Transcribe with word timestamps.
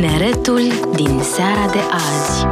Tineretul 0.00 0.60
din 0.94 1.20
seara 1.22 1.70
de 1.72 1.78
azi 1.90 2.46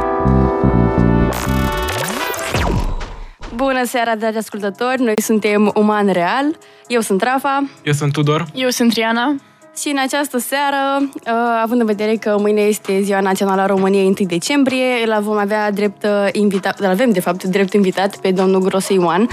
Bună 3.55 3.83
seara, 3.85 4.15
dragi 4.15 4.37
ascultători! 4.37 5.01
Noi 5.01 5.13
suntem 5.21 5.71
Uman 5.75 6.11
Real. 6.11 6.57
Eu 6.87 6.99
sunt 6.99 7.21
Rafa. 7.21 7.69
Eu 7.83 7.93
sunt 7.93 8.11
Tudor. 8.11 8.45
Eu 8.53 8.69
sunt 8.69 8.93
Triana. 8.93 9.35
Și 9.77 9.87
în 9.89 9.97
această 10.03 10.37
seară, 10.37 10.99
uh, 11.01 11.31
având 11.63 11.79
în 11.79 11.85
vedere 11.85 12.15
că 12.15 12.35
mâine 12.39 12.61
este 12.61 13.01
Ziua 13.01 13.19
Națională 13.19 13.61
a 13.61 13.65
României 13.65 14.05
1 14.05 14.27
decembrie, 14.27 14.85
îl 15.05 15.21
vom 15.21 15.37
avea 15.37 15.71
drept 15.71 16.03
uh, 16.03 16.27
invitat, 16.31 16.79
îl 16.79 16.85
avem 16.85 17.11
de 17.11 17.19
fapt 17.19 17.43
drept 17.43 17.73
invitat 17.73 18.17
pe 18.17 18.31
domnul 18.31 18.61
Grose 18.61 18.93
Ioan, 18.93 19.27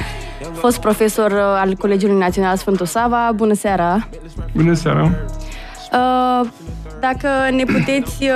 fost 0.52 0.80
profesor 0.80 1.30
uh, 1.30 1.38
al 1.38 1.74
Colegiului 1.74 2.18
Național 2.18 2.56
Sfântul 2.56 2.86
Sava. 2.86 3.32
Bună 3.34 3.54
seara! 3.54 4.08
Bună 4.52 4.74
seara! 4.74 5.10
Dacă 7.00 7.28
ne 7.50 7.64
puteți 7.64 8.28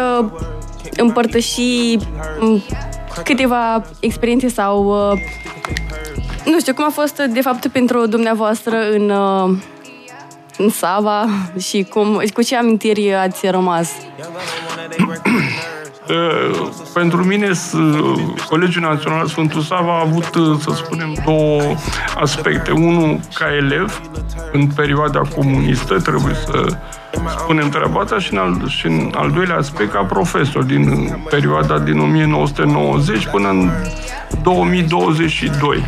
împărtăși 0.96 1.98
um, 2.40 2.62
câteva 3.24 3.82
experiențe 4.00 4.48
sau 4.48 4.84
nu 6.44 6.60
știu, 6.60 6.74
cum 6.74 6.84
a 6.84 6.90
fost 6.90 7.22
de 7.22 7.40
fapt 7.40 7.66
pentru 7.66 8.06
dumneavoastră 8.06 8.90
în 8.90 9.12
în 10.60 10.68
Sava 10.68 11.26
și 11.58 11.86
cum, 11.90 12.22
cu 12.34 12.42
ce 12.42 12.56
amintiri 12.56 13.14
ați 13.14 13.46
rămas? 13.46 13.90
Uh, 16.08 16.68
pentru 16.94 17.24
mine, 17.24 17.50
Colegiul 18.48 18.82
Național 18.82 19.26
Sfântul 19.26 19.60
Sava 19.60 19.96
a 19.96 20.00
avut, 20.00 20.34
uh, 20.34 20.58
să 20.60 20.70
spunem, 20.74 21.16
două 21.24 21.62
aspecte. 22.14 22.70
Unul, 22.70 23.20
ca 23.34 23.54
elev, 23.54 24.00
în 24.52 24.66
perioada 24.66 25.20
comunistă, 25.34 26.00
trebuie 26.00 26.34
să 26.34 26.78
spunem 27.28 27.68
treaba 27.68 28.00
asta, 28.00 28.18
și 28.18 28.32
în 28.32 28.38
al, 28.38 28.68
și 28.68 28.86
în 28.86 29.12
al 29.14 29.30
doilea 29.30 29.56
aspect, 29.56 29.92
ca 29.92 30.02
profesor, 30.02 30.62
din 30.62 31.16
perioada 31.30 31.78
din 31.78 31.98
1990 31.98 33.26
până 33.26 33.48
în 33.48 33.70
2022. 34.42 35.84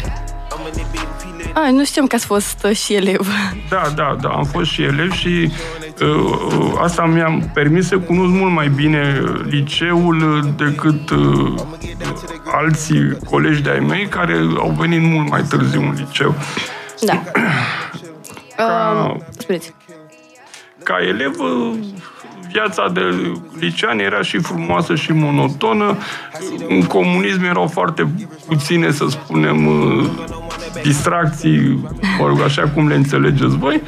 A, 1.55 1.71
nu 1.71 1.85
știam 1.85 2.07
că 2.07 2.15
ați 2.15 2.27
fost 2.27 2.67
și 2.73 2.95
elev. 2.95 3.29
Da, 3.69 3.83
da, 3.95 4.17
da, 4.21 4.29
am 4.29 4.45
fost 4.45 4.71
și 4.71 4.83
elev 4.83 5.13
și 5.13 5.53
uh, 6.01 6.73
asta 6.83 7.05
mi-a 7.05 7.51
permis 7.55 7.87
să 7.87 7.99
cunosc 7.99 8.31
mult 8.33 8.53
mai 8.53 8.69
bine 8.69 9.23
liceul 9.49 10.51
decât 10.57 11.11
uh, 11.11 11.55
alții 12.53 13.17
colegi 13.31 13.63
de-ai 13.63 13.81
mei 13.81 14.07
care 14.07 14.39
au 14.59 14.75
venit 14.79 15.03
mult 15.03 15.31
mai 15.31 15.43
târziu 15.43 15.81
în 15.81 15.95
liceu. 15.97 16.35
Da. 17.01 17.23
Ca, 18.57 19.17
uh, 19.49 19.57
ca 20.85 20.97
elev, 21.09 21.35
viața 22.53 22.89
de 22.89 23.01
licean 23.59 23.99
era 23.99 24.23
și 24.23 24.39
frumoasă 24.39 24.95
și 24.95 25.13
monotonă. 25.13 25.97
În 26.69 26.83
comunism 26.83 27.45
erau 27.45 27.67
foarte 27.67 28.09
puține, 28.47 28.91
să 28.91 29.05
spunem, 29.09 29.67
uh, 29.67 30.09
distracții, 30.83 31.89
mă 32.19 32.27
rog, 32.27 32.41
așa 32.41 32.63
cum 32.63 32.89
le 32.89 32.95
înțelegeți 32.95 33.57
voi. 33.57 33.83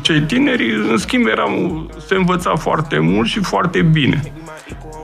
Cei 0.00 0.20
tineri, 0.20 0.74
în 0.90 0.96
schimb, 0.96 1.26
erau, 1.26 1.86
se 2.06 2.14
învăța 2.14 2.56
foarte 2.56 2.98
mult 2.98 3.28
și 3.28 3.40
foarte 3.40 3.82
bine. 3.82 4.22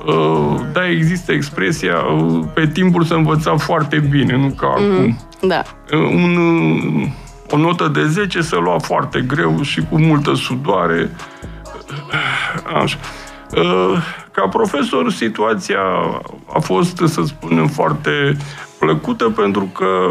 Uh, 0.07 0.61
da, 0.73 0.89
există 0.89 1.33
expresia 1.33 1.97
uh, 1.97 2.45
pe 2.55 2.67
timpul 2.67 3.05
se 3.05 3.15
învăța 3.15 3.57
foarte 3.57 3.99
bine, 3.99 4.37
nu 4.37 4.49
ca 4.49 4.75
mm-hmm. 4.75 4.93
acum. 4.93 5.19
Da. 5.49 5.63
Un, 5.93 6.39
o 7.51 7.57
notă 7.57 7.89
de 7.89 8.07
10 8.07 8.41
se 8.41 8.57
lua 8.57 8.79
foarte 8.79 9.21
greu 9.21 9.63
și 9.63 9.81
cu 9.91 9.99
multă 9.99 10.35
sudoare. 10.35 11.11
Așa. 12.83 12.99
Ca 14.33 14.49
profesor, 14.49 15.11
situația 15.11 15.81
a 16.53 16.59
fost, 16.59 17.03
să 17.07 17.23
spunem, 17.25 17.67
foarte 17.67 18.37
plăcută 18.79 19.25
pentru 19.25 19.65
că 19.75 20.11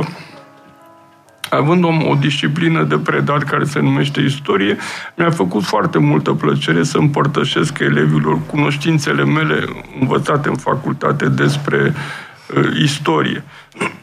având 1.49 1.83
o, 1.83 1.87
o 2.09 2.15
disciplină 2.15 2.83
de 2.83 2.97
predat 2.97 3.43
care 3.43 3.63
se 3.63 3.79
numește 3.79 4.21
istorie, 4.21 4.77
mi-a 5.15 5.29
făcut 5.29 5.63
foarte 5.63 5.97
multă 5.97 6.33
plăcere 6.33 6.83
să 6.83 6.97
împărtășesc 6.97 7.79
elevilor 7.79 8.39
cunoștințele 8.45 9.23
mele 9.23 9.65
învățate 9.99 10.49
în 10.49 10.55
facultate 10.55 11.29
despre 11.29 11.93
uh, 11.95 12.28
istorie. 12.81 13.43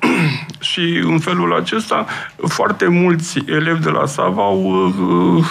și 0.71 1.03
în 1.05 1.19
felul 1.19 1.55
acesta, 1.55 2.07
foarte 2.47 2.87
mulți 2.87 3.39
elevi 3.47 3.83
de 3.83 3.91
la 3.91 4.07
Sava 4.07 4.43
au 4.43 4.93
uh, 5.37 5.45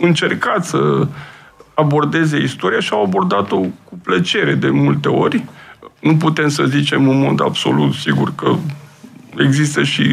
încercat 0.00 0.64
să 0.64 1.06
abordeze 1.74 2.38
istoria 2.38 2.80
și 2.80 2.92
au 2.92 3.04
abordat-o 3.04 3.58
cu 3.58 3.98
plăcere 4.02 4.54
de 4.54 4.70
multe 4.70 5.08
ori. 5.08 5.44
Nu 6.00 6.16
putem 6.16 6.48
să 6.48 6.64
zicem 6.64 7.08
în 7.08 7.18
mod 7.18 7.40
absolut 7.40 7.94
sigur 7.94 8.32
că 8.34 8.56
există 9.36 9.82
și, 9.82 10.04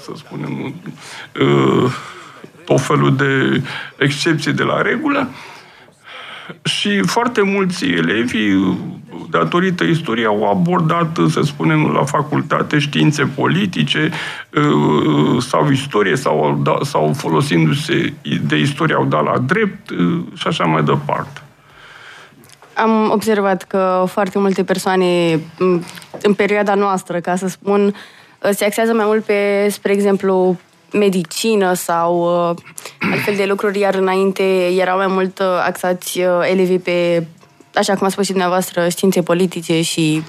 să 0.00 0.12
spunem, 0.14 0.74
uh, 1.40 1.92
tot 2.64 2.80
felul 2.80 3.16
de 3.16 3.62
excepții 3.98 4.52
de 4.52 4.62
la 4.62 4.82
regulă. 4.82 5.28
Și 6.62 7.02
foarte 7.02 7.42
mulți 7.42 7.84
elevi, 7.84 8.52
datorită 9.30 9.84
istoriei, 9.84 10.26
au 10.26 10.50
abordat, 10.50 11.18
să 11.30 11.40
spunem, 11.40 11.90
la 11.92 12.04
facultate 12.04 12.78
științe 12.78 13.24
politice 13.34 14.10
uh, 14.54 15.42
sau 15.42 15.70
istorie 15.70 16.16
sau, 16.16 16.60
da, 16.62 16.78
sau 16.82 17.12
folosindu-se 17.12 18.12
de 18.46 18.58
istorie 18.58 18.94
au 18.94 19.04
dat 19.04 19.24
la 19.24 19.38
drept 19.38 19.90
uh, 19.90 20.22
și 20.34 20.46
așa 20.46 20.64
mai 20.64 20.82
departe. 20.82 21.42
Am 22.74 23.10
observat 23.10 23.62
că 23.62 24.04
foarte 24.08 24.38
multe 24.38 24.64
persoane 24.64 25.40
în 26.22 26.34
perioada 26.36 26.74
noastră, 26.74 27.20
ca 27.20 27.36
să 27.36 27.48
spun, 27.48 27.94
se 28.50 28.64
axează 28.64 28.92
mai 28.92 29.04
mult 29.06 29.24
pe, 29.24 29.68
spre 29.70 29.92
exemplu, 29.92 30.56
medicină 30.92 31.74
sau 31.74 32.20
uh, 32.50 32.56
altfel 33.12 33.34
de 33.36 33.44
lucruri, 33.44 33.78
iar 33.78 33.94
înainte 33.94 34.66
erau 34.66 34.96
mai 34.96 35.06
mult 35.06 35.38
uh, 35.38 35.46
axați 35.66 36.20
uh, 36.20 36.26
elevii 36.50 36.78
pe, 36.78 37.26
așa 37.78 37.94
cum 37.94 38.06
a 38.06 38.10
spus 38.10 38.24
și 38.24 38.30
dumneavoastră, 38.30 38.88
științe 38.88 39.22
politice 39.22 39.82
și... 39.82 40.22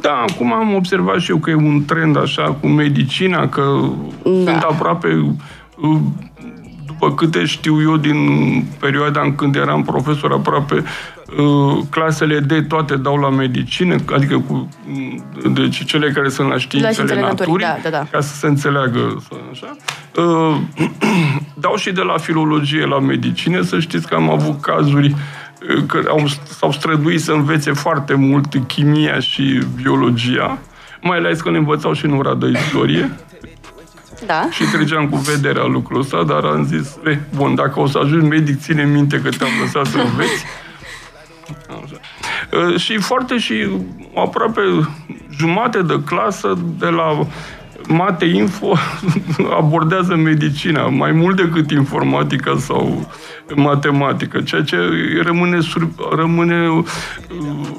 Da, 0.00 0.24
acum 0.28 0.52
am 0.52 0.74
observat 0.74 1.20
și 1.20 1.30
eu 1.30 1.36
că 1.36 1.50
e 1.50 1.54
un 1.54 1.84
trend 1.84 2.16
așa 2.16 2.56
cu 2.60 2.66
medicina, 2.66 3.48
că 3.48 3.90
da. 4.22 4.30
sunt 4.52 4.62
aproape 4.62 5.36
uh, 5.80 5.98
după 6.86 7.14
câte 7.14 7.44
știu 7.44 7.82
eu 7.82 7.96
din 7.96 8.18
perioada 8.78 9.20
în 9.20 9.34
când 9.34 9.56
eram 9.56 9.82
profesor, 9.82 10.32
aproape 10.32 10.74
uh, 10.74 11.78
clasele 11.90 12.40
de 12.40 12.62
toate 12.62 12.96
dau 12.96 13.16
la 13.16 13.30
medicină, 13.30 13.96
adică 14.12 14.38
cu 14.48 14.68
deci 15.52 15.84
cele 15.84 16.10
care 16.10 16.28
sunt 16.28 16.48
la 16.48 16.58
științele, 16.58 17.14
la 17.14 17.20
naturii, 17.20 17.66
da, 17.66 17.76
da, 17.82 17.88
da. 17.90 18.06
ca 18.10 18.20
să 18.20 18.34
se 18.34 18.46
înțeleagă 18.46 19.22
așa. 19.50 19.76
Uh, 20.16 20.56
dau 21.64 21.76
și 21.76 21.92
de 21.92 22.02
la 22.02 22.18
filologie 22.18 22.84
la 22.84 22.98
medicină, 22.98 23.60
să 23.62 23.78
știți 23.78 24.08
că 24.08 24.14
am 24.14 24.30
avut 24.30 24.60
cazuri 24.60 25.06
uh, 25.06 25.18
că 25.86 26.02
au, 26.08 26.26
s-au 26.44 26.72
străduit 26.72 27.20
să 27.20 27.32
învețe 27.32 27.72
foarte 27.72 28.14
mult 28.14 28.54
chimia 28.66 29.20
și 29.20 29.60
biologia, 29.82 30.58
mai 31.00 31.16
ales 31.16 31.40
că 31.40 31.50
ne 31.50 31.58
învățau 31.58 31.92
și 31.92 32.04
în 32.04 32.16
ora 32.16 32.34
de 32.34 32.46
istorie. 32.46 33.10
Da. 34.26 34.48
Și 34.50 34.64
treceam 34.64 35.08
cu 35.08 35.16
vederea 35.16 35.64
lucrul 35.64 36.00
ăsta, 36.00 36.24
dar 36.24 36.44
am 36.44 36.64
zis, 36.64 36.96
e, 37.04 37.18
bun, 37.34 37.54
dacă 37.54 37.80
o 37.80 37.86
să 37.86 37.98
ajungi 37.98 38.26
medic, 38.26 38.60
ține 38.60 38.84
minte 38.84 39.20
că 39.20 39.28
te-am 39.28 39.50
lăsat 39.60 39.86
să 39.86 39.98
înveți. 39.98 40.44
Așa. 41.68 42.76
Și 42.76 42.96
foarte 42.98 43.38
și 43.38 43.68
aproape 44.14 44.60
jumate 45.36 45.82
de 45.82 46.02
clasă 46.04 46.58
de 46.78 46.86
la 46.86 47.26
Mate 47.88 48.24
Info 48.24 48.72
abordează 49.60 50.16
medicina, 50.16 50.86
mai 50.86 51.12
mult 51.12 51.36
decât 51.36 51.70
informatica 51.70 52.56
sau 52.58 53.10
matematică, 53.54 54.40
ceea 54.40 54.62
ce 54.62 54.76
rămâne, 55.22 55.60
sur, 55.60 55.88
rămâne 56.16 56.68
uh, 56.68 56.84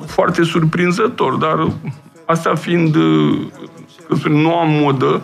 foarte 0.05 0.43
surprinzător, 0.43 1.35
dar 1.35 1.71
asta 2.25 2.55
fiind 2.55 2.95
uh, 2.95 3.37
noua 4.23 4.63
modă, 4.63 5.21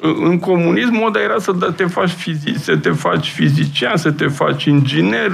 în 0.00 0.38
comunism, 0.38 0.92
moda 0.92 1.20
era 1.20 1.38
să 1.38 1.52
te 1.76 1.84
faci 1.84 2.10
fizic, 2.10 2.58
să 2.58 2.76
te 2.76 2.90
faci 2.90 3.28
fizician, 3.28 3.96
să 3.96 4.10
te 4.10 4.26
faci 4.26 4.64
inginer 4.64 5.30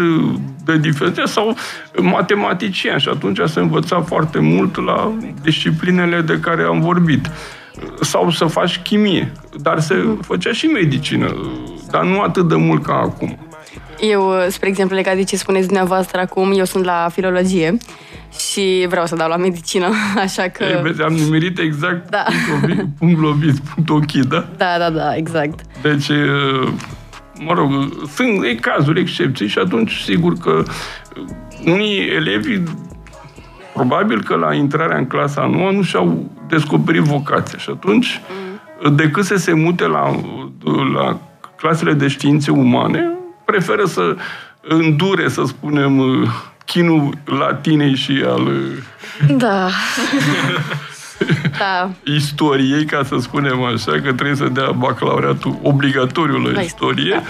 de 0.65 0.79
diferențe 0.79 1.25
sau 1.25 1.57
matematician 2.01 2.99
și 2.99 3.09
atunci 3.09 3.41
se 3.45 3.61
învăța 3.61 4.01
foarte 4.01 4.39
mult 4.39 4.85
la 4.85 5.13
disciplinele 5.43 6.21
de 6.21 6.41
care 6.41 6.63
am 6.63 6.81
vorbit. 6.81 7.31
Sau 8.01 8.31
să 8.31 8.45
faci 8.45 8.79
chimie, 8.79 9.33
dar 9.61 9.81
se 9.81 9.95
făcea 10.21 10.53
și 10.53 10.67
medicină, 10.67 11.37
dar 11.91 12.05
nu 12.05 12.21
atât 12.21 12.49
de 12.49 12.55
mult 12.55 12.83
ca 12.83 12.93
acum. 12.93 13.39
Eu, 14.01 14.33
spre 14.49 14.69
exemplu, 14.69 14.97
legat 14.97 15.17
de 15.17 15.25
ce 15.25 15.37
spuneți 15.37 15.67
dumneavoastră 15.67 16.21
acum, 16.21 16.53
eu 16.57 16.65
sunt 16.65 16.85
la 16.85 17.09
filologie 17.13 17.77
și 18.51 18.87
vreau 18.89 19.07
să 19.07 19.17
dau 19.17 19.29
la 19.29 19.37
medicină, 19.37 19.87
așa 20.25 20.43
că... 20.43 20.65
Ei, 20.65 20.83
vezi, 20.83 21.03
am 21.03 21.13
nimerit 21.13 21.59
exact 21.59 22.11
da. 22.11 22.25
punct, 22.49 22.87
punct 22.99 23.21
lovit, 23.21 23.59
punct 23.59 23.91
ok, 23.91 24.13
da? 24.13 24.47
Da, 24.57 24.79
da, 24.79 24.91
da, 24.91 25.17
exact. 25.17 25.61
Deci, 25.83 26.09
mă 27.39 27.53
rog, 27.55 27.71
sunt 28.15 28.45
e 28.45 28.55
cazuri, 28.55 29.01
excepții 29.01 29.49
și 29.49 29.59
atunci 29.59 29.93
sigur 29.93 30.33
că 30.33 30.63
unii 31.65 32.09
elevi 32.09 32.61
probabil 33.75 34.23
că 34.23 34.35
la 34.35 34.55
intrarea 34.55 34.97
în 34.97 35.07
clasa 35.07 35.47
nouă 35.47 35.71
nu 35.71 35.83
și-au 35.83 36.31
descoperit 36.57 37.03
vocația 37.03 37.59
și 37.59 37.71
atunci 37.71 38.21
decât 38.93 39.25
să 39.25 39.37
se 39.37 39.53
mute 39.53 39.87
la, 39.87 40.21
la 40.95 41.21
clasele 41.57 41.93
de 41.93 42.09
științe 42.09 42.51
umane, 42.51 43.11
preferă 43.45 43.85
să 43.85 44.17
îndure, 44.61 45.29
să 45.29 45.43
spunem, 45.47 46.03
chinul 46.65 47.15
latinei 47.25 47.95
și 47.95 48.25
al 48.27 48.51
Da. 49.37 49.69
da. 51.59 51.91
istoriei, 52.05 52.85
ca 52.85 53.05
să 53.05 53.17
spunem 53.21 53.63
așa, 53.63 53.93
că 53.93 54.13
trebuie 54.13 54.35
să 54.37 54.49
dea 54.49 54.71
bacalaureatul 54.71 55.59
obligatoriu 55.63 56.37
la, 56.37 56.51
la 56.51 56.61
istorie. 56.61 57.11
Da. 57.11 57.23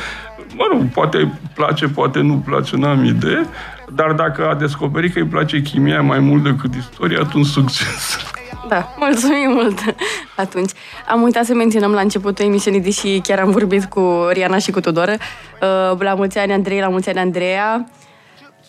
Mă 0.56 0.68
rog, 0.72 0.88
poate 0.88 1.40
place, 1.54 1.86
poate 1.86 2.20
nu 2.20 2.34
place, 2.34 2.76
n-am 2.76 3.04
idee, 3.04 3.46
dar 3.94 4.12
dacă 4.12 4.48
a 4.48 4.54
descoperit 4.54 5.12
că 5.12 5.18
îi 5.18 5.26
place 5.26 5.62
chimia 5.62 6.00
mai 6.00 6.18
mult 6.18 6.42
decât 6.42 6.74
istoria, 6.74 7.20
atunci 7.20 7.46
succes. 7.46 8.32
Da, 8.72 8.94
mulțumim 8.96 9.50
mult 9.50 9.78
atunci. 10.36 10.70
Am 11.08 11.22
uitat 11.22 11.44
să 11.44 11.54
menționăm 11.54 11.92
la 11.92 12.00
începutul 12.00 12.44
emisiunii, 12.44 12.80
deși 12.80 13.20
chiar 13.20 13.38
am 13.38 13.50
vorbit 13.50 13.84
cu 13.84 14.28
Riana 14.30 14.58
și 14.58 14.70
cu 14.70 14.80
Tudor. 14.80 15.08
Uh, 15.08 15.98
la 15.98 16.14
mulți 16.14 16.38
ani, 16.38 16.52
Andrei, 16.52 16.80
la 16.80 16.88
mulți 16.88 17.08
ani, 17.08 17.18
Andreea. 17.18 17.88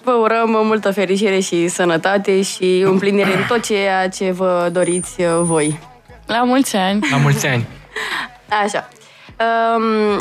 Vă 0.04 0.12
urăm 0.12 0.50
multă 0.50 0.92
fericire 0.92 1.40
și 1.40 1.68
sănătate 1.68 2.42
și 2.42 2.84
împlinire 2.86 3.36
în 3.36 3.44
tot 3.48 3.62
ceea 3.62 4.10
ce 4.10 4.32
vă 4.32 4.70
doriți 4.72 5.22
uh, 5.22 5.28
voi. 5.42 5.80
La 6.26 6.44
mulți 6.44 6.76
ani! 6.76 7.08
La 7.12 7.18
mulți 7.18 7.48
ani! 7.48 7.68
Așa. 8.64 8.90
Um, 9.76 10.20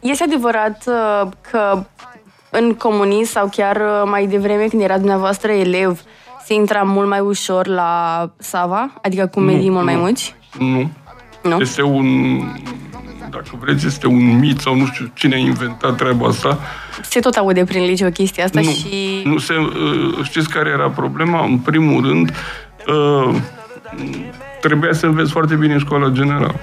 este 0.00 0.24
adevărat 0.24 0.84
uh, 0.86 1.28
că 1.50 1.84
în 2.50 2.74
comunism 2.74 3.32
sau 3.32 3.48
chiar 3.56 3.82
mai 4.04 4.26
devreme 4.26 4.66
când 4.66 4.82
era 4.82 4.96
dumneavoastră 4.96 5.52
elev, 5.52 6.00
se 6.50 6.56
intra 6.56 6.82
mult 6.82 7.08
mai 7.08 7.20
ușor 7.20 7.66
la 7.66 8.30
Sava? 8.38 8.92
Adică 9.02 9.26
cu 9.26 9.40
medii 9.40 9.66
nu, 9.66 9.72
mult 9.72 9.84
nu, 9.86 9.92
mai 9.92 10.00
mulți? 10.00 10.34
Nu. 10.58 10.90
Nu? 11.42 11.60
Este 11.60 11.82
un, 11.82 12.06
dacă 13.30 13.48
vreți, 13.60 13.86
este 13.86 14.06
un 14.06 14.38
mit 14.38 14.60
sau 14.60 14.74
nu 14.76 14.86
știu 14.86 15.10
cine 15.14 15.34
a 15.34 15.38
inventat 15.38 15.96
treaba 15.96 16.26
asta. 16.26 16.58
Se 17.02 17.20
tot 17.20 17.34
aude 17.34 17.64
prin 17.64 17.84
liceu 17.84 18.10
chestia 18.10 18.44
asta 18.44 18.60
nu, 18.60 18.70
și... 18.70 19.22
Nu 19.24 19.38
se, 19.38 19.54
uh, 19.56 20.18
știți 20.22 20.48
care 20.48 20.70
era 20.70 20.88
problema? 20.88 21.44
În 21.44 21.58
primul 21.58 22.06
rând, 22.06 22.32
uh, 22.86 23.34
trebuia 24.60 24.92
să 24.92 25.06
înveți 25.06 25.30
foarte 25.30 25.54
bine 25.54 25.78
școala 25.78 26.08
generală. 26.08 26.60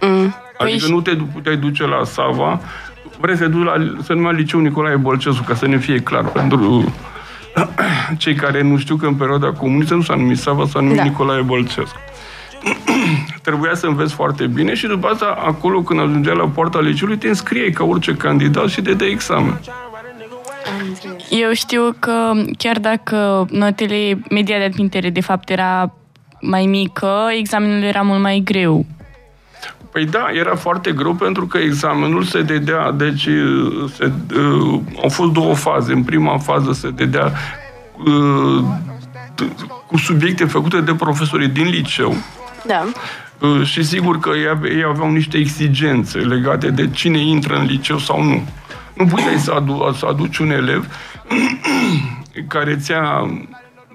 Mm. 0.00 0.34
Adică 0.58 0.84
păi 0.86 0.90
nu 0.90 1.00
te 1.00 1.16
puteai 1.32 1.56
duce 1.56 1.86
la 1.86 2.04
Sava, 2.04 2.60
vrei 3.20 3.36
să 3.36 3.46
duci 3.46 3.64
la, 3.64 3.74
să 4.02 4.12
numai 4.12 4.34
liceu 4.34 4.60
Nicolae 4.60 4.96
Bolcescu, 4.96 5.44
ca 5.44 5.54
să 5.54 5.66
ne 5.66 5.78
fie 5.78 5.98
clar, 5.98 6.24
pentru 6.24 6.92
cei 8.22 8.34
care 8.34 8.62
nu 8.62 8.78
știu 8.78 8.96
că 8.96 9.06
în 9.06 9.14
perioada 9.14 9.52
comunistă 9.52 9.94
nu 9.94 10.02
s-a 10.02 10.14
numit 10.14 10.38
Sava, 10.38 10.66
s-a 10.66 10.80
numit 10.80 10.96
da. 10.96 11.02
Nicolae 11.02 11.42
Bolcescu. 11.42 11.98
Trebuia 13.42 13.74
să 13.74 13.86
înveți 13.86 14.14
foarte 14.14 14.46
bine 14.46 14.74
și 14.74 14.86
după 14.86 15.08
asta, 15.08 15.38
acolo 15.46 15.82
când 15.82 16.00
ajungea 16.00 16.32
la 16.32 16.48
poarta 16.48 16.80
liceului, 16.80 17.16
te 17.16 17.28
înscriei 17.28 17.72
ca 17.72 17.84
orice 17.84 18.14
candidat 18.14 18.68
și 18.68 18.82
te 18.82 18.92
dai 18.92 19.08
examen. 19.08 19.60
Eu 21.30 21.52
știu 21.52 21.96
că 21.98 22.32
chiar 22.58 22.78
dacă 22.78 23.46
notele 23.50 24.20
media 24.30 24.58
de 24.58 24.64
admitere 24.64 25.10
de 25.10 25.20
fapt 25.20 25.50
era 25.50 25.94
mai 26.40 26.66
mică, 26.66 27.28
examenul 27.38 27.82
era 27.82 28.02
mult 28.02 28.20
mai 28.20 28.40
greu. 28.44 28.86
Păi 29.92 30.04
da, 30.04 30.26
era 30.32 30.56
foarte 30.56 30.92
greu 30.92 31.14
pentru 31.14 31.46
că 31.46 31.58
examenul 31.58 32.22
se 32.22 32.42
dedea, 32.42 32.90
deci 32.90 33.28
se, 33.96 34.12
uh, 34.36 34.80
au 35.02 35.08
fost 35.08 35.32
două 35.32 35.54
faze. 35.54 35.92
În 35.92 36.02
prima 36.02 36.38
fază 36.38 36.72
se 36.72 36.90
dedea 36.90 37.32
uh, 38.06 38.64
cu 39.86 39.96
subiecte 39.96 40.44
făcute 40.44 40.80
de 40.80 40.94
profesorii 40.94 41.48
din 41.48 41.68
liceu. 41.68 42.16
Da. 42.66 42.84
Uh, 43.38 43.64
și 43.64 43.82
sigur 43.82 44.18
că 44.18 44.30
ei, 44.30 44.70
ei 44.76 44.84
aveau 44.88 45.10
niște 45.10 45.36
exigențe 45.36 46.18
legate 46.18 46.70
de 46.70 46.88
cine 46.88 47.18
intră 47.18 47.56
în 47.56 47.64
liceu 47.64 47.98
sau 47.98 48.22
nu. 48.22 48.42
Nu 48.94 49.04
puteai 49.04 49.38
să, 49.38 49.52
adu- 49.52 49.94
să 49.98 50.06
aduci 50.06 50.38
un 50.38 50.50
elev 50.50 50.86
care 52.48 52.76
ți-a 52.76 53.30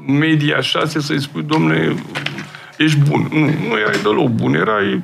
media 0.08 0.62
6 0.62 1.00
să-i 1.00 1.22
spui, 1.22 1.44
domnule, 1.44 1.96
ești 2.78 3.00
bun. 3.10 3.28
Nu, 3.32 3.40
nu 3.40 3.78
erai 3.80 4.00
deloc 4.04 4.28
bun, 4.28 4.56
erai 4.56 5.04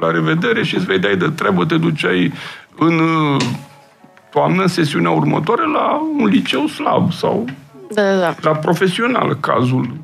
la 0.00 0.10
revedere 0.10 0.64
și 0.64 0.74
îți 0.74 0.84
vedeai 0.84 1.16
de 1.16 1.28
treabă, 1.28 1.64
te 1.64 1.76
duceai 1.76 2.32
în 2.78 2.98
uh, 2.98 3.42
toamnă, 4.30 4.62
în 4.62 4.68
sesiunea 4.68 5.10
următoare, 5.10 5.62
la 5.66 6.00
un 6.18 6.26
liceu 6.26 6.66
slab 6.66 7.12
sau 7.12 7.44
da, 7.94 8.02
da, 8.02 8.18
da. 8.18 8.34
la 8.40 8.50
profesional, 8.50 9.36
cazul, 9.40 9.94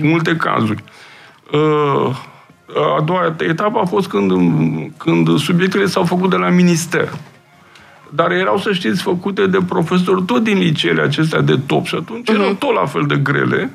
multe 0.00 0.36
cazuri. 0.36 0.84
Uh, 1.52 2.16
a 2.98 3.00
doua 3.04 3.34
etapă 3.38 3.78
a 3.78 3.84
fost 3.84 4.08
când, 4.08 4.32
când 4.96 5.38
subiectele 5.38 5.86
s-au 5.86 6.04
făcut 6.04 6.30
de 6.30 6.36
la 6.36 6.48
minister. 6.48 7.12
Dar 8.10 8.30
erau, 8.30 8.58
să 8.58 8.72
știți, 8.72 9.02
făcute 9.02 9.46
de 9.46 9.58
profesori 9.68 10.22
tot 10.22 10.42
din 10.42 10.58
liceele 10.58 11.02
acestea 11.02 11.40
de 11.40 11.58
top 11.66 11.86
și 11.86 11.94
atunci 11.94 12.30
uh-huh. 12.30 12.34
erau 12.34 12.52
tot 12.52 12.74
la 12.74 12.86
fel 12.86 13.04
de 13.06 13.16
grele 13.16 13.70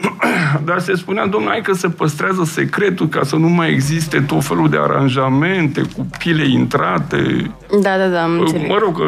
Dar 0.64 0.78
se 0.78 0.94
spunea, 0.94 1.26
domnule, 1.26 1.52
hai 1.52 1.60
că 1.62 1.72
se 1.72 1.88
păstrează 1.88 2.44
secretul 2.44 3.08
ca 3.08 3.22
să 3.22 3.36
nu 3.36 3.48
mai 3.48 3.70
existe 3.70 4.20
tot 4.20 4.44
felul 4.44 4.68
de 4.68 4.76
aranjamente 4.80 5.82
cu 5.96 6.06
pile 6.18 6.48
intrate. 6.48 7.50
Da, 7.82 7.96
da, 7.96 8.06
da, 8.08 8.22
am 8.22 8.38
înțeleg. 8.38 8.68
Mă 8.68 8.78
rog, 8.78 9.00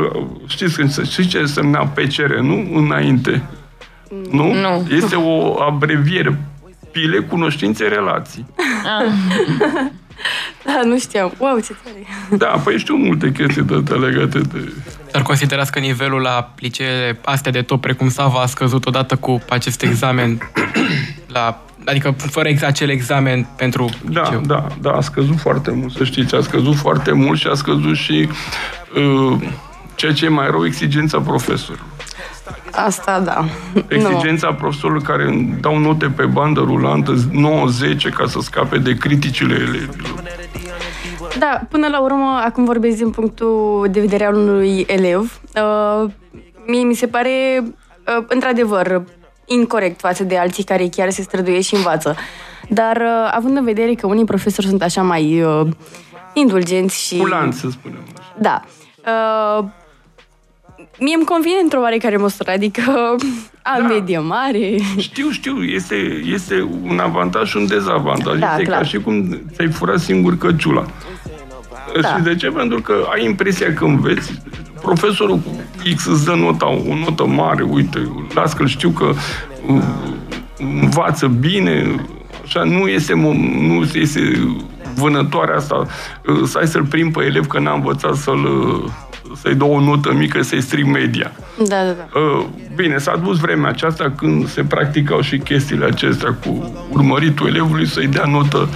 știți, 0.46 0.82
știți 1.10 1.28
ce 1.28 1.38
însemna 1.38 1.86
PCR, 1.86 2.34
nu? 2.34 2.70
Înainte. 2.74 3.42
Nu? 4.30 4.52
Nu. 4.52 4.86
Este 4.90 5.16
o 5.16 5.62
abreviere. 5.62 6.38
Pile, 6.90 7.18
cunoștințe, 7.18 7.84
relații. 7.84 8.46
Ah. 10.18 10.72
Da, 10.74 10.80
nu 10.84 10.98
știam. 10.98 11.32
Wow, 11.38 11.58
ce 11.58 11.74
tare. 11.84 12.06
Da, 12.30 12.60
păi 12.64 12.78
știu 12.78 12.94
multe 12.94 13.32
chestii 13.32 13.62
de, 13.62 13.80
de 13.80 13.94
legate 13.94 14.38
de... 14.38 14.72
Dar 15.10 15.22
considerați 15.22 15.72
că 15.72 15.78
nivelul 15.78 16.20
la 16.20 16.50
liceele 16.58 17.18
astea 17.24 17.52
de 17.52 17.62
top, 17.62 17.80
precum 17.80 18.08
Sava, 18.08 18.40
a 18.40 18.46
scăzut 18.46 18.86
odată 18.86 19.16
cu 19.16 19.42
acest 19.48 19.82
examen 19.82 20.38
la 21.26 21.60
Adică 21.84 22.14
fără 22.16 22.48
acel 22.62 22.88
examen 22.90 23.46
pentru 23.56 23.88
Da, 24.10 24.22
liceu. 24.22 24.40
da, 24.40 24.66
da, 24.80 24.90
a 24.90 25.00
scăzut 25.00 25.38
foarte 25.38 25.70
mult, 25.70 25.92
să 25.92 26.04
știți, 26.04 26.34
a 26.34 26.40
scăzut 26.40 26.74
foarte 26.74 27.12
mult 27.12 27.38
și 27.38 27.46
a 27.46 27.54
scăzut 27.54 27.96
și 27.96 28.28
uh, 28.96 29.38
ceea 29.94 30.12
ce 30.12 30.24
e 30.24 30.28
mai 30.28 30.46
rău, 30.50 30.64
exigența 30.64 31.20
profesorului. 31.20 31.86
Asta, 32.72 33.20
da. 33.20 33.44
Exigența 33.88 34.48
no. 34.48 34.54
profesorilor 34.54 35.02
care 35.02 35.56
dau 35.60 35.78
note 35.78 36.06
pe 36.16 36.24
bandă 36.24 36.60
rulantă 36.60 37.14
9-10 37.14 38.14
ca 38.16 38.26
să 38.26 38.38
scape 38.40 38.78
de 38.78 38.94
criticile 38.94 39.54
elevilor. 39.54 40.22
Da, 41.38 41.60
până 41.70 41.88
la 41.88 42.00
urmă, 42.00 42.42
acum 42.44 42.64
vorbesc 42.64 42.96
din 42.96 43.10
punctul 43.10 43.88
de 43.90 44.00
vedere 44.00 44.24
al 44.24 44.34
unui 44.34 44.84
elev. 44.88 45.40
Uh, 45.54 46.10
mie 46.66 46.82
mi 46.82 46.94
se 46.94 47.06
pare, 47.06 47.62
uh, 47.62 48.24
într-adevăr, 48.28 49.02
incorrect 49.46 50.00
față 50.00 50.24
de 50.24 50.38
alții 50.38 50.64
care 50.64 50.88
chiar 50.88 51.10
se 51.10 51.22
străduie 51.22 51.60
și 51.60 51.74
învață. 51.74 52.16
Dar, 52.68 52.96
uh, 52.96 53.30
având 53.30 53.56
în 53.56 53.64
vedere 53.64 53.94
că 53.94 54.06
unii 54.06 54.24
profesori 54.24 54.66
sunt 54.66 54.82
așa 54.82 55.02
mai 55.02 55.42
uh, 55.42 55.66
indulgenți 56.32 57.06
și... 57.06 57.16
Culanți, 57.16 57.58
să 57.58 57.68
spunem 57.70 58.00
așa. 58.18 58.34
Da. 58.38 58.62
Uh, 59.06 59.64
mie 60.98 61.14
îmi 61.14 61.24
convine 61.24 61.60
într-o 61.62 61.80
oarecare 61.80 62.16
măsură, 62.16 62.50
adică 62.50 62.82
am 63.74 63.80
da. 63.80 63.86
medie 63.86 64.18
mare. 64.18 64.76
Știu, 64.98 65.30
știu, 65.30 65.62
este, 65.62 65.94
este 66.32 66.68
un 66.82 66.98
avantaj 66.98 67.48
și 67.48 67.56
un 67.56 67.66
dezavantaj. 67.66 68.38
Da, 68.38 68.50
este 68.50 68.62
clar. 68.62 68.78
ca 68.78 68.84
și 68.84 68.98
cum 68.98 69.40
ți-ai 69.54 69.68
furat 69.70 69.98
singur 69.98 70.38
căciula. 70.38 70.86
Da. 72.00 72.08
Și 72.08 72.22
de 72.22 72.34
ce? 72.34 72.48
Pentru 72.48 72.80
că 72.80 73.06
ai 73.12 73.24
impresia 73.24 73.72
că 73.72 73.84
înveți, 73.84 74.40
profesorul 74.82 75.40
X 75.94 76.06
îți 76.06 76.24
dă 76.24 76.34
nota, 76.34 76.68
o 76.68 76.94
notă 77.04 77.26
mare, 77.26 77.62
uite, 77.62 78.10
las 78.34 78.52
că 78.52 78.66
știu 78.66 78.90
că 78.90 79.12
uh, 79.66 79.82
învață 80.58 81.26
bine, 81.26 82.04
așa, 82.44 82.62
nu 82.62 82.86
este, 82.86 83.14
nu 83.14 83.82
este 83.94 84.20
vânătoarea 84.94 85.56
asta, 85.56 85.86
uh, 86.26 86.42
să 86.44 86.58
ai 86.58 86.66
să-l 86.66 86.84
prim 86.84 87.10
pe 87.10 87.24
elev 87.24 87.46
că 87.46 87.58
n-a 87.58 87.72
învățat 87.72 88.14
să-l 88.14 88.44
uh, 88.44 88.90
să-i 89.40 89.54
dau 89.54 89.72
o 89.72 89.80
notă 89.80 90.12
mică, 90.12 90.42
să-i 90.42 90.60
stric 90.60 90.84
media. 90.84 91.32
Da, 91.58 91.84
da, 91.84 91.90
da. 91.90 92.08
Bine, 92.74 92.98
s-a 92.98 93.16
dus 93.16 93.38
vremea 93.38 93.70
aceasta 93.70 94.12
când 94.16 94.48
se 94.48 94.64
practicau 94.64 95.20
și 95.20 95.38
chestiile 95.38 95.84
acestea 95.84 96.32
cu 96.32 96.72
urmăritul 96.92 97.48
elevului 97.48 97.86
să-i 97.86 98.06
dea 98.06 98.24
notă 98.24 98.68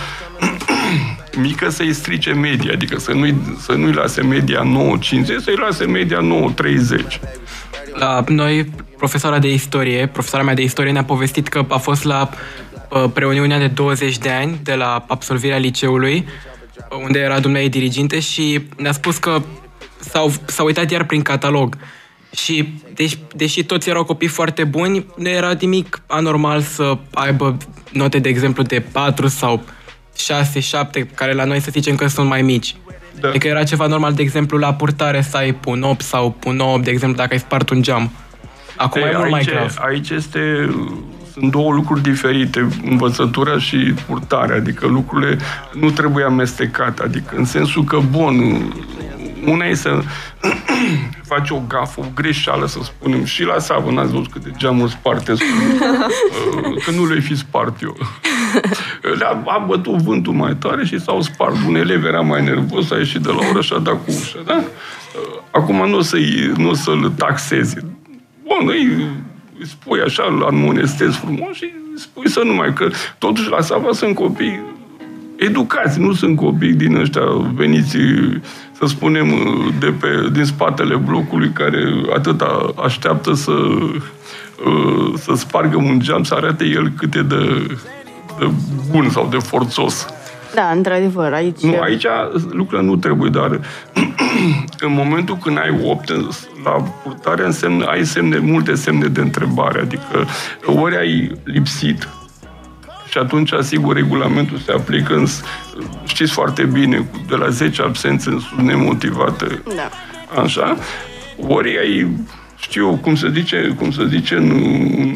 mică 1.43 1.69
să-i 1.69 1.93
strice 1.93 2.33
media, 2.33 2.73
adică 2.73 2.99
să 2.99 3.13
nu-i, 3.13 3.35
să 3.59 3.73
nu-i 3.73 3.93
lase 3.93 4.23
media 4.23 4.63
9,50, 4.63 5.25
să-i 5.45 5.57
lase 5.57 5.85
media 5.85 6.19
9,30. 6.19 7.21
La 7.93 8.25
noi, 8.29 8.73
profesoara 8.97 9.39
de 9.39 9.53
istorie, 9.53 10.07
profesoara 10.07 10.45
mea 10.45 10.55
de 10.55 10.63
istorie 10.63 10.93
ne-a 10.93 11.05
povestit 11.05 11.49
că 11.49 11.65
a 11.69 11.77
fost 11.77 12.05
la 12.05 12.31
uh, 12.89 13.05
preuniunea 13.13 13.59
de 13.59 13.67
20 13.67 14.19
de 14.19 14.31
ani 14.31 14.61
de 14.63 14.75
la 14.75 15.05
absolvirea 15.09 15.59
liceului, 15.59 16.27
unde 17.05 17.19
era 17.19 17.41
dumneavoastră 17.41 17.79
diriginte 17.79 18.21
și 18.21 18.63
ne-a 18.77 18.93
spus 18.93 19.17
că 19.17 19.43
s-au, 20.01 20.33
s-au 20.45 20.67
uitat 20.67 20.91
iar 20.91 21.05
prin 21.05 21.23
catalog. 21.23 21.77
Și 22.37 22.75
deci, 22.95 23.19
deși 23.37 23.65
toți 23.65 23.89
erau 23.89 24.05
copii 24.05 24.29
foarte 24.29 24.65
buni, 24.65 25.07
nu 25.17 25.29
era 25.29 25.53
nimic 25.61 26.03
anormal 26.07 26.61
să 26.61 26.99
aibă 27.15 27.57
note, 27.93 28.19
de 28.19 28.29
exemplu, 28.29 28.63
de 28.63 28.81
4 28.93 29.29
sau 29.29 29.63
6, 30.17 30.61
7, 30.61 31.07
care 31.15 31.33
la 31.33 31.45
noi 31.45 31.61
să 31.61 31.71
zicem 31.71 31.95
că 31.95 32.07
sunt 32.07 32.29
mai 32.29 32.43
mici. 32.43 32.77
Da. 33.21 33.29
Adică 33.29 33.47
era 33.47 33.63
ceva 33.63 33.87
normal, 33.87 34.13
de 34.13 34.23
exemplu, 34.23 34.59
la 34.59 34.75
purtare 34.75 35.21
să 35.21 35.37
ai 35.37 35.53
pun 35.53 35.83
8 35.83 36.01
sau 36.01 36.31
pun 36.31 36.57
9, 36.57 36.79
de 36.79 36.91
exemplu, 36.91 37.17
dacă 37.17 37.33
ai 37.33 37.39
spart 37.39 37.71
un 37.71 37.83
geam. 37.83 38.11
Acum 38.77 39.01
e, 39.01 39.05
e 39.05 39.17
mult 39.17 39.23
aici, 39.23 39.31
mai 39.31 39.43
grav. 39.43 39.77
Aici 39.79 40.11
este 40.11 40.71
sunt 41.33 41.51
două 41.51 41.73
lucruri 41.73 42.03
diferite, 42.03 42.69
învățătura 42.85 43.59
și 43.59 43.77
purtarea, 44.07 44.57
adică 44.57 44.87
lucrurile 44.87 45.39
nu 45.73 45.91
trebuie 45.91 46.25
amestecate, 46.25 47.03
adică 47.03 47.35
în 47.37 47.45
sensul 47.45 47.85
că, 47.85 47.99
bun, 48.11 48.63
una 49.47 49.65
e 49.65 49.75
să 49.75 50.03
faci 51.31 51.51
o 51.51 51.63
gafă, 51.69 52.01
o 52.01 52.05
greșeală, 52.15 52.67
să 52.67 52.79
spunem, 52.83 53.25
și 53.25 53.45
la 53.45 53.59
savă, 53.59 53.91
n-ați 53.91 54.11
văzut 54.11 54.33
câte 54.33 54.53
geamuri 54.57 54.91
sparte, 54.91 55.35
că 56.85 56.91
nu 56.91 57.07
le-ai 57.07 57.21
fi 57.21 57.37
spart 57.37 57.83
eu. 57.83 57.97
Le-a 59.19 59.43
a 59.47 59.59
bătut 59.59 59.95
vântul 59.95 60.33
mai 60.33 60.55
tare 60.55 60.85
și 60.85 61.01
s-au 61.01 61.21
spart. 61.21 61.57
Un 61.67 61.75
elev 61.75 62.05
era 62.05 62.21
mai 62.21 62.45
nervos, 62.45 62.91
a 62.91 62.97
ieșit 62.97 63.21
de 63.21 63.29
la 63.29 63.49
oră 63.51 63.61
și 63.61 63.73
a 63.73 63.79
dat 63.79 63.95
cu 63.95 64.11
ușa, 64.21 64.39
da? 64.45 64.65
Acum 65.51 65.89
nu 65.89 65.97
o, 65.97 66.01
să-i, 66.01 66.53
nu 66.57 66.69
o 66.69 66.75
să-l 66.75 67.13
taxezi. 67.17 67.77
Bun, 68.43 68.69
îi 68.69 69.09
spui 69.67 70.01
așa, 70.01 70.27
îl 70.29 70.45
amonestezi 70.45 71.17
frumos 71.17 71.57
și 71.57 71.73
spui 71.97 72.29
să 72.29 72.41
nu 72.45 72.53
mai, 72.53 72.73
că 72.73 72.91
totuși 73.19 73.49
la 73.49 73.61
Sava 73.61 73.93
sunt 73.93 74.15
copii 74.15 74.61
educați, 75.41 76.01
nu 76.01 76.13
sunt 76.13 76.37
copii 76.37 76.73
din 76.73 76.97
ăștia 76.97 77.23
veniți, 77.55 77.97
să 78.73 78.87
spunem, 78.87 79.27
de 79.79 79.95
pe, 80.01 80.09
din 80.33 80.45
spatele 80.45 80.97
blocului, 80.97 81.51
care 81.53 81.93
atâta 82.15 82.75
așteaptă 82.83 83.35
să, 83.35 83.53
să 85.17 85.33
spargă 85.35 85.77
un 85.77 86.01
geam, 86.01 86.23
să 86.23 86.35
arate 86.35 86.65
el 86.65 86.93
cât 86.97 87.15
e 87.15 87.23
de, 87.23 87.67
de 88.39 88.51
bun 88.91 89.11
sau 89.11 89.29
de 89.31 89.39
forțos. 89.39 90.07
Da, 90.55 90.71
într-adevăr, 90.75 91.33
aici... 91.33 91.61
Nu, 91.61 91.81
aici 91.81 92.07
lucrurile 92.51 92.89
nu 92.89 92.97
trebuie, 92.97 93.31
dar 93.31 93.61
în 94.87 94.93
momentul 94.93 95.37
când 95.37 95.59
ai 95.59 95.81
8, 95.85 96.11
la 96.65 96.71
purtare 97.03 97.45
însemn, 97.45 97.85
ai 97.89 98.05
semne, 98.05 98.39
multe 98.39 98.75
semne 98.75 99.07
de 99.07 99.21
întrebare, 99.21 99.81
adică 99.81 100.27
ori 100.65 100.97
ai 100.97 101.33
lipsit, 101.45 102.09
și 103.11 103.19
atunci, 103.19 103.53
asigur, 103.53 103.95
regulamentul 103.95 104.59
se 104.59 104.73
aplică 104.73 105.15
în, 105.15 105.27
știți 106.05 106.33
foarte 106.33 106.65
bine, 106.65 107.09
de 107.29 107.35
la 107.35 107.49
10 107.49 107.83
absențe 107.83 108.37
nemotivate. 108.57 109.63
Da. 109.77 109.91
Așa? 110.43 110.77
Ori 111.47 111.79
ai 111.79 112.07
știu 112.57 112.99
cum 113.03 113.17
se 113.17 113.31
zice, 113.31 113.75
cum 113.79 113.91
se 113.91 114.07
zice 114.09 114.35
în, 114.35 114.51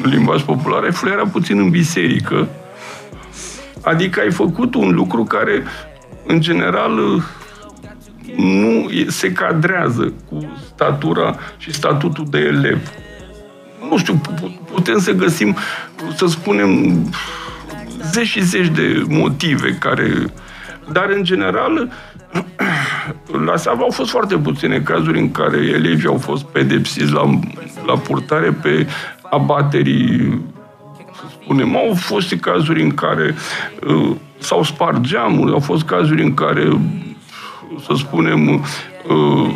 în 0.03 0.11
limbaj 0.11 0.43
popular, 0.43 0.83
ai 0.83 0.93
fluierat 0.93 1.31
puțin 1.31 1.59
în 1.59 1.71
biserică, 1.71 2.49
Adică 3.85 4.21
ai 4.21 4.31
făcut 4.31 4.75
un 4.75 4.95
lucru 4.95 5.25
care, 5.25 5.63
în 6.27 6.41
general, 6.41 7.25
nu 8.37 8.91
se 9.07 9.33
cadrează 9.33 10.13
cu 10.29 10.57
statura 10.75 11.37
și 11.59 11.73
statutul 11.73 12.27
de 12.31 12.39
elev. 12.39 12.79
Nu 13.91 13.99
știu, 13.99 14.21
putem 14.73 14.99
să 14.99 15.13
găsim, 15.13 15.57
să 16.17 16.27
spunem, 16.27 16.99
zeci 18.13 18.27
și 18.27 18.45
zeci 18.45 18.69
de 18.69 19.05
motive 19.09 19.77
care... 19.81 20.13
Dar, 20.93 21.09
în 21.09 21.25
general, 21.25 21.93
la 23.47 23.57
Sava 23.57 23.83
au 23.83 23.91
fost 23.91 24.11
foarte 24.11 24.37
puține 24.37 24.81
cazuri 24.81 25.19
în 25.19 25.31
care 25.31 25.57
elevii 25.57 26.09
au 26.09 26.19
fost 26.19 26.45
pedepsiți 26.45 27.13
la, 27.13 27.39
la 27.87 27.97
purtare 27.99 28.51
pe 28.63 28.87
abaterii 29.31 30.41
spunem. 31.43 31.77
Au 31.77 31.95
fost 31.95 32.35
cazuri 32.35 32.83
în 32.83 32.95
care 32.95 33.35
uh, 33.87 34.17
s-au 34.39 34.63
spart 34.63 35.01
geamuri, 35.01 35.53
au 35.53 35.61
fost 35.61 35.85
cazuri 35.85 36.23
în 36.23 36.35
care, 36.35 36.81
să 37.87 37.95
spunem, 37.97 38.49
uh, 38.49 39.55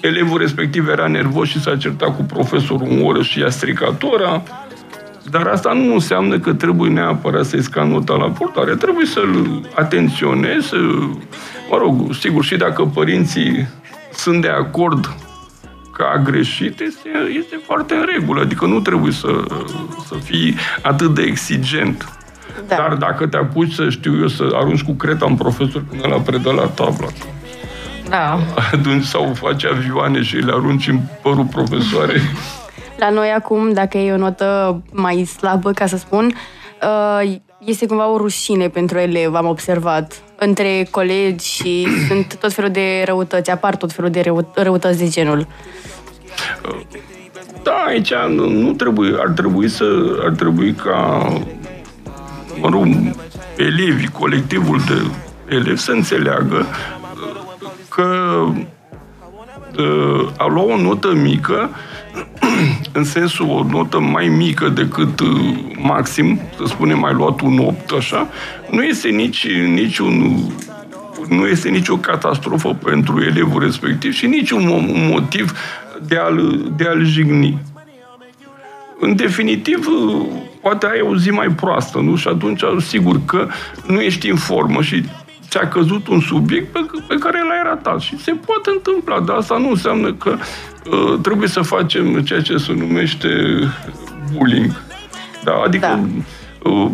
elevul 0.00 0.38
respectiv 0.38 0.88
era 0.88 1.06
nervos 1.06 1.48
și 1.48 1.60
s-a 1.60 1.76
certat 1.76 2.16
cu 2.16 2.22
profesorul 2.22 2.86
în 2.90 3.04
oră 3.04 3.22
și 3.22 3.38
i-a 3.38 3.50
stricat 3.50 4.02
ora. 4.02 4.42
Dar 5.34 5.46
asta 5.46 5.72
nu 5.72 5.92
înseamnă 5.92 6.38
că 6.38 6.52
trebuie 6.52 6.90
neapărat 6.90 7.44
să-i 7.44 7.62
scan 7.62 7.88
nota 7.88 8.14
la 8.14 8.30
portare. 8.30 8.74
Trebuie 8.74 9.06
să-l 9.06 9.60
atenționezi, 9.74 10.74
mă 11.70 11.76
rog, 11.76 12.14
sigur, 12.20 12.44
și 12.44 12.56
dacă 12.56 12.84
părinții 12.84 13.68
sunt 14.12 14.42
de 14.42 14.48
acord 14.48 15.16
că 15.92 16.04
a 16.14 16.18
greșit 16.18 16.80
este, 16.80 17.08
este 17.38 17.60
foarte 17.66 17.94
în 17.94 18.06
regulă. 18.14 18.40
Adică 18.40 18.66
nu 18.66 18.80
trebuie 18.80 19.12
să, 19.12 19.44
să 20.06 20.14
fii 20.22 20.56
atât 20.82 21.14
de 21.14 21.22
exigent. 21.22 22.08
Da. 22.68 22.76
Dar 22.76 22.94
dacă 22.94 23.26
te 23.26 23.36
apuci 23.36 23.72
să 23.72 23.90
știu 23.90 24.20
eu 24.20 24.28
să 24.28 24.48
arunci 24.52 24.82
cu 24.82 24.92
creta 24.92 25.26
în 25.28 25.36
profesor 25.36 25.84
până 25.90 26.06
la 26.14 26.20
predă 26.20 26.50
la 26.50 26.66
tablă, 26.66 27.08
da. 28.08 28.38
atunci 28.72 29.04
sau 29.04 29.34
faci 29.34 29.64
avioane 29.64 30.22
și 30.22 30.36
le 30.36 30.52
arunci 30.52 30.88
în 30.88 31.00
părul 31.22 31.44
profesoarei. 31.44 32.20
La 32.96 33.10
noi 33.10 33.30
acum, 33.30 33.72
dacă 33.72 33.98
e 33.98 34.12
o 34.12 34.16
notă 34.16 34.82
mai 34.92 35.24
slabă, 35.24 35.72
ca 35.72 35.86
să 35.86 35.96
spun, 35.96 36.34
uh, 36.82 37.34
este 37.58 37.86
cumva 37.86 38.08
o 38.08 38.16
rușine 38.16 38.68
pentru 38.68 38.98
elev, 38.98 39.34
am 39.34 39.46
observat, 39.46 40.22
între 40.38 40.86
colegi 40.90 41.46
și 41.46 41.86
sunt 42.08 42.36
tot 42.36 42.52
felul 42.52 42.70
de 42.70 43.02
răutăți, 43.04 43.50
apar 43.50 43.76
tot 43.76 43.92
felul 43.92 44.10
de 44.10 44.20
rău, 44.20 44.52
răutăți 44.54 44.98
de 44.98 45.08
genul. 45.08 45.46
Da, 47.62 47.84
aici 47.86 48.14
nu 48.36 48.72
trebuie, 48.72 49.14
ar 49.18 49.28
trebui 49.28 49.68
să, 49.68 49.84
ar 50.24 50.32
trebui 50.32 50.72
ca, 50.72 51.28
mă 52.60 52.68
rog, 52.68 52.86
elevii, 53.56 54.08
colectivul 54.08 54.78
de 54.78 55.10
elevi 55.54 55.80
să 55.80 55.90
înțeleagă 55.90 56.66
că 57.88 58.36
uh, 59.78 60.28
a 60.36 60.46
lua 60.46 60.62
o 60.62 60.76
notă 60.76 61.12
mică 61.12 61.70
în 62.92 63.04
sensul 63.04 63.48
o 63.48 63.64
notă 63.70 64.00
mai 64.00 64.28
mică 64.28 64.68
decât 64.68 65.20
uh, 65.20 65.28
maxim, 65.76 66.40
să 66.56 66.64
spunem, 66.66 67.04
ai 67.04 67.14
luat 67.14 67.40
un 67.40 67.58
8, 67.58 67.90
așa, 67.90 68.28
nu 68.70 68.82
este 68.82 69.08
nici, 69.08 69.48
nici 69.74 69.98
un 69.98 70.36
nu 71.28 71.46
este 71.46 71.68
nicio 71.68 71.96
catastrofă 71.96 72.76
pentru 72.84 73.22
elevul 73.22 73.62
respectiv 73.62 74.12
și 74.12 74.26
nici 74.26 74.50
un 74.50 74.86
motiv 75.10 75.52
de 76.06 76.16
a-l, 76.16 76.72
de 76.76 76.84
a-l 76.84 77.04
jigni. 77.04 77.58
În 79.00 79.16
definitiv, 79.16 79.86
poate 80.60 80.86
ai 80.86 81.00
o 81.00 81.16
zi 81.16 81.30
mai 81.30 81.48
proastă, 81.48 81.98
nu? 81.98 82.16
Și 82.16 82.28
atunci, 82.28 82.62
sigur 82.86 83.20
că 83.24 83.48
nu 83.86 84.00
ești 84.00 84.30
în 84.30 84.36
formă 84.36 84.82
și 84.82 85.04
ți-a 85.54 85.68
căzut 85.68 86.06
un 86.06 86.20
subiect 86.20 86.72
pe, 86.72 86.80
pe 87.08 87.14
care 87.14 87.38
l-ai 87.38 87.62
ratat. 87.62 88.00
Și 88.00 88.18
se 88.18 88.32
poate 88.32 88.70
întâmpla, 88.70 89.20
dar 89.20 89.36
asta 89.36 89.58
nu 89.58 89.68
înseamnă 89.68 90.12
că 90.12 90.36
uh, 90.90 91.18
trebuie 91.22 91.48
să 91.48 91.60
facem 91.60 92.20
ceea 92.20 92.40
ce 92.40 92.56
se 92.56 92.72
numește 92.72 93.28
bullying. 94.32 94.82
Da? 95.44 95.62
Adică 95.64 95.86
da. 95.86 96.00
Uh, 96.70 96.90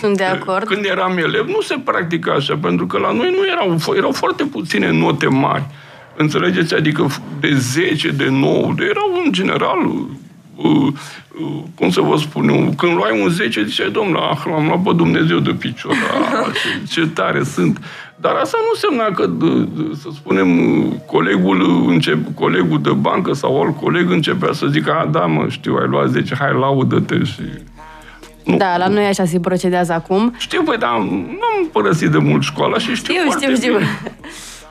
Sunt 0.00 0.16
de 0.16 0.24
acord. 0.24 0.66
Când 0.66 0.84
eram 0.84 1.18
elev, 1.18 1.46
nu 1.46 1.60
se 1.60 1.78
practica 1.84 2.32
așa, 2.32 2.58
pentru 2.62 2.86
că 2.86 2.98
la 2.98 3.12
noi 3.12 3.30
nu 3.30 3.46
erau, 3.46 3.94
erau 3.96 4.12
foarte 4.12 4.44
puține 4.44 4.90
note 4.90 5.26
mari. 5.26 5.66
Înțelegeți? 6.16 6.74
Adică 6.74 7.06
de 7.40 7.54
10, 7.54 8.08
de 8.08 8.28
9, 8.28 8.72
de 8.76 8.84
erau 8.84 9.22
în 9.24 9.32
general 9.32 9.78
uh, 9.78 9.94
uh, 9.94 10.25
cum 11.74 11.90
să 11.90 12.00
vă 12.00 12.16
spun 12.16 12.48
eu, 12.48 12.72
când 12.76 12.92
luai 12.92 13.20
un 13.22 13.28
10, 13.28 13.64
ziceai, 13.64 13.90
domnule, 13.90 14.18
ah, 14.30 14.38
l-am 14.44 14.66
luat 14.66 14.82
pe 14.82 14.92
Dumnezeu 14.96 15.38
de 15.38 15.50
picior, 15.50 15.92
ah, 16.12 16.46
ce, 16.52 17.00
ce 17.00 17.06
tare 17.06 17.42
sunt. 17.42 17.80
Dar 18.16 18.34
asta 18.34 18.58
nu 18.60 18.68
însemna 18.72 19.14
că, 19.14 19.30
să 20.00 20.08
spunem, 20.14 20.48
colegul, 21.06 21.84
încep, 21.88 22.34
colegul 22.34 22.80
de 22.82 22.90
bancă 22.90 23.32
sau 23.32 23.62
alt 23.62 23.76
coleg 23.76 24.10
începea 24.10 24.52
să 24.52 24.66
zică, 24.66 24.92
a, 24.92 25.06
da, 25.06 25.26
mă, 25.26 25.46
știu, 25.48 25.76
ai 25.80 25.86
luat 25.86 26.08
10, 26.08 26.34
hai, 26.34 26.52
laudă-te 26.52 27.24
și... 27.24 27.42
Nu. 28.44 28.56
Da, 28.56 28.76
la 28.76 28.88
noi 28.88 29.04
așa 29.04 29.24
se 29.24 29.40
procedează 29.40 29.92
acum. 29.92 30.34
Știu, 30.38 30.62
băi, 30.62 30.78
dar 30.78 30.98
nu 30.98 31.38
am 31.56 31.68
părăsit 31.72 32.10
de 32.10 32.18
mult 32.18 32.42
școala 32.42 32.78
și 32.78 32.94
știu 32.94 33.14
Știu, 33.14 33.30
știu, 33.30 33.54
știu. 33.54 33.78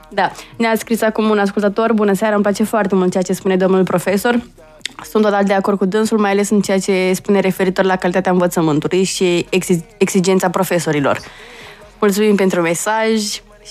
Da, 0.09 0.31
ne-a 0.57 0.75
scris 0.75 1.01
acum 1.01 1.29
un 1.29 1.37
ascultător. 1.37 1.93
Bună 1.93 2.13
seara, 2.13 2.33
îmi 2.33 2.43
place 2.43 2.63
foarte 2.63 2.95
mult 2.95 3.11
ceea 3.11 3.23
ce 3.23 3.33
spune 3.33 3.55
domnul 3.55 3.83
profesor. 3.83 4.39
Sunt 5.03 5.23
total 5.23 5.43
de 5.43 5.53
acord 5.53 5.77
cu 5.77 5.85
dânsul, 5.85 6.17
mai 6.17 6.31
ales 6.31 6.49
în 6.49 6.61
ceea 6.61 6.79
ce 6.79 7.11
spune 7.13 7.39
referitor 7.39 7.85
la 7.85 7.95
calitatea 7.95 8.31
învățământului 8.31 9.03
și 9.03 9.45
exigența 9.97 10.49
profesorilor. 10.49 11.19
Mulțumim 11.99 12.35
pentru 12.35 12.61
mesaj 12.61 13.11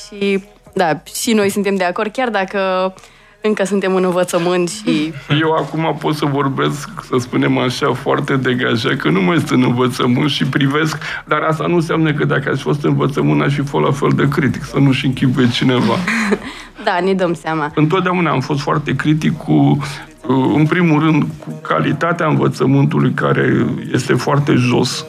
și, 0.07 0.45
da, 0.73 1.03
și 1.23 1.33
noi 1.33 1.49
suntem 1.49 1.75
de 1.75 1.85
acord, 1.85 2.13
chiar 2.13 2.29
dacă 2.29 2.95
încă 3.41 3.65
suntem 3.65 3.95
în 3.95 4.05
învățământ 4.05 4.69
și... 4.69 5.13
Eu 5.43 5.53
acum 5.53 5.97
pot 6.01 6.15
să 6.15 6.25
vorbesc, 6.25 6.89
să 7.09 7.17
spunem 7.19 7.59
așa, 7.59 7.93
foarte 7.93 8.37
degajat, 8.37 8.97
că 8.97 9.09
nu 9.09 9.23
mai 9.23 9.37
sunt 9.37 9.51
în 9.51 9.63
învățământ 9.63 10.31
și 10.31 10.45
privesc, 10.45 10.99
dar 11.25 11.41
asta 11.41 11.67
nu 11.67 11.75
înseamnă 11.75 12.13
că 12.13 12.25
dacă 12.25 12.51
aș 12.51 12.61
fost 12.61 12.85
în 12.85 12.91
învățământ, 12.91 13.43
aș 13.43 13.55
fi 13.55 13.63
fost 13.63 13.85
la 13.85 13.93
fel 13.93 14.11
de 14.17 14.29
critic, 14.29 14.65
să 14.65 14.79
nu-și 14.79 15.07
închipuie 15.07 15.49
cineva. 15.49 15.95
da, 16.85 17.01
ne 17.01 17.15
dăm 17.15 17.35
seama. 17.35 17.73
Întotdeauna 17.75 18.31
am 18.31 18.41
fost 18.41 18.61
foarte 18.61 18.95
critic 18.95 19.37
cu 19.37 19.53
uh, 19.53 20.14
în 20.27 20.67
primul 20.67 21.01
rând, 21.01 21.27
cu 21.39 21.61
calitatea 21.63 22.27
învățământului 22.27 23.13
care 23.13 23.67
este 23.93 24.15
foarte 24.15 24.53
jos. 24.53 25.07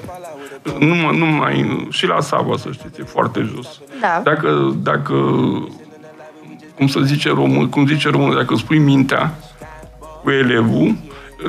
Nu, 0.79 1.11
nu 1.11 1.25
mai, 1.25 1.87
și 1.89 2.07
la 2.07 2.19
Sava, 2.19 2.57
să 2.57 2.69
știți, 2.71 2.99
e 2.99 3.03
foarte 3.03 3.49
jos. 3.55 3.81
Da. 4.01 4.21
Dacă, 4.23 4.75
dacă 4.83 5.13
cum 6.75 6.87
să 6.87 6.99
zice 6.99 7.29
român, 7.29 7.69
cum 7.69 7.87
zice 7.87 8.09
românul, 8.09 8.35
dacă 8.35 8.55
spui 8.55 8.77
mintea 8.77 9.35
cu 10.23 10.31
elevul, 10.31 10.95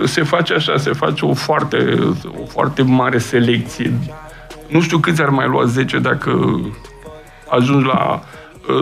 se 0.04 0.23
face 0.23 0.54
așa, 0.54 0.76
se 0.76 0.92
face 0.92 1.25
o 1.25 1.35
foarte, 1.35 1.99
o 2.42 2.44
foarte 2.46 2.82
mare 2.82 3.18
selecție. 3.18 3.92
Nu 4.68 4.80
știu 4.80 4.99
câți 4.99 5.23
ar 5.23 5.28
mai 5.28 5.46
lua 5.46 5.64
10 5.64 5.99
dacă 5.99 6.61
ajungi 7.49 7.87
la 7.87 8.23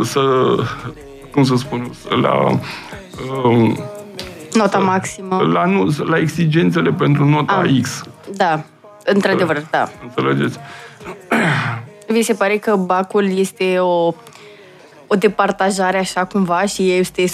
să, 0.03 0.55
cum 1.33 1.45
să 1.45 1.55
spun, 1.57 1.91
la 2.23 2.61
Nota 4.55 4.79
maximă. 4.79 5.37
La, 5.53 5.65
nu, 5.65 5.95
la 6.05 6.19
exigențele 6.19 6.91
pentru 6.93 7.25
nota 7.25 7.63
Ah. 7.65 7.81
X. 7.83 8.03
Da, 8.37 8.63
într-adevăr, 9.05 9.67
da. 9.71 9.89
Înțelegeți? 10.03 10.59
Vi 12.09 12.23
se 12.23 12.35
pare 12.35 12.57
că 12.57 12.77
bacul 12.77 13.39
este 13.39 13.79
o, 13.79 14.15
o 15.07 15.15
departajare 15.19 15.99
așa 15.99 16.25
cumva 16.25 16.65
și 16.65 16.91
este 16.93 17.25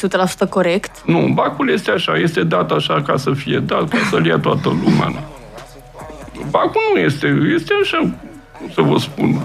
100% 0.47 0.49
corect? 0.49 1.03
Nu, 1.05 1.31
bacul 1.35 1.71
este 1.71 1.91
așa, 1.91 2.17
este 2.17 2.43
dat 2.43 2.71
așa 2.71 3.03
ca 3.03 3.17
să 3.17 3.33
fie 3.33 3.59
dat, 3.59 3.89
ca 3.89 3.99
să-l 4.11 4.27
ia 4.27 4.39
toată 4.39 4.69
lumea. 4.85 5.07
Nu. 5.09 5.21
Bacul 6.51 6.81
nu 6.95 7.01
este, 7.01 7.27
este 7.55 7.73
așa, 7.83 7.99
cum 8.59 8.71
să 8.75 8.81
vă 8.81 8.99
spun, 8.99 9.41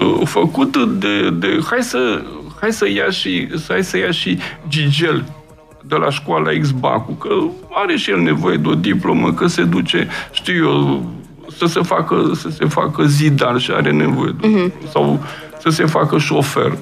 uh, 0.00 0.20
făcut 0.24 0.76
de, 0.86 1.30
de 1.30 1.58
hai 1.70 1.82
să 1.82 2.22
hai 2.60 2.72
să 2.72 2.88
ia 2.88 3.10
și 3.10 3.48
hai 3.68 3.84
să 3.84 3.96
ia 3.96 4.10
și 4.10 4.38
Gigel 4.68 5.24
de 5.88 5.96
la 5.96 6.10
școala 6.10 6.50
X 6.60 6.70
Bacu, 6.70 7.12
că 7.12 7.28
are 7.70 7.96
și 7.96 8.10
el 8.10 8.20
nevoie 8.20 8.56
de 8.56 8.68
o 8.68 8.74
diplomă, 8.74 9.32
că 9.32 9.46
se 9.46 9.62
duce, 9.62 10.08
știu 10.32 10.66
eu, 10.66 11.02
să 11.56 11.66
se 11.66 11.80
facă, 11.80 12.30
să 12.34 12.48
se 12.48 12.64
facă 12.64 13.04
zidar 13.04 13.58
și 13.58 13.70
are 13.70 13.92
nevoie 13.92 14.34
de, 14.40 14.48
uh-huh. 14.48 14.90
sau 14.90 15.20
să 15.58 15.68
se 15.68 15.84
facă 15.84 16.18
șofer. 16.18 16.76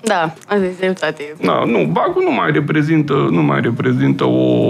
Da, 0.00 0.34
aveți 0.48 0.78
dreptate. 0.78 1.36
Da, 1.42 1.64
nu, 1.64 1.88
Bacu 1.92 2.22
nu 2.22 2.32
mai 2.32 2.50
reprezintă, 2.52 3.28
nu 3.30 3.42
mai 3.42 3.60
reprezintă 3.60 4.24
o, 4.24 4.68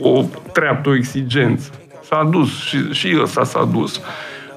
o 0.00 0.24
treaptă, 0.52 0.88
o 0.88 0.94
exigență. 0.94 1.70
S-a 2.02 2.28
dus 2.30 2.60
și, 2.60 2.92
și 2.92 3.18
ăsta 3.22 3.44
s-a 3.44 3.68
dus. 3.72 4.00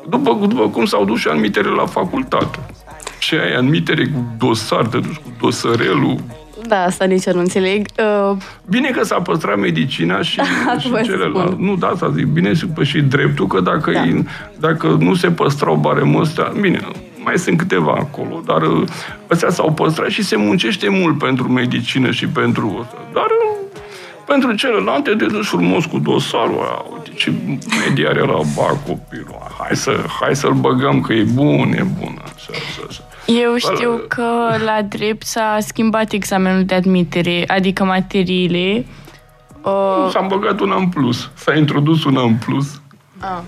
După, 0.10 0.38
după 0.48 0.70
cum 0.70 0.86
s-au 0.86 1.06
dus 1.06 1.20
și 1.20 1.28
anumitele 1.28 1.70
la 1.70 1.86
facultate. 1.86 2.60
Și 3.20 3.36
ai 3.36 3.54
anumitere 3.54 4.04
cu 4.06 4.26
dosar, 4.38 4.86
te 4.86 4.98
duci 4.98 5.16
cu 5.16 5.34
dosărelul. 5.40 6.18
Da, 6.68 6.84
asta 6.84 7.06
nici 7.06 7.26
eu 7.26 7.34
nu 7.34 7.40
înțeleg. 7.40 7.86
Uh, 8.32 8.38
Bine 8.70 8.90
că 8.90 9.04
s-a 9.04 9.22
păstrat 9.22 9.58
medicina 9.60 10.22
și, 10.22 10.40
Asta 10.40 10.78
și 10.82 10.90
vă 10.90 11.02
celălalt. 11.02 11.52
spun. 11.52 11.66
Nu, 11.66 11.76
da, 11.76 11.88
asta 11.88 12.12
zic. 12.16 12.26
Bine 12.26 12.54
și, 12.54 12.66
pă, 12.66 12.84
și 12.84 13.02
dreptul, 13.02 13.48
că 13.48 13.60
dacă, 13.60 13.92
Da. 13.92 14.00
da. 14.06 14.22
dacă 14.60 14.98
nu 15.00 15.14
se 15.16 15.32
păstrau 15.32 15.76
baremul 15.76 16.22
ăsta, 16.22 16.54
bine, 16.62 16.80
mai 17.24 17.38
sunt 17.38 17.58
câteva 17.58 17.92
acolo, 17.92 18.42
dar 18.46 18.62
uh, 18.62 18.88
ăstea 19.30 19.50
s-au 19.50 19.72
păstrat 19.72 20.10
și 20.10 20.24
se 20.24 20.36
muncește 20.36 20.90
mult 20.90 21.18
pentru 21.18 21.52
medicină 21.52 22.12
și 22.12 22.28
pentru 22.28 22.78
ăsta. 22.80 22.98
Dar 23.14 23.24
uh, 23.26 23.58
pentru 24.28 24.54
celelalte 24.54 25.10
te 25.12 25.26
duci 25.26 25.46
frumos 25.46 25.86
cu 25.86 26.00
dosarul 26.00 26.54
ăla. 26.60 26.86
Uite 26.94 27.10
ce 27.16 27.34
media 27.88 28.10
are 28.10 28.20
la 28.20 28.40
bar 28.56 28.78
copilul. 28.88 29.38
Hai, 29.60 29.76
să, 29.76 29.92
hai 30.22 30.36
să-l 30.36 30.54
băgăm 30.54 31.02
că 31.02 31.14
e 31.14 31.24
bun, 31.34 31.74
e 31.78 31.86
bun. 32.00 32.22
Așa, 32.36 32.52
așa, 32.52 32.82
așa. 32.90 33.02
Eu 33.40 33.56
știu 33.58 34.02
că 34.16 34.56
la 34.66 34.82
drept 34.82 35.26
s-a 35.26 35.58
schimbat 35.60 36.12
examenul 36.12 36.64
de 36.64 36.76
admitere, 36.76 37.44
adică 37.48 37.84
materiile. 37.84 38.86
Uh, 39.62 40.10
S-a 40.12 40.22
băgat 40.28 40.60
una 40.60 40.76
în 40.76 40.88
plus. 40.90 41.30
S-a 41.34 41.56
introdus 41.56 42.04
una 42.04 42.22
în 42.22 42.36
plus. 42.36 42.82
ah, 43.20 43.40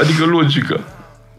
Adică 0.00 0.24
logică. 0.24 0.80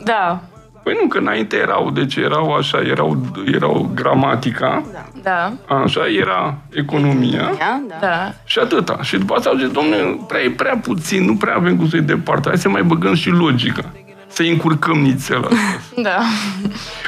da, 0.03 0.41
Păi 0.83 0.97
nu, 1.01 1.07
că 1.07 1.17
înainte 1.17 1.55
erau, 1.55 1.89
deci 1.89 2.15
erau 2.15 2.53
așa, 2.55 2.81
erau, 2.81 3.17
erau 3.53 3.91
gramatica, 3.95 4.83
da, 5.23 5.53
așa, 5.67 6.01
era 6.19 6.57
economia 6.73 7.41
ia, 7.41 7.81
da. 7.87 7.95
da. 7.99 8.31
și 8.45 8.59
atâta. 8.59 8.99
Și 9.01 9.17
după 9.17 9.33
asta 9.33 9.49
au 9.49 9.55
zis, 9.57 9.67
domne, 9.69 9.95
prea, 10.27 10.41
e 10.41 10.49
prea 10.49 10.77
puțin, 10.77 11.25
nu 11.25 11.35
prea 11.35 11.55
avem 11.55 11.77
cum 11.77 11.89
să-i 11.89 12.01
departe, 12.01 12.47
hai 12.47 12.57
să 12.57 12.69
mai 12.69 12.83
băgăm 12.83 13.13
și 13.13 13.29
logica. 13.29 13.85
Să-i 14.29 14.49
încurcăm 14.49 14.97
nițel 14.97 15.43
asta. 15.43 15.55
Da. 16.01 16.19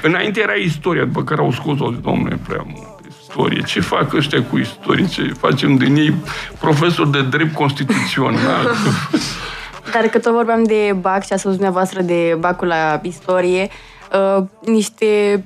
Înainte 0.01 0.41
era 0.41 0.53
istoria, 0.53 1.05
după 1.05 1.23
care 1.23 1.41
au 1.41 1.51
scos, 1.51 1.79
au 1.79 1.91
zis, 1.91 1.99
domne, 1.99 2.39
prea 2.47 2.65
mult 2.73 2.91
istorie. 3.31 3.61
Ce 3.61 3.79
fac 3.79 4.13
ăștia 4.13 4.43
cu 4.43 4.57
istorie? 4.57 5.07
Ce 5.07 5.33
facem 5.39 5.75
din 5.75 5.95
ei 5.95 6.13
profesori 6.59 7.11
de 7.11 7.21
drept 7.21 7.53
constituțional? 7.53 8.71
Dar 9.93 10.03
că 10.07 10.19
tot 10.19 10.33
vorbeam 10.33 10.63
de 10.63 10.95
bac 11.01 11.25
și 11.25 11.33
a 11.33 11.37
spus 11.37 11.51
dumneavoastră 11.51 12.01
de 12.01 12.37
bacul 12.39 12.67
la 12.67 12.99
istorie, 13.03 13.69
uh, 14.37 14.43
niște, 14.65 15.43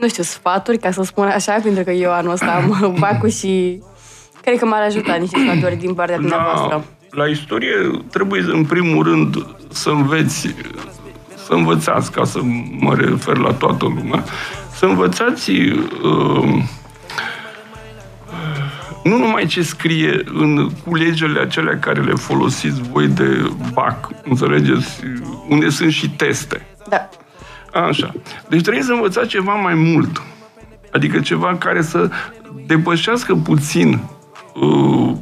nu 0.00 0.08
știu, 0.08 0.22
sfaturi, 0.22 0.78
ca 0.78 0.90
să 0.90 1.02
spun 1.02 1.26
așa, 1.26 1.58
pentru 1.62 1.84
că 1.84 1.90
eu 1.90 2.12
anul 2.12 2.32
ăsta 2.32 2.52
am 2.52 2.94
bacul 2.98 3.28
și 3.28 3.82
cred 4.42 4.58
că 4.58 4.66
m-ar 4.66 4.82
ajuta 4.82 5.14
niște 5.14 5.38
sfaturi 5.44 5.76
din 5.76 5.94
partea 5.94 6.16
la, 6.16 6.20
dumneavoastră. 6.20 6.84
la 7.10 7.26
istorie 7.26 7.74
trebuie, 8.10 8.44
în 8.46 8.64
primul 8.64 9.04
rând, 9.04 9.46
să 9.68 9.90
înveți, 9.90 10.54
să 11.52 11.58
învățați, 11.58 12.12
ca 12.12 12.24
să 12.24 12.40
mă 12.78 12.94
refer 12.94 13.36
la 13.36 13.52
toată 13.52 13.84
lumea, 13.84 14.24
să 14.74 14.86
învățați 14.86 15.50
uh, 15.50 16.62
nu 19.04 19.18
numai 19.18 19.46
ce 19.46 19.62
scrie 19.62 20.22
în 20.34 20.70
culegele 20.84 21.40
acelea 21.40 21.78
care 21.78 22.00
le 22.00 22.12
folosiți 22.12 22.82
voi 22.82 23.06
de 23.06 23.50
BAC, 23.72 24.10
înțelegeți? 24.24 25.00
Unde 25.48 25.68
sunt 25.68 25.92
și 25.92 26.10
teste. 26.10 26.66
Da. 26.88 27.08
Așa. 27.72 28.12
Deci 28.48 28.62
trebuie 28.62 28.82
să 28.82 28.92
învățați 28.92 29.28
ceva 29.28 29.54
mai 29.54 29.74
mult. 29.74 30.22
Adică 30.92 31.20
ceva 31.20 31.56
care 31.56 31.82
să 31.82 32.10
depășească 32.66 33.34
puțin 33.34 34.00
uh, 34.54 35.14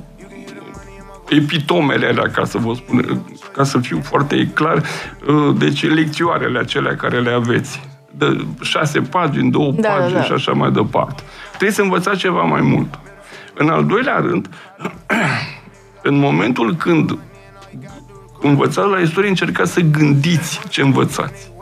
epitomele 1.31 2.07
alea, 2.07 2.31
ca 2.31 2.45
să 2.45 2.59
vă 2.59 2.75
spun, 2.75 3.23
ca 3.53 3.65
să 3.65 3.79
fiu 3.79 4.01
foarte 4.03 4.51
clar, 4.55 4.77
uh, 4.77 5.55
deci 5.59 5.89
lecțioarele 5.89 6.59
acelea 6.59 6.97
care 6.97 7.21
le 7.21 7.31
aveți. 7.31 7.89
De 8.11 8.47
șase 8.61 9.01
pagini, 9.01 9.51
două 9.51 9.73
Da, 9.73 9.81
da, 9.81 9.89
pagini 9.89 10.19
da. 10.19 10.23
și 10.23 10.33
așa 10.33 10.53
mai 10.53 10.71
departe. 10.71 11.23
Trebuie 11.49 11.71
să 11.71 11.83
învățați 11.83 12.19
ceva 12.19 12.43
mai 12.43 12.61
mult. 12.61 12.99
În 13.55 13.69
al 13.69 13.85
doilea 13.85 14.19
rând, 14.19 14.49
în 16.09 16.19
momentul 16.19 16.75
când 16.75 17.19
învățați 18.41 18.89
la 18.89 18.99
istorie, 18.99 19.29
încercați 19.29 19.73
să 19.73 19.81
gândiți 19.81 20.61
ce 20.69 20.83
învățați. 20.83 21.53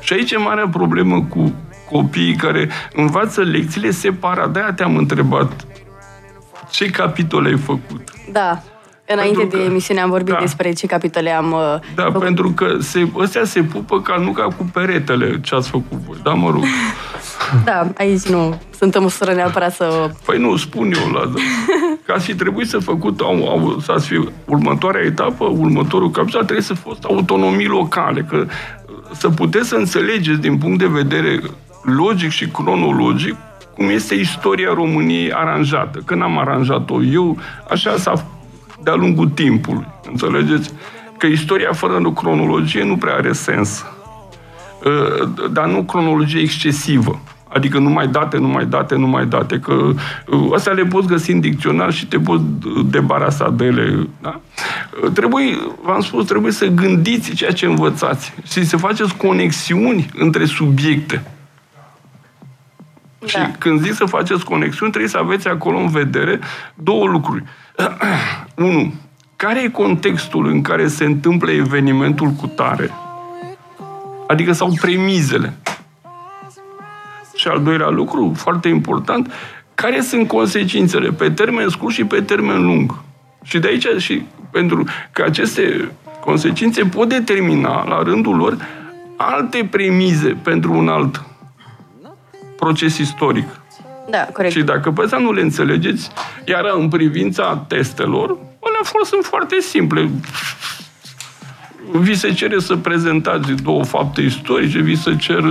Și 0.00 0.12
aici 0.12 0.30
e 0.30 0.36
marea 0.36 0.68
problemă 0.68 1.22
cu 1.22 1.54
copiii 1.90 2.34
care 2.34 2.68
învață 2.94 3.42
lecțiile 3.42 3.90
separat. 3.90 4.50
De-aia 4.50 4.72
te-am 4.72 4.96
întrebat 4.96 5.66
ce 6.72 6.90
capitole 6.90 7.48
ai 7.48 7.58
făcut. 7.58 8.02
Da. 8.32 8.62
Înainte 9.06 9.38
Pentru 9.38 9.56
de 9.58 9.64
că- 9.64 9.70
emisiune 9.70 10.00
am 10.00 10.10
vorbit 10.10 10.34
da. 10.34 10.40
despre 10.40 10.72
ce 10.72 10.86
capitole 10.86 11.30
am 11.30 11.52
uh, 11.52 11.74
Da, 11.94 12.02
făcut. 12.02 12.20
pentru 12.22 12.50
că 12.50 12.76
se, 12.80 13.08
ăstea 13.16 13.44
se 13.44 13.62
pupă 13.62 14.00
ca 14.00 14.16
nu 14.16 14.30
ca 14.32 14.42
cu 14.42 14.70
peretele 14.72 15.40
ce 15.40 15.54
ați 15.54 15.68
făcut 15.68 15.98
voi. 16.06 16.16
Da, 16.22 16.32
mă 16.32 16.50
rog. 16.50 16.62
Da, 17.64 17.86
aici 17.98 18.22
nu 18.28 18.60
sunt 18.78 18.94
în 18.94 19.02
măsură 19.02 19.32
neapărat 19.32 19.74
să... 19.74 20.10
Păi 20.24 20.38
nu, 20.38 20.56
spun 20.56 20.92
eu, 20.92 21.10
Lazar. 21.12 21.40
Că 22.06 22.12
ați 22.12 22.24
fi 22.24 22.34
trebuit 22.34 22.68
să 22.68 22.78
făcut, 22.78 23.20
au, 23.20 23.48
au, 23.48 23.78
să 23.84 23.92
ați 23.92 24.06
fi, 24.06 24.28
următoarea 24.44 25.00
etapă, 25.04 25.44
următorul 25.44 26.10
capitol, 26.10 26.42
trebuie 26.42 26.64
să 26.64 26.74
fost 26.74 27.04
autonomii 27.04 27.66
locale, 27.66 28.26
că 28.30 28.46
să 29.12 29.28
puteți 29.28 29.68
să 29.68 29.74
înțelegeți 29.74 30.40
din 30.40 30.58
punct 30.58 30.78
de 30.78 30.86
vedere 30.86 31.40
logic 31.82 32.30
și 32.30 32.46
cronologic 32.48 33.36
cum 33.82 33.90
este 33.90 34.14
istoria 34.14 34.72
României 34.74 35.32
aranjată. 35.32 36.02
Că 36.04 36.14
n-am 36.14 36.38
aranjat-o 36.38 37.02
eu, 37.02 37.38
așa 37.70 37.96
s-a 37.96 38.26
de-a 38.82 38.94
lungul 38.94 39.28
timpului. 39.28 39.86
Înțelegeți? 40.10 40.74
Că 41.18 41.26
istoria 41.26 41.72
fără 41.72 42.00
o 42.04 42.12
cronologie 42.12 42.84
nu 42.84 42.96
prea 42.96 43.14
are 43.14 43.32
sens. 43.32 43.84
Uh, 44.84 45.28
dar 45.52 45.66
nu 45.66 45.82
cronologie 45.82 46.40
excesivă. 46.40 47.20
Adică 47.48 47.78
numai 47.78 48.08
date, 48.08 48.38
numai 48.38 48.66
date, 48.66 48.94
numai 48.94 49.26
date. 49.26 49.58
Că 49.58 49.72
uh, 49.72 50.52
astea 50.54 50.72
le 50.72 50.84
poți 50.84 51.06
găsi 51.06 51.30
în 51.30 51.40
dicționar 51.40 51.92
și 51.92 52.06
te 52.06 52.18
poți 52.18 52.42
uh, 52.42 52.84
debarasa 52.90 53.50
de 53.50 53.64
ele. 53.64 54.08
Da? 54.20 54.40
Uh, 55.02 55.10
Trebuie, 55.10 55.58
v-am 55.82 56.00
spus, 56.00 56.26
trebuie 56.26 56.52
să 56.52 56.66
gândiți 56.66 57.34
ceea 57.34 57.52
ce 57.52 57.66
învățați 57.66 58.34
și 58.46 58.64
să 58.64 58.76
faceți 58.76 59.16
conexiuni 59.16 60.06
între 60.14 60.44
subiecte. 60.44 61.22
Da. 63.22 63.28
Și 63.28 63.38
când 63.58 63.82
zic 63.82 63.94
să 63.94 64.04
faceți 64.04 64.44
conexiuni, 64.44 64.90
trebuie 64.90 65.10
să 65.10 65.18
aveți 65.18 65.48
acolo 65.48 65.78
în 65.78 65.88
vedere 65.88 66.38
două 66.74 67.06
lucruri. 67.06 67.44
Unu, 68.56 68.94
care 69.36 69.62
e 69.62 69.68
contextul 69.68 70.46
în 70.46 70.62
care 70.62 70.88
se 70.88 71.04
întâmplă 71.04 71.50
evenimentul 71.50 72.28
cu 72.28 72.46
tare? 72.46 72.90
Adică 74.26 74.52
sau 74.52 74.72
premizele. 74.80 75.52
Și 77.36 77.48
al 77.48 77.62
doilea 77.62 77.88
lucru, 77.88 78.32
foarte 78.36 78.68
important, 78.68 79.32
care 79.74 80.00
sunt 80.00 80.28
consecințele 80.28 81.10
pe 81.10 81.30
termen 81.30 81.68
scurt 81.68 81.94
și 81.94 82.04
pe 82.04 82.20
termen 82.20 82.64
lung. 82.64 82.94
Și 83.42 83.58
de 83.58 83.68
aici 83.68 83.86
și 84.02 84.26
pentru 84.50 84.84
că 85.12 85.22
aceste 85.26 85.90
consecințe 86.20 86.82
pot 86.82 87.08
determina 87.08 87.88
la 87.88 88.02
rândul 88.02 88.36
lor 88.36 88.56
alte 89.16 89.68
premize 89.70 90.36
pentru 90.42 90.72
un 90.72 90.88
alt 90.88 91.24
proces 92.62 92.98
istoric. 92.98 93.48
Da, 94.10 94.28
corect. 94.32 94.52
Și 94.52 94.62
dacă 94.62 94.90
pe 94.90 95.02
asta 95.02 95.18
nu 95.18 95.32
le 95.32 95.40
înțelegeți, 95.40 96.10
iar 96.44 96.64
în 96.76 96.88
privința 96.88 97.64
testelor, 97.68 98.38
alea 98.60 99.04
sunt 99.04 99.24
foarte 99.24 99.60
simple. 99.60 100.10
Vi 101.92 102.14
se 102.14 102.32
cere 102.32 102.58
să 102.58 102.76
prezentați 102.76 103.52
două 103.52 103.84
fapte 103.84 104.20
istorice, 104.20 104.78
vi 104.78 104.96
se 104.96 105.16
cer 105.16 105.42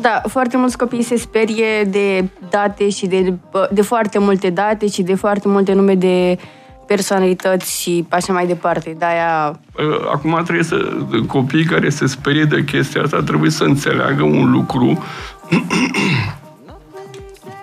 da, 0.00 0.22
foarte 0.28 0.56
mulți 0.56 0.78
copii 0.78 1.02
se 1.02 1.16
sperie 1.16 1.84
de 1.84 2.28
date 2.50 2.88
și 2.88 3.06
de, 3.06 3.34
de 3.70 3.82
foarte 3.82 4.18
multe 4.18 4.50
date 4.50 4.88
și 4.88 5.02
de 5.02 5.14
foarte 5.14 5.48
multe 5.48 5.72
nume 5.72 5.94
de 5.94 6.38
personalități 6.86 7.82
și 7.82 8.06
așa 8.08 8.32
mai 8.32 8.46
departe. 8.46 8.96
De-aia... 8.98 9.60
Ă, 9.78 10.08
acum 10.12 10.40
trebuie 10.42 10.64
să... 10.64 10.96
Copiii 11.26 11.64
care 11.64 11.88
se 11.88 12.06
sperie 12.06 12.44
de 12.44 12.64
chestia 12.64 13.02
asta 13.02 13.22
trebuie 13.22 13.50
să 13.50 13.64
înțeleagă 13.64 14.22
un 14.22 14.50
lucru 14.50 15.04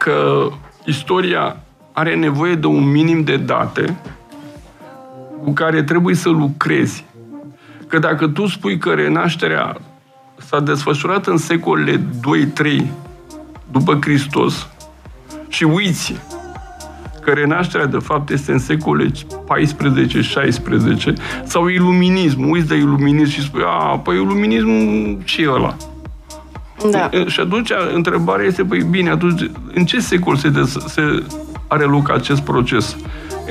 că 0.03 0.47
istoria 0.85 1.57
are 1.91 2.15
nevoie 2.15 2.55
de 2.55 2.67
un 2.67 2.91
minim 2.91 3.23
de 3.23 3.37
date 3.37 3.97
cu 5.43 5.51
care 5.51 5.83
trebuie 5.83 6.15
să 6.15 6.29
lucrezi. 6.29 7.05
Că 7.87 7.99
dacă 7.99 8.27
tu 8.27 8.47
spui 8.47 8.77
că 8.77 8.89
renașterea 8.89 9.77
s-a 10.37 10.59
desfășurat 10.59 11.27
în 11.27 11.37
secolele 11.37 12.01
2-3 12.79 12.85
după 13.71 13.97
Hristos 14.01 14.67
și 15.47 15.63
uiți 15.63 16.15
că 17.23 17.31
renașterea 17.31 17.85
de 17.85 17.97
fapt 17.97 18.29
este 18.29 18.51
în 18.51 18.59
secolele 18.59 19.11
14-16 19.11 19.13
sau 21.43 21.67
iluminism, 21.67 22.49
uiți 22.49 22.67
de 22.67 22.75
iluminism 22.75 23.31
și 23.31 23.41
spui, 23.41 23.61
a, 23.65 23.97
păi 23.97 24.15
iluminismul 24.15 25.17
ce 25.23 25.49
ăla? 25.49 25.75
Da. 26.91 27.09
Și 27.27 27.39
atunci 27.39 27.71
întrebarea 27.93 28.45
este, 28.45 28.63
păi 28.63 28.85
bine, 28.89 29.09
atunci 29.09 29.49
în 29.73 29.85
ce 29.85 29.99
secol 29.99 30.35
se, 30.35 30.49
des, 30.49 30.77
se 30.87 31.23
are 31.67 31.83
loc 31.83 32.11
acest 32.11 32.41
proces? 32.41 32.97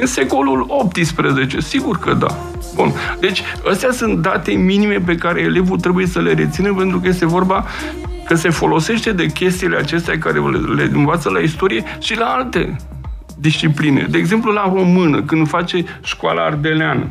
În 0.01 0.07
secolul 0.07 0.65
18, 0.69 1.61
sigur 1.61 1.99
că 1.99 2.15
da. 2.15 2.37
Bun. 2.75 2.93
Deci, 3.21 3.43
astea 3.71 3.91
sunt 3.93 4.19
date 4.19 4.53
minime 4.53 5.03
pe 5.05 5.15
care 5.15 5.41
elevul 5.41 5.81
trebuie 5.81 6.07
să 6.07 6.21
le 6.21 6.33
rețină 6.33 6.75
pentru 6.75 7.01
că 7.01 7.09
este 7.09 7.27
vorba 7.27 7.65
că 8.27 8.35
se 8.35 8.51
folosește 8.51 9.13
de 9.13 9.27
chestiile 9.27 9.77
acestea 9.77 10.19
care 10.19 10.39
le, 10.39 10.75
le 10.75 10.91
învață 10.93 11.31
la 11.31 11.39
istorie 11.39 11.85
și 11.99 12.19
la 12.19 12.27
alte 12.27 12.77
discipline. 13.43 14.07
De 14.11 14.19
exemplu, 14.19 14.53
la 14.53 14.73
română, 14.75 15.23
când 15.23 15.49
face 15.49 15.85
școala 16.03 16.43
ardeleană. 16.43 17.07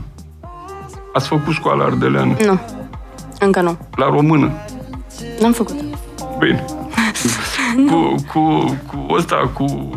Ați 1.13 1.27
făcut 1.27 1.53
școala 1.53 1.83
ardeleană? 1.83 2.35
Nu. 2.45 2.59
Încă 3.39 3.61
nu. 3.61 3.77
La 3.95 4.05
română? 4.09 4.51
N-am 5.41 5.51
făcut. 5.51 5.75
Bine. 6.39 6.65
cu, 7.91 8.15
cu, 8.33 8.75
cu 8.87 9.13
ăsta, 9.13 9.49
cu... 9.53 9.89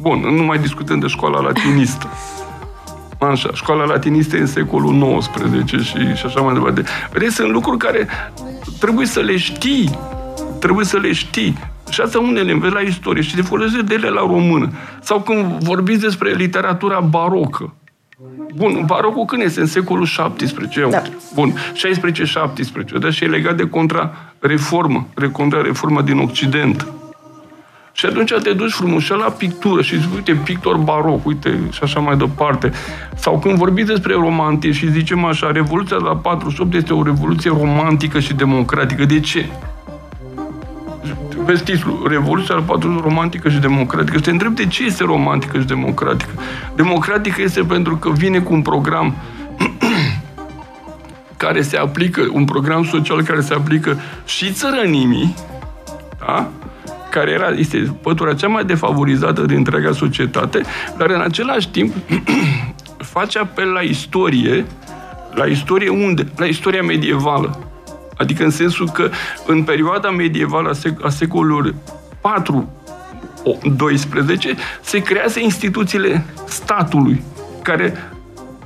Bun, 0.00 0.18
nu 0.18 0.42
mai 0.42 0.58
discutăm 0.58 0.98
de 0.98 1.06
școala 1.06 1.40
latinistă. 1.40 2.08
Așa, 3.18 3.50
școala 3.54 3.84
latinistă 3.84 4.36
în 4.36 4.46
secolul 4.46 5.18
XIX 5.18 5.82
și, 5.82 6.14
și 6.14 6.26
așa 6.26 6.40
mai 6.40 6.54
departe. 6.54 6.84
Vedeți, 7.12 7.34
sunt 7.34 7.50
lucruri 7.50 7.78
care 7.78 8.08
trebuie 8.78 9.06
să 9.06 9.20
le 9.20 9.36
știi. 9.36 9.98
Trebuie 10.58 10.84
să 10.84 10.96
le 10.96 11.12
știi. 11.12 11.58
Și 11.90 12.00
asta 12.00 12.18
unele 12.18 12.52
înveți 12.52 12.74
la 12.74 12.80
istorie 12.80 13.22
și 13.22 13.34
te 13.34 13.42
folosești 13.42 13.86
de 13.86 13.94
ele 13.94 14.08
la 14.08 14.20
română. 14.20 14.72
Sau 15.00 15.20
când 15.20 15.44
vorbiți 15.44 16.00
despre 16.00 16.32
literatura 16.32 17.00
barocă. 17.00 17.74
Bun, 18.54 18.82
barocul 18.86 19.24
când 19.24 19.42
este? 19.42 19.60
În 19.60 19.66
secolul 19.66 20.04
XVII. 20.04 20.90
Da. 20.90 21.02
Bun, 21.34 21.54
16-17. 22.96 22.98
Dar 23.00 23.12
și 23.12 23.24
e 23.24 23.28
legat 23.28 23.56
de 23.56 23.68
contra-reformă, 23.68 25.06
contra-reformă 25.32 26.02
din 26.02 26.18
Occident. 26.18 26.86
Și 27.92 28.06
atunci 28.06 28.32
te 28.42 28.52
duci 28.52 28.70
frumos 28.70 29.02
și 29.02 29.10
la 29.10 29.30
pictură 29.30 29.82
și 29.82 30.00
zici, 30.00 30.08
uite, 30.14 30.40
pictor 30.44 30.76
baroc, 30.76 31.26
uite, 31.26 31.60
și 31.70 31.80
așa 31.82 32.00
mai 32.00 32.16
departe. 32.16 32.72
Sau 33.14 33.38
când 33.38 33.58
vorbiți 33.58 33.88
despre 33.88 34.14
romantism 34.14 34.78
și 34.78 34.90
zicem 34.90 35.24
așa, 35.24 35.50
Revoluția 35.50 35.96
de 35.96 36.04
la 36.04 36.16
48 36.16 36.74
este 36.74 36.92
o 36.92 37.02
revoluție 37.02 37.50
romantică 37.50 38.20
și 38.20 38.34
democratică. 38.34 39.04
De 39.04 39.20
ce? 39.20 39.48
Vezi 41.50 41.64
titlul, 41.64 42.06
Revoluția 42.08 42.54
la 42.54 42.60
48 42.60 43.04
romantică 43.04 43.48
și 43.48 43.58
democratică. 43.58 44.16
Și 44.16 44.22
te 44.22 44.30
întreb 44.30 44.54
de 44.54 44.66
ce 44.66 44.84
este 44.84 45.04
romantică 45.04 45.58
și 45.58 45.66
democratică. 45.66 46.30
Democratică 46.74 47.42
este 47.42 47.62
pentru 47.62 47.96
că 47.96 48.10
vine 48.10 48.38
cu 48.38 48.52
un 48.52 48.62
program 48.62 49.16
care 51.36 51.62
se 51.62 51.76
aplică, 51.76 52.22
un 52.32 52.44
program 52.44 52.84
social 52.84 53.22
care 53.22 53.40
se 53.40 53.54
aplică 53.54 53.98
și 54.26 54.52
țărănimii, 54.52 55.34
da? 56.26 56.48
care 57.10 57.30
era, 57.30 57.48
este 57.48 57.96
pătura 58.02 58.34
cea 58.34 58.48
mai 58.48 58.64
defavorizată 58.64 59.42
din 59.42 59.56
întreaga 59.56 59.92
societate, 59.92 60.62
dar 60.96 61.10
în 61.10 61.20
același 61.20 61.68
timp 61.68 61.94
face 63.14 63.38
apel 63.38 63.68
la 63.68 63.80
istorie, 63.80 64.66
la 65.34 65.44
istorie 65.44 65.88
unde? 65.88 66.26
La 66.36 66.44
istoria 66.44 66.82
medievală. 66.82 67.69
Adică 68.20 68.44
în 68.44 68.50
sensul 68.50 68.90
că 68.90 69.10
în 69.46 69.62
perioada 69.62 70.10
medievală 70.10 70.68
a, 70.68 70.88
sec- 70.88 71.02
a 71.02 71.08
secolului 71.08 71.74
4 72.20 72.72
12 73.76 74.56
se 74.80 75.02
creează 75.02 75.40
instituțiile 75.40 76.24
statului, 76.48 77.22
care 77.62 78.12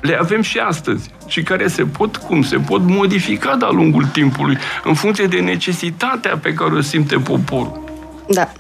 le 0.01 0.19
avem 0.21 0.43
și 0.43 0.59
astăzi 0.59 1.11
și 1.27 1.43
care 1.43 1.67
se 1.69 1.83
pot, 1.85 2.17
cum, 2.17 2.43
se 2.43 2.57
pot 2.57 2.81
modifica 2.83 3.57
de-a 3.57 3.71
lungul 3.71 4.05
timpului 4.05 4.59
în 4.85 4.95
funcție 4.95 5.27
de 5.27 5.41
necesitatea 5.41 6.37
pe 6.37 6.53
care 6.53 6.75
o 6.75 6.81
simte 6.81 7.17
poporul. 7.17 7.85
Da. 8.29 8.53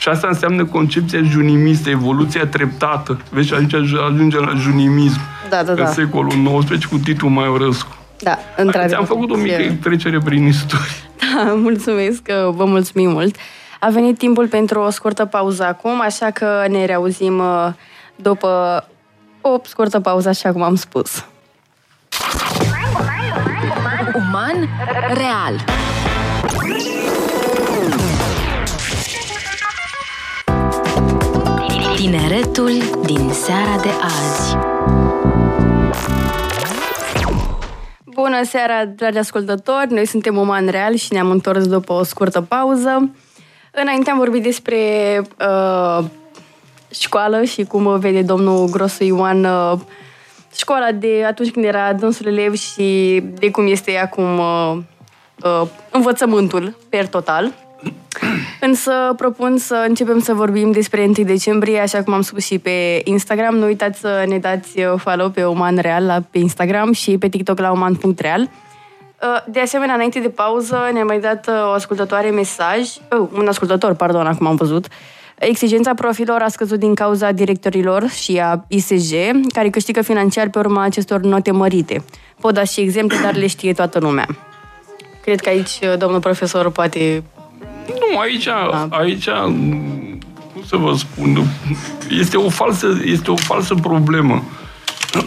Și 0.00 0.08
asta 0.08 0.26
înseamnă 0.28 0.64
concepția 0.64 1.20
junimistă, 1.22 1.90
evoluția 1.90 2.46
treptată. 2.46 3.20
Vezi, 3.30 3.54
aici 3.54 3.74
ajunge 3.74 4.38
la 4.38 4.54
junimism. 4.54 5.20
Da, 5.48 5.62
da, 5.62 5.72
da. 5.72 5.84
În 5.84 5.92
secolul 5.92 6.62
XIX 6.66 6.84
cu 6.84 6.96
titlul 6.96 7.30
Maiorescu. 7.30 7.96
Da, 8.22 8.38
într-adevăr. 8.56 8.96
Am 8.96 9.04
făcut 9.04 9.30
o 9.30 9.36
mică 9.36 9.76
trecere 9.82 10.18
prin 10.18 10.46
istorie. 10.46 10.86
Da, 11.34 11.54
mulțumesc, 11.54 12.22
vă 12.50 12.64
mulțumim 12.64 13.10
mult. 13.10 13.36
A 13.80 13.88
venit 13.88 14.18
timpul 14.18 14.48
pentru 14.48 14.80
o 14.80 14.90
scurtă 14.90 15.24
pauză 15.24 15.64
acum, 15.64 16.00
așa 16.00 16.30
că 16.30 16.64
ne 16.68 16.84
reauzim 16.84 17.38
uh, 17.38 17.68
după 18.16 18.84
o 19.40 19.58
scurtă 19.62 20.00
pauză, 20.00 20.28
așa 20.28 20.52
cum 20.52 20.62
am 20.62 20.74
spus. 20.74 21.24
Uman 24.14 24.68
real 25.08 25.64
Tineretul 31.96 33.00
din 33.04 33.30
seara 33.32 33.80
de 33.82 33.90
azi 34.02 34.56
Bună 38.14 38.44
seara, 38.44 38.84
dragi 38.84 39.18
ascultători! 39.18 39.92
Noi 39.92 40.06
suntem 40.06 40.36
Uman 40.36 40.66
Real 40.66 40.94
și 40.94 41.12
ne-am 41.12 41.30
întors 41.30 41.66
după 41.66 41.92
o 41.92 42.02
scurtă 42.02 42.40
pauză. 42.40 43.10
Înainte 43.70 44.10
am 44.10 44.18
vorbit 44.18 44.42
despre 44.42 44.76
uh, 45.40 46.04
școală 46.90 47.44
și 47.44 47.64
cum 47.64 47.98
vede 47.98 48.22
domnul 48.22 48.68
Grosu 48.70 49.04
Ioan 49.04 49.44
uh, 49.44 49.78
școala 50.56 50.92
de 50.92 51.24
atunci 51.26 51.50
când 51.50 51.64
era 51.64 51.92
dânsul 51.92 52.26
elev 52.26 52.54
și 52.54 53.20
de 53.38 53.50
cum 53.50 53.66
este 53.66 53.96
acum 53.96 54.38
uh, 54.38 54.76
uh, 55.44 55.68
învățământul 55.90 56.76
per 56.88 57.06
total. 57.06 57.52
Însă 58.60 58.92
propun 59.16 59.58
să 59.58 59.84
începem 59.88 60.20
să 60.20 60.34
vorbim 60.34 60.70
despre 60.70 61.02
1 61.02 61.12
decembrie, 61.12 61.78
așa 61.78 62.02
cum 62.02 62.12
am 62.12 62.22
spus 62.22 62.44
și 62.44 62.58
pe 62.58 63.00
Instagram. 63.04 63.54
Nu 63.54 63.66
uitați 63.66 64.00
să 64.00 64.24
ne 64.28 64.38
dați 64.38 64.80
follow 64.96 65.30
pe 65.30 65.42
Oman 65.42 65.76
Real 65.76 66.04
la, 66.04 66.22
pe 66.30 66.38
Instagram 66.38 66.92
și 66.92 67.18
pe 67.18 67.28
TikTok 67.28 67.58
la 67.58 67.70
oman.real. 67.70 68.40
Uh, 69.22 69.44
de 69.46 69.60
asemenea, 69.60 69.94
înainte 69.94 70.20
de 70.20 70.28
pauză, 70.28 70.90
ne-a 70.92 71.04
mai 71.04 71.20
dat 71.20 71.48
uh, 71.48 71.54
o 71.68 71.70
ascultătoare 71.70 72.30
mesaj, 72.30 72.80
oh, 73.10 73.28
un 73.32 73.48
ascultător, 73.48 73.94
pardon, 73.94 74.26
acum 74.26 74.46
am 74.46 74.56
văzut, 74.56 74.86
Exigența 75.38 75.94
profilor 75.94 76.40
a 76.40 76.48
scăzut 76.48 76.78
din 76.78 76.94
cauza 76.94 77.32
directorilor 77.32 78.08
și 78.08 78.38
a 78.38 78.64
ISJ, 78.68 79.12
care 79.52 79.70
câștigă 79.70 80.02
financiar 80.02 80.48
pe 80.48 80.58
urma 80.58 80.82
acestor 80.82 81.20
note 81.20 81.50
mărite. 81.50 82.04
Pot 82.40 82.54
da 82.54 82.64
și 82.64 82.80
exemple, 82.80 83.16
dar 83.22 83.34
le 83.34 83.46
știe 83.46 83.72
toată 83.72 83.98
lumea. 83.98 84.26
Cred 85.22 85.40
că 85.40 85.48
aici 85.48 85.78
uh, 85.82 85.98
domnul 85.98 86.20
profesor 86.20 86.70
poate 86.70 87.22
Nu, 87.86 88.18
aici, 88.18 88.48
aici, 88.88 89.28
cum 90.52 90.62
să 90.66 90.76
vă 90.76 90.94
spun, 90.96 91.46
este 92.10 92.36
o 92.36 92.48
falsă, 92.48 92.86
este 93.04 93.30
o 93.30 93.36
falsă 93.36 93.74
problemă. 93.74 94.42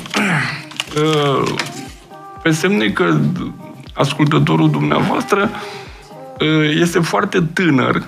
Pe 2.44 2.52
semne 2.52 2.90
că 2.90 3.18
ascultătorul 3.94 4.70
dumneavoastră 4.70 5.50
este 6.80 7.00
foarte 7.00 7.42
tânăr. 7.54 8.04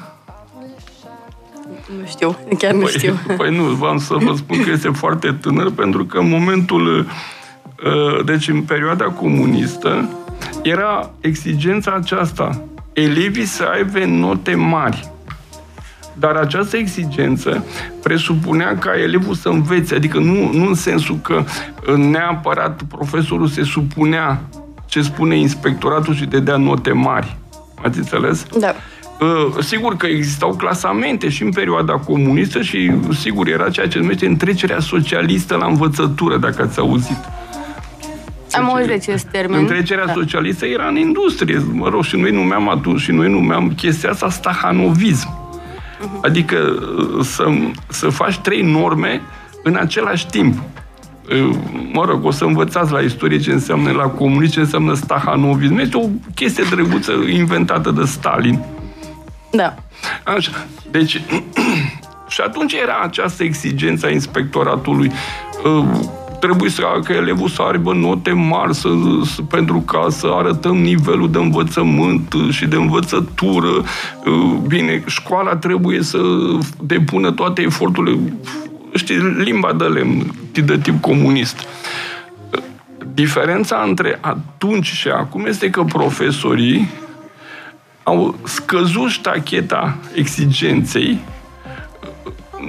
Nu 2.00 2.06
știu, 2.08 2.38
chiar 2.58 2.74
nu 2.74 2.80
păi, 2.80 2.92
știu. 2.92 3.20
Păi 3.38 3.56
nu, 3.56 3.64
v-am 3.64 3.98
să 3.98 4.14
vă 4.14 4.34
spun 4.36 4.64
că 4.64 4.70
este 4.70 4.90
foarte 4.90 5.38
tânăr 5.42 5.72
pentru 5.72 6.06
că 6.06 6.18
în 6.18 6.30
momentul, 6.30 7.08
deci 8.26 8.48
în 8.48 8.62
perioada 8.62 9.06
comunistă, 9.06 10.10
era 10.62 11.12
exigența 11.22 11.92
aceasta, 11.92 12.62
elevii 13.04 13.46
să 13.46 13.64
aibă 13.64 14.06
note 14.06 14.56
mari. 14.56 15.12
Dar 16.14 16.36
această 16.36 16.78
exigență 16.78 17.66
presupunea 18.04 18.78
ca 18.78 19.00
elevul 19.00 19.34
să 19.34 19.50
învețe, 19.50 19.96
adică 19.96 20.18
nu, 20.18 20.52
nu 20.54 20.68
în 20.68 20.74
sensul 20.74 21.20
că 21.22 21.44
neapărat 21.96 22.82
profesorul 22.84 23.48
se 23.48 23.64
supunea 23.64 24.42
ce 24.86 25.02
spune 25.02 25.38
inspectoratul 25.38 26.16
și 26.16 26.26
de 26.26 26.40
dea 26.40 26.58
note 26.58 26.92
mari. 26.92 27.38
Ați 27.84 27.98
înțeles? 27.98 28.46
Da. 28.60 28.74
Uh, 29.20 29.64
sigur 29.64 29.96
că 29.96 30.06
existau 30.06 30.56
clasamente 30.56 31.30
și 31.30 31.44
în 31.44 31.52
perioada 31.52 31.94
comunistă 31.94 32.62
și 32.62 32.92
sigur 33.20 33.48
era 33.48 33.70
ceea 33.70 33.86
ce 33.86 33.92
se 33.92 34.00
numește 34.00 34.26
întrecerea 34.26 34.80
socialistă 34.80 35.56
la 35.56 35.66
învățătură, 35.66 36.38
dacă 36.38 36.62
ați 36.62 36.80
auzit. 36.80 37.18
Am 38.58 38.76
auzit 38.76 38.92
acest 38.92 39.26
termen. 39.26 39.60
Întrecerea 39.60 40.06
da. 40.06 40.14
socialistă 40.14 40.66
era 40.66 40.88
în 40.88 40.96
industrie, 40.96 41.64
mă 41.72 41.90
rog, 41.90 42.04
și 42.04 42.16
noi 42.16 42.32
numeam 42.32 42.70
atunci, 42.70 43.00
și 43.00 43.12
noi 43.12 43.30
numeam 43.30 43.74
chestia 43.76 44.10
asta 44.10 44.30
stahanovism. 44.30 45.28
Uh-huh. 45.28 46.22
Adică 46.22 46.58
uh, 46.58 47.26
să, 47.26 47.46
să 47.88 48.10
faci 48.10 48.38
trei 48.38 48.62
norme 48.62 49.22
în 49.64 49.76
același 49.76 50.28
timp. 50.28 50.62
Uh, 51.32 51.50
mă 51.92 52.06
rog, 52.06 52.26
o 52.26 52.32
să 52.32 52.44
învățați 52.44 52.92
la 52.92 53.00
istorie 53.00 53.40
ce 53.40 53.52
înseamnă 53.52 53.92
la 53.92 54.04
comunism, 54.04 54.54
ce 54.54 54.60
înseamnă 54.60 54.94
stahanovism. 54.94 55.78
Este 55.78 55.98
o 55.98 56.08
chestie 56.36 56.64
drăguță 56.70 57.12
inventată 57.12 57.92
de 57.92 58.06
Stalin. 58.06 58.66
Da. 59.52 59.76
Așa. 60.24 60.52
Deci, 60.92 61.22
și 62.34 62.42
atunci 62.42 62.74
era 62.74 63.00
această 63.04 63.44
exigență 63.44 64.06
a 64.06 64.10
inspectoratului. 64.10 65.12
Uh, 66.38 66.44
trebuie 66.44 66.70
să, 66.70 66.82
că 67.04 67.14
elevul 67.14 67.48
să 67.48 67.62
aibă 67.62 67.94
note 67.94 68.32
mari 68.32 68.76
să, 68.76 68.90
să, 69.26 69.42
pentru 69.42 69.80
ca 69.80 70.08
să 70.10 70.28
arătăm 70.34 70.78
nivelul 70.78 71.32
de 71.32 71.38
învățământ 71.38 72.34
și 72.50 72.66
de 72.66 72.76
învățătură. 72.76 73.68
Uh, 74.26 74.58
bine, 74.68 75.04
școala 75.06 75.56
trebuie 75.56 76.02
să 76.02 76.20
depună 76.82 77.32
toate 77.32 77.62
eforturile, 77.62 78.20
știi, 78.94 79.18
limba 79.18 79.74
de 79.74 79.84
lemn, 79.84 80.34
de 80.52 80.78
tip 80.78 81.02
comunist. 81.02 81.60
Diferența 83.14 83.84
între 83.88 84.18
atunci 84.22 84.88
și 84.88 85.08
acum 85.08 85.46
este 85.46 85.70
că 85.70 85.84
profesorii 85.84 86.90
au 88.04 88.36
scăzut 88.44 89.10
ștacheta 89.10 89.98
exigenței. 90.14 91.20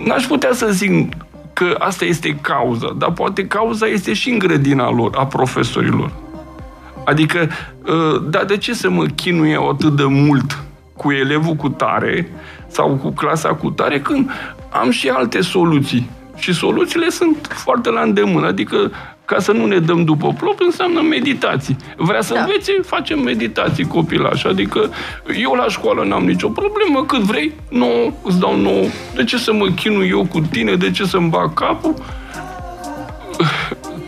N-aș 0.04 0.24
putea 0.24 0.52
să 0.52 0.68
zic 0.70 1.14
că 1.58 1.74
asta 1.78 2.04
este 2.04 2.38
cauza, 2.40 2.94
dar 2.98 3.12
poate 3.12 3.46
cauza 3.46 3.86
este 3.86 4.12
și 4.12 4.30
în 4.30 4.38
grădina 4.38 4.90
lor, 4.90 5.10
a 5.16 5.26
profesorilor. 5.26 6.10
Adică, 7.04 7.48
ă, 7.86 8.18
dar 8.30 8.44
de 8.44 8.56
ce 8.56 8.74
să 8.74 8.90
mă 8.90 9.04
chinuie 9.04 9.58
atât 9.70 9.96
de 9.96 10.04
mult 10.04 10.58
cu 10.96 11.12
elevul 11.12 11.54
cu 11.54 11.68
tare 11.68 12.30
sau 12.68 12.88
cu 13.02 13.10
clasa 13.10 13.48
cu 13.48 13.70
tare 13.70 14.00
când 14.00 14.30
am 14.70 14.90
și 14.90 15.08
alte 15.08 15.40
soluții? 15.40 16.10
Și 16.36 16.52
soluțiile 16.52 17.08
sunt 17.08 17.48
foarte 17.50 17.90
la 17.90 18.00
îndemână, 18.00 18.46
adică 18.46 18.90
ca 19.28 19.38
să 19.38 19.52
nu 19.52 19.66
ne 19.66 19.78
dăm 19.78 20.04
după 20.04 20.32
plop, 20.38 20.60
înseamnă 20.60 21.00
meditații. 21.00 21.76
Vrea 21.96 22.20
să 22.20 22.34
da. 22.34 22.40
învețe, 22.40 22.72
facem 22.82 23.20
meditații 23.20 23.84
copilași. 23.84 24.46
Adică 24.46 24.90
eu 25.42 25.52
la 25.52 25.68
școală 25.68 26.04
n-am 26.04 26.24
nicio 26.24 26.48
problemă, 26.48 27.04
cât 27.04 27.20
vrei, 27.20 27.52
nu, 27.70 28.18
îți 28.22 28.38
dau 28.38 28.56
nouă. 28.56 28.84
De 29.14 29.24
ce 29.24 29.38
să 29.38 29.52
mă 29.52 29.66
chinu 29.66 30.04
eu 30.04 30.26
cu 30.26 30.40
tine? 30.40 30.74
De 30.74 30.90
ce 30.90 31.04
să-mi 31.04 31.28
bag 31.28 31.54
capul? 31.54 31.94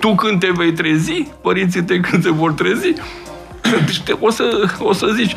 Tu 0.00 0.14
când 0.14 0.40
te 0.40 0.48
vei 0.56 0.72
trezi, 0.72 1.26
părinții 1.42 1.82
tăi 1.82 2.00
când 2.00 2.22
se 2.22 2.30
vor 2.30 2.52
trezi, 2.52 2.92
deci 3.86 4.00
te, 4.00 4.12
o, 4.20 4.30
să, 4.30 4.74
o 4.78 4.92
să 4.92 5.06
zici, 5.14 5.34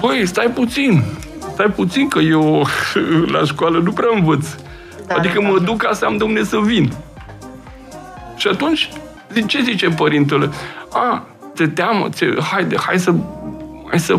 băi, 0.00 0.26
stai 0.26 0.50
puțin, 0.54 1.02
stai 1.52 1.70
puțin 1.76 2.08
că 2.08 2.18
eu 2.18 2.66
la 3.34 3.44
școală 3.44 3.78
nu 3.78 3.92
prea 3.92 4.10
învăț. 4.14 4.46
Da, 5.06 5.14
adică 5.14 5.38
da, 5.40 5.48
mă 5.48 5.58
duc 5.58 5.76
ca 5.76 5.92
să 5.92 6.04
am 6.04 6.16
de 6.16 6.24
unde 6.24 6.44
să 6.44 6.58
vin. 6.58 6.92
Și 8.36 8.48
atunci, 8.48 8.88
ce 9.46 9.62
zice 9.62 9.88
părintele? 9.88 10.50
A, 10.92 11.26
te 11.54 11.68
teamă, 11.68 12.08
te, 12.08 12.26
haide, 12.52 12.76
hai 12.76 12.98
să, 12.98 13.14
hai 13.88 13.98
să 13.98 14.18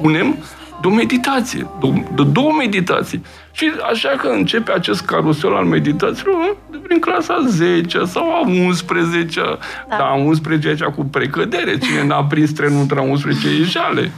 punem 0.00 0.36
de 0.80 0.86
o 0.86 0.90
meditație, 0.90 1.66
de, 1.80 2.04
de 2.14 2.22
două 2.22 2.52
meditații. 2.58 3.24
Și 3.52 3.72
așa 3.92 4.08
că 4.08 4.28
începe 4.28 4.72
acest 4.72 5.04
carusel 5.04 5.54
al 5.54 5.64
meditațiilor 5.64 6.56
prin 6.82 6.98
clasa 6.98 7.44
10 7.46 8.04
sau 8.04 8.34
a 8.34 8.40
11 8.48 9.40
da. 9.88 9.96
da, 9.96 10.04
a 10.04 10.14
11 10.14 10.84
cu 10.84 11.04
precădere. 11.04 11.78
Cine 11.78 12.04
n-a 12.04 12.24
prins 12.24 12.52
trenul 12.52 12.80
între 12.80 13.00
11 13.00 13.48
e 13.48 13.62
jale. 13.62 14.10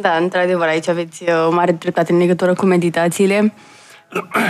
Da, 0.00 0.16
într-adevăr, 0.20 0.66
aici 0.66 0.88
aveți 0.88 1.24
o 1.28 1.46
uh, 1.46 1.54
mare 1.54 1.72
dreptate 1.72 2.12
în 2.12 2.18
legătură 2.18 2.54
cu 2.54 2.66
meditațiile. 2.66 3.52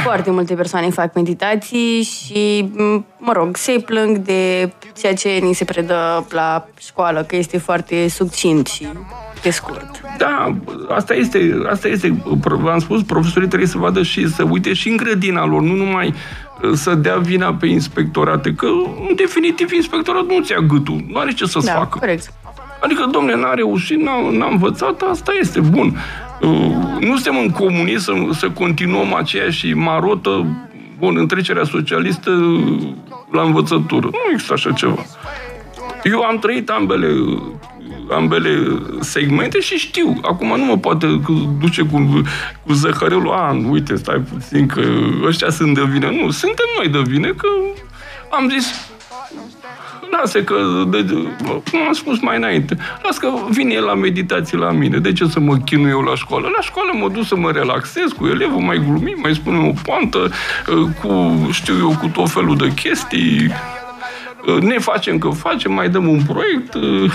Foarte 0.03 0.31
multe 0.31 0.55
persoane 0.55 0.91
fac 0.91 1.15
meditații 1.15 2.03
și, 2.03 2.71
mă 3.19 3.33
rog, 3.33 3.57
se 3.57 3.83
plâng 3.85 4.17
de 4.19 4.73
ceea 4.99 5.15
ce 5.15 5.29
ni 5.29 5.53
se 5.53 5.65
predă 5.65 6.27
la 6.31 6.69
școală, 6.79 7.23
că 7.23 7.37
este 7.37 7.59
foarte 7.59 8.09
succint 8.09 8.67
și 8.67 8.89
pe 9.43 9.51
scurt. 9.51 10.01
Da, 10.19 10.57
asta 10.89 11.15
este, 11.15 11.59
asta 11.71 11.89
este, 11.89 12.17
v-am 12.43 12.79
spus, 12.79 13.03
profesorii 13.03 13.49
trebuie 13.49 13.69
să 13.69 13.79
vadă 13.79 14.03
și 14.03 14.29
să 14.29 14.43
uite 14.51 14.73
și 14.73 14.89
în 14.89 14.97
grădina 14.97 15.47
lor, 15.47 15.61
nu 15.61 15.75
numai 15.75 16.15
uh, 16.63 16.73
să 16.75 16.95
dea 16.95 17.17
vina 17.17 17.55
pe 17.55 17.67
inspectorate, 17.67 18.55
că 18.55 18.67
în 19.09 19.15
definitiv 19.17 19.73
inspectoratul 19.73 20.27
nu 20.37 20.45
ți-a 20.45 20.61
gâtul, 20.61 21.05
nu 21.09 21.19
are 21.19 21.33
ce 21.33 21.47
să-ți 21.47 21.67
da, 21.67 21.73
facă. 21.73 21.99
corect. 21.99 22.33
Adică, 22.81 23.09
domnule, 23.11 23.37
n-a 23.37 23.55
reușit, 23.55 24.01
n-a, 24.01 24.31
n-a 24.31 24.47
învățat, 24.47 25.03
asta 25.11 25.33
este 25.41 25.61
bun. 25.61 25.97
Uh, 26.41 26.77
nu 27.01 27.17
suntem 27.17 27.37
în 27.37 27.51
comunism 27.51 28.33
să, 28.33 28.39
să 28.39 28.51
continuăm 28.51 29.15
aceeași 29.15 29.73
marotă, 29.73 30.47
bun, 30.99 31.17
întrecerea 31.17 31.65
socialistă 31.65 32.31
la 33.31 33.43
învățătură. 33.43 34.07
Nu 34.07 34.31
există 34.33 34.53
așa 34.53 34.73
ceva. 34.73 35.05
Eu 36.05 36.21
am 36.21 36.39
trăit 36.39 36.71
ambele 36.71 37.09
ambele 38.11 38.83
segmente 39.01 39.61
și 39.61 39.77
știu. 39.77 40.21
Acum 40.23 40.57
nu 40.57 40.65
mă 40.65 40.79
poate 40.79 41.21
duce 41.61 41.83
cu, 41.83 42.23
cu 42.67 42.73
zăhărelul, 42.73 43.31
a, 43.31 43.63
uite, 43.69 43.97
stai 43.97 44.19
puțin, 44.33 44.67
că 44.67 44.83
ăștia 45.25 45.51
sunt 45.51 45.75
de 45.75 45.85
vină. 45.85 46.11
Nu, 46.11 46.31
suntem 46.31 46.67
noi 46.77 46.89
de 46.89 47.11
vină, 47.11 47.29
că 47.35 47.49
am 48.31 48.49
zis, 48.49 48.91
lasă 50.11 50.43
că, 50.43 50.57
de, 50.89 51.05
cum 51.71 51.81
am 51.87 51.93
spus 51.93 52.21
mai 52.21 52.37
înainte, 52.37 52.77
las 53.03 53.19
că 53.19 53.33
vine 53.51 53.73
el 53.73 53.85
la 53.85 53.95
meditații 53.95 54.57
la 54.57 54.71
mine. 54.71 54.99
De 54.99 55.13
ce 55.13 55.27
să 55.27 55.41
mă 55.41 55.57
chinu 55.57 55.89
eu 55.89 56.01
la 56.01 56.15
școală? 56.15 56.51
La 56.57 56.61
școală 56.61 56.91
mă 56.95 57.09
duc 57.09 57.25
să 57.25 57.37
mă 57.37 57.51
relaxez 57.51 58.13
cu 58.19 58.27
elevul, 58.27 58.61
mai 58.61 58.79
glumim, 58.79 59.17
mai 59.23 59.35
spunem 59.35 59.67
o 59.67 59.73
poantă, 59.83 60.31
uh, 60.69 60.89
cu, 61.01 61.35
știu 61.53 61.75
eu, 61.79 61.97
cu 62.01 62.09
tot 62.13 62.31
felul 62.31 62.57
de 62.57 62.73
chestii. 62.75 63.51
Uh, 64.47 64.63
ne 64.63 64.79
facem 64.79 65.19
că 65.19 65.29
facem, 65.29 65.73
mai 65.73 65.89
dăm 65.89 66.09
un 66.09 66.23
proiect, 66.23 66.75
uh, 66.75 67.13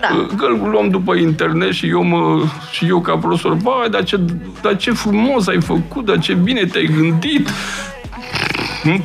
da. 0.00 0.26
Că 0.36 0.44
îl 0.44 0.68
luăm 0.70 0.88
după 0.88 1.14
internet 1.14 1.72
și 1.72 1.88
eu, 1.88 2.02
mă, 2.02 2.42
și 2.70 2.86
eu 2.88 3.00
ca 3.00 3.16
profesor, 3.16 3.54
bă, 3.54 3.86
dar 3.90 4.02
ce, 4.02 4.20
dar 4.62 4.76
ce 4.76 4.90
frumos 4.90 5.46
ai 5.46 5.60
făcut, 5.60 6.04
dar 6.04 6.18
ce 6.18 6.34
bine 6.34 6.64
te-ai 6.64 6.90
gândit, 6.96 7.48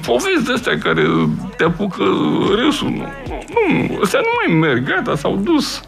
povesti 0.06 0.44
de 0.46 0.54
astea 0.54 0.78
care 0.78 1.04
te 1.58 1.64
apucă 1.64 2.04
râsul. 2.56 2.90
Nu, 2.90 3.08
nu, 3.68 4.00
astea 4.04 4.20
nu 4.20 4.28
mai 4.46 4.70
merg, 4.70 4.88
gata, 4.88 5.16
s-au 5.16 5.36
dus. 5.36 5.82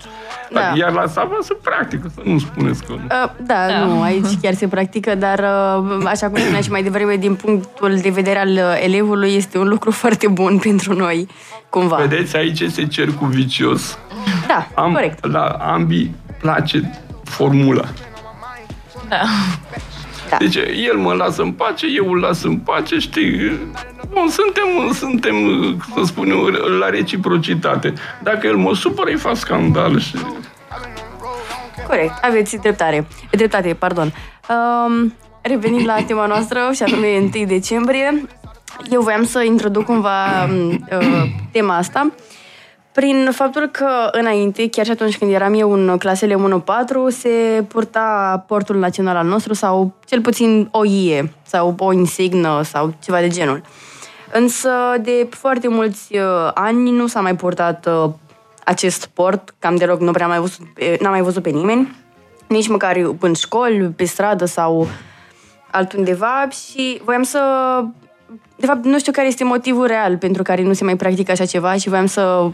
Da. 0.54 0.74
Iar 0.76 0.92
la 0.92 1.08
Sava 1.08 1.38
se 1.42 1.54
practică, 1.62 2.12
să 2.16 2.22
nu 2.24 2.40
spuneți 2.40 2.84
că 2.84 2.92
nu. 2.92 3.04
Uh, 3.04 3.30
da, 3.40 3.68
da, 3.68 3.86
nu, 3.86 4.02
aici 4.02 4.40
chiar 4.42 4.54
se 4.54 4.68
practică, 4.68 5.16
dar 5.16 5.40
uh, 5.40 6.02
așa 6.06 6.28
cum 6.28 6.40
spunea 6.40 6.62
și 6.62 6.72
mai 6.72 6.84
devreme, 6.84 7.16
din 7.16 7.36
punctul 7.36 7.98
de 8.02 8.10
vedere 8.10 8.40
al 8.40 8.50
uh, 8.50 8.82
elevului, 8.84 9.36
este 9.36 9.58
un 9.58 9.68
lucru 9.68 9.92
foarte 10.02 10.28
bun 10.28 10.58
pentru 10.58 10.94
noi, 10.94 11.28
cumva. 11.70 11.96
Vedeți, 11.96 12.36
aici 12.36 12.60
este 12.60 12.88
cercul 12.88 13.28
vicios. 13.28 13.98
Da, 14.48 14.68
Am, 14.74 14.94
corect. 14.94 15.26
La 15.26 15.46
ambii 15.46 16.16
place 16.42 17.02
formula. 17.24 17.84
Da. 19.10 19.22
Da. 20.32 20.38
Deci 20.38 20.56
el 20.86 20.98
mă 20.98 21.14
lasă 21.14 21.42
în 21.42 21.52
pace, 21.52 21.86
eu 21.96 22.12
îl 22.12 22.20
las 22.20 22.44
în 22.44 22.58
pace, 22.58 22.98
știi? 22.98 23.60
Bun, 24.10 24.28
suntem, 24.30 24.94
suntem, 24.94 25.36
să 25.96 26.04
spun 26.04 26.30
eu, 26.30 26.46
la 26.80 26.90
reciprocitate. 26.90 27.94
Dacă 28.24 28.48
el 28.48 28.56
mă 28.56 28.76
supără, 28.76 29.10
îi 29.10 29.18
fac 29.18 29.36
scandal 29.36 30.00
și... 30.00 30.16
Corect, 31.88 32.14
aveți 32.22 32.58
dreptare. 32.58 33.08
Dreptate, 33.32 33.74
pardon. 33.74 34.14
Um, 34.50 35.14
revenind 35.42 35.86
la 35.86 36.04
tema 36.08 36.26
noastră, 36.26 36.60
și 36.74 36.84
anume 36.84 37.30
1 37.36 37.46
decembrie, 37.46 38.26
eu 38.92 39.02
voiam 39.02 39.24
să 39.24 39.42
introduc 39.42 39.84
cumva 39.86 40.44
um, 40.44 40.86
uh, 40.92 41.24
tema 41.52 41.78
asta 41.78 42.12
prin 42.94 43.30
faptul 43.32 43.68
că 43.68 43.88
înainte, 44.12 44.70
chiar 44.70 44.86
și 44.86 44.92
atunci 44.92 45.18
când 45.18 45.32
eram 45.34 45.54
eu 45.54 45.72
în 45.72 45.98
clasele 45.98 46.36
1-4, 46.36 46.38
se 47.08 47.64
purta 47.68 48.44
portul 48.48 48.76
național 48.76 49.16
al 49.16 49.26
nostru 49.26 49.54
sau 49.54 49.94
cel 50.06 50.22
puțin 50.22 50.68
o 50.72 50.86
IE 50.86 51.34
sau 51.46 51.76
o 51.78 51.94
insignă 51.94 52.62
sau 52.64 52.94
ceva 53.04 53.20
de 53.20 53.28
genul. 53.28 53.62
Însă 54.34 54.70
de 55.02 55.28
foarte 55.30 55.68
mulți 55.68 56.18
uh, 56.18 56.52
ani 56.54 56.92
nu 56.92 57.08
s-a 57.08 57.22
mai 57.22 57.36
purtat 57.36 57.86
uh, 57.86 58.10
acest 58.64 59.06
port, 59.06 59.54
cam 59.60 59.76
deloc 59.76 60.00
nu 60.00 60.12
prea 60.12 60.26
am 60.26 60.32
mai 60.32 60.40
văzut, 60.40 60.66
n-am 61.00 61.12
mai 61.12 61.22
văzut 61.22 61.44
pe 61.44 61.50
nimeni, 61.50 61.96
nici 62.48 62.68
măcar 62.68 63.16
în 63.20 63.34
școli, 63.34 63.94
pe 63.96 64.04
stradă 64.04 64.46
sau 64.46 64.88
altundeva. 65.72 66.48
Și 66.50 67.02
voiam 67.04 67.24
să... 67.24 67.42
De 68.56 68.66
fapt, 68.66 68.86
nu 68.86 69.00
știu 69.00 69.12
care 69.12 69.28
este 69.28 69.44
motivul 69.44 69.88
real 69.88 70.18
pentru 70.18 70.44
care 70.44 70.62
nu 70.62 70.74
se 70.74 70.84
mai 70.84 70.96
practică 70.96 71.32
așa 71.32 71.46
ceva 71.46 71.74
și 71.76 71.90
voiam 71.90 72.06
să 72.06 72.50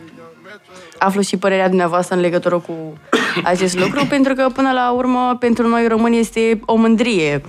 aflu 0.97 1.21
și 1.21 1.37
părerea 1.37 1.67
dumneavoastră 1.67 2.15
în 2.15 2.21
legătură 2.21 2.57
cu 2.59 2.97
acest 3.43 3.79
lucru, 3.79 4.05
pentru 4.05 4.33
că, 4.33 4.47
până 4.53 4.71
la 4.71 4.91
urmă, 4.91 5.35
pentru 5.39 5.67
noi 5.67 5.87
români 5.87 6.17
este 6.19 6.59
o 6.65 6.75
mândrie. 6.75 7.41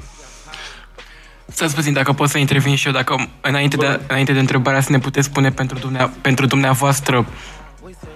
Să-ți 1.46 1.74
puțin, 1.74 1.92
dacă 1.92 2.12
pot 2.12 2.28
să 2.28 2.38
intervin 2.38 2.74
și 2.74 2.86
eu, 2.86 2.92
dacă 2.92 3.28
înainte 3.40 3.76
de, 3.76 4.00
înainte 4.08 4.32
de 4.32 4.38
întrebarea 4.38 4.80
să 4.80 4.92
ne 4.92 4.98
puteți 4.98 5.26
spune 5.26 5.50
pentru, 5.50 5.78
dumnea, 5.78 6.12
pentru 6.20 6.46
dumneavoastră 6.46 7.26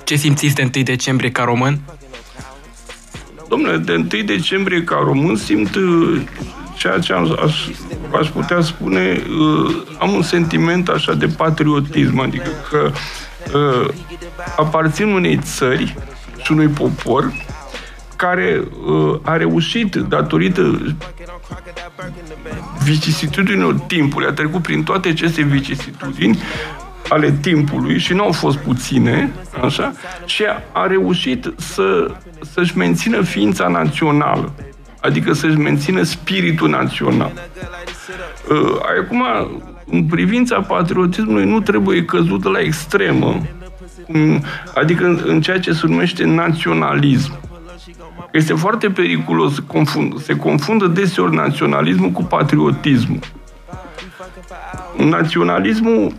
ce 0.05 0.17
simțiți 0.17 0.55
de 0.55 0.71
1 0.77 0.85
decembrie 0.85 1.31
ca 1.31 1.45
român? 1.45 1.81
Domnule, 3.49 3.77
de 3.77 3.95
1 3.95 4.23
decembrie 4.25 4.85
ca 4.85 5.01
român 5.05 5.37
simt 5.37 5.75
uh, 5.75 6.23
ceea 6.77 6.99
ce 6.99 7.13
am, 7.13 7.39
aș, 7.45 7.67
aș 8.21 8.29
putea 8.29 8.61
spune, 8.61 9.23
uh, 9.41 9.77
am 9.99 10.13
un 10.13 10.23
sentiment 10.23 10.89
așa 10.89 11.15
de 11.15 11.27
patriotism, 11.27 12.19
adică 12.19 12.51
că 12.71 12.93
uh, 13.55 13.89
aparțin 14.57 15.09
unei 15.09 15.39
țări 15.43 15.97
și 16.43 16.53
unui 16.53 16.69
popor 16.69 17.33
care 18.17 18.63
uh, 18.87 19.19
a 19.23 19.37
reușit, 19.37 19.95
datorită 19.95 20.95
vicisitudinilor 22.83 23.75
timpului, 23.75 24.29
a 24.29 24.33
trecut 24.33 24.63
prin 24.63 24.83
toate 24.83 25.09
aceste 25.09 25.43
vicisitudini 25.43 26.39
ale 27.09 27.31
timpului 27.41 27.99
și 27.99 28.13
nu 28.13 28.23
au 28.23 28.33
fost 28.33 28.59
puține, 28.59 29.33
așa, 29.63 29.93
și 30.25 30.45
a, 30.45 30.63
a 30.73 30.87
reușit 30.87 31.53
să, 31.57 32.15
să-și 32.53 32.77
mențină 32.77 33.23
ființa 33.23 33.69
națională, 33.69 34.53
adică 35.01 35.33
să-și 35.33 35.57
mențină 35.57 36.03
spiritul 36.03 36.69
național. 36.69 37.33
Uh, 38.51 38.79
acum, 39.01 39.23
în 39.91 40.05
privința 40.05 40.61
patriotismului, 40.61 41.45
nu 41.45 41.61
trebuie 41.61 42.05
căzută 42.05 42.49
la 42.49 42.59
extremă, 42.59 43.41
adică 44.75 45.05
în, 45.05 45.21
în 45.25 45.41
ceea 45.41 45.61
ce 45.61 45.73
se 45.73 45.87
numește 45.87 46.25
naționalism. 46.25 47.41
Este 48.33 48.55
foarte 48.55 48.91
periculos, 48.91 49.59
confund, 49.59 50.21
se 50.21 50.37
confundă 50.37 50.87
deseori 50.87 51.35
naționalismul 51.35 52.11
cu 52.11 52.23
patriotismul. 52.23 53.19
Naționalismul 54.97 56.15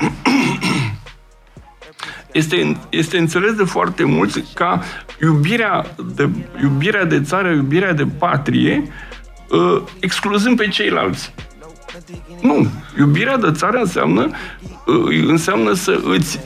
este, 2.32 2.78
este 2.90 3.18
înțeles 3.18 3.54
de 3.54 3.64
foarte 3.64 4.04
mulți 4.04 4.44
ca 4.54 4.82
iubirea 5.22 5.86
de, 6.16 6.30
iubirea 6.62 7.06
de 7.06 7.22
țară, 7.22 7.50
iubirea 7.50 7.94
de 7.94 8.06
patrie, 8.06 8.84
uh, 9.50 9.82
excluzând 10.00 10.58
pe 10.58 10.68
ceilalți. 10.68 11.34
Nu. 12.42 12.68
Iubirea 12.98 13.38
de 13.38 13.52
țară 13.52 13.78
înseamnă, 13.78 14.30
uh, 14.86 15.24
înseamnă 15.28 15.74
să 15.74 16.02
îți 16.04 16.40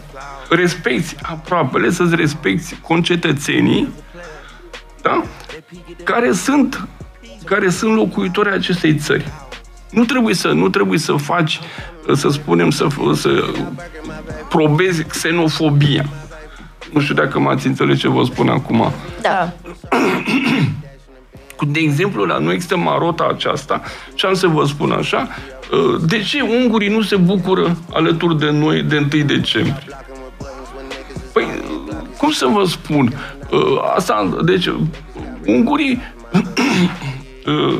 respecti 0.49 1.15
aproapele, 1.21 1.89
să-ți 1.89 2.15
respecti 2.15 2.75
concetățenii, 2.75 3.89
da? 5.01 5.23
care 6.03 6.31
sunt 6.31 6.87
care 7.45 7.69
sunt 7.69 7.95
locuitorii 7.95 8.51
acestei 8.51 8.95
țări. 8.95 9.31
Nu 9.91 10.05
trebuie 10.05 10.33
să, 10.33 10.47
nu 10.47 10.69
trebuie 10.69 10.99
să 10.99 11.13
faci, 11.13 11.59
să 12.13 12.29
spunem, 12.29 12.69
să, 12.69 12.87
să 13.13 13.53
probezi 14.49 15.03
xenofobia. 15.03 16.05
Nu 16.93 17.01
știu 17.01 17.15
dacă 17.15 17.39
m-ați 17.39 17.67
înțeles 17.67 17.99
ce 17.99 18.07
vă 18.07 18.23
spun 18.23 18.49
acum. 18.49 18.91
Da. 19.21 19.53
De 21.67 21.79
exemplu, 21.79 22.23
la 22.23 22.37
noi 22.37 22.53
există 22.53 22.77
marota 22.77 23.27
aceasta 23.33 23.81
și 24.15 24.25
am 24.25 24.33
să 24.33 24.47
vă 24.47 24.65
spun 24.65 24.91
așa, 24.91 25.27
de 26.07 26.19
ce 26.19 26.41
ungurii 26.41 26.89
nu 26.89 27.01
se 27.01 27.15
bucură 27.15 27.77
alături 27.93 28.39
de 28.39 28.49
noi 28.49 28.81
de 28.81 28.97
1 28.97 29.23
decembrie? 29.23 29.97
Păi, 31.33 31.47
cum 32.17 32.31
să 32.31 32.45
vă 32.45 32.63
spun? 32.65 33.13
Asta, 33.95 34.37
deci, 34.45 34.69
ungurii 35.45 36.01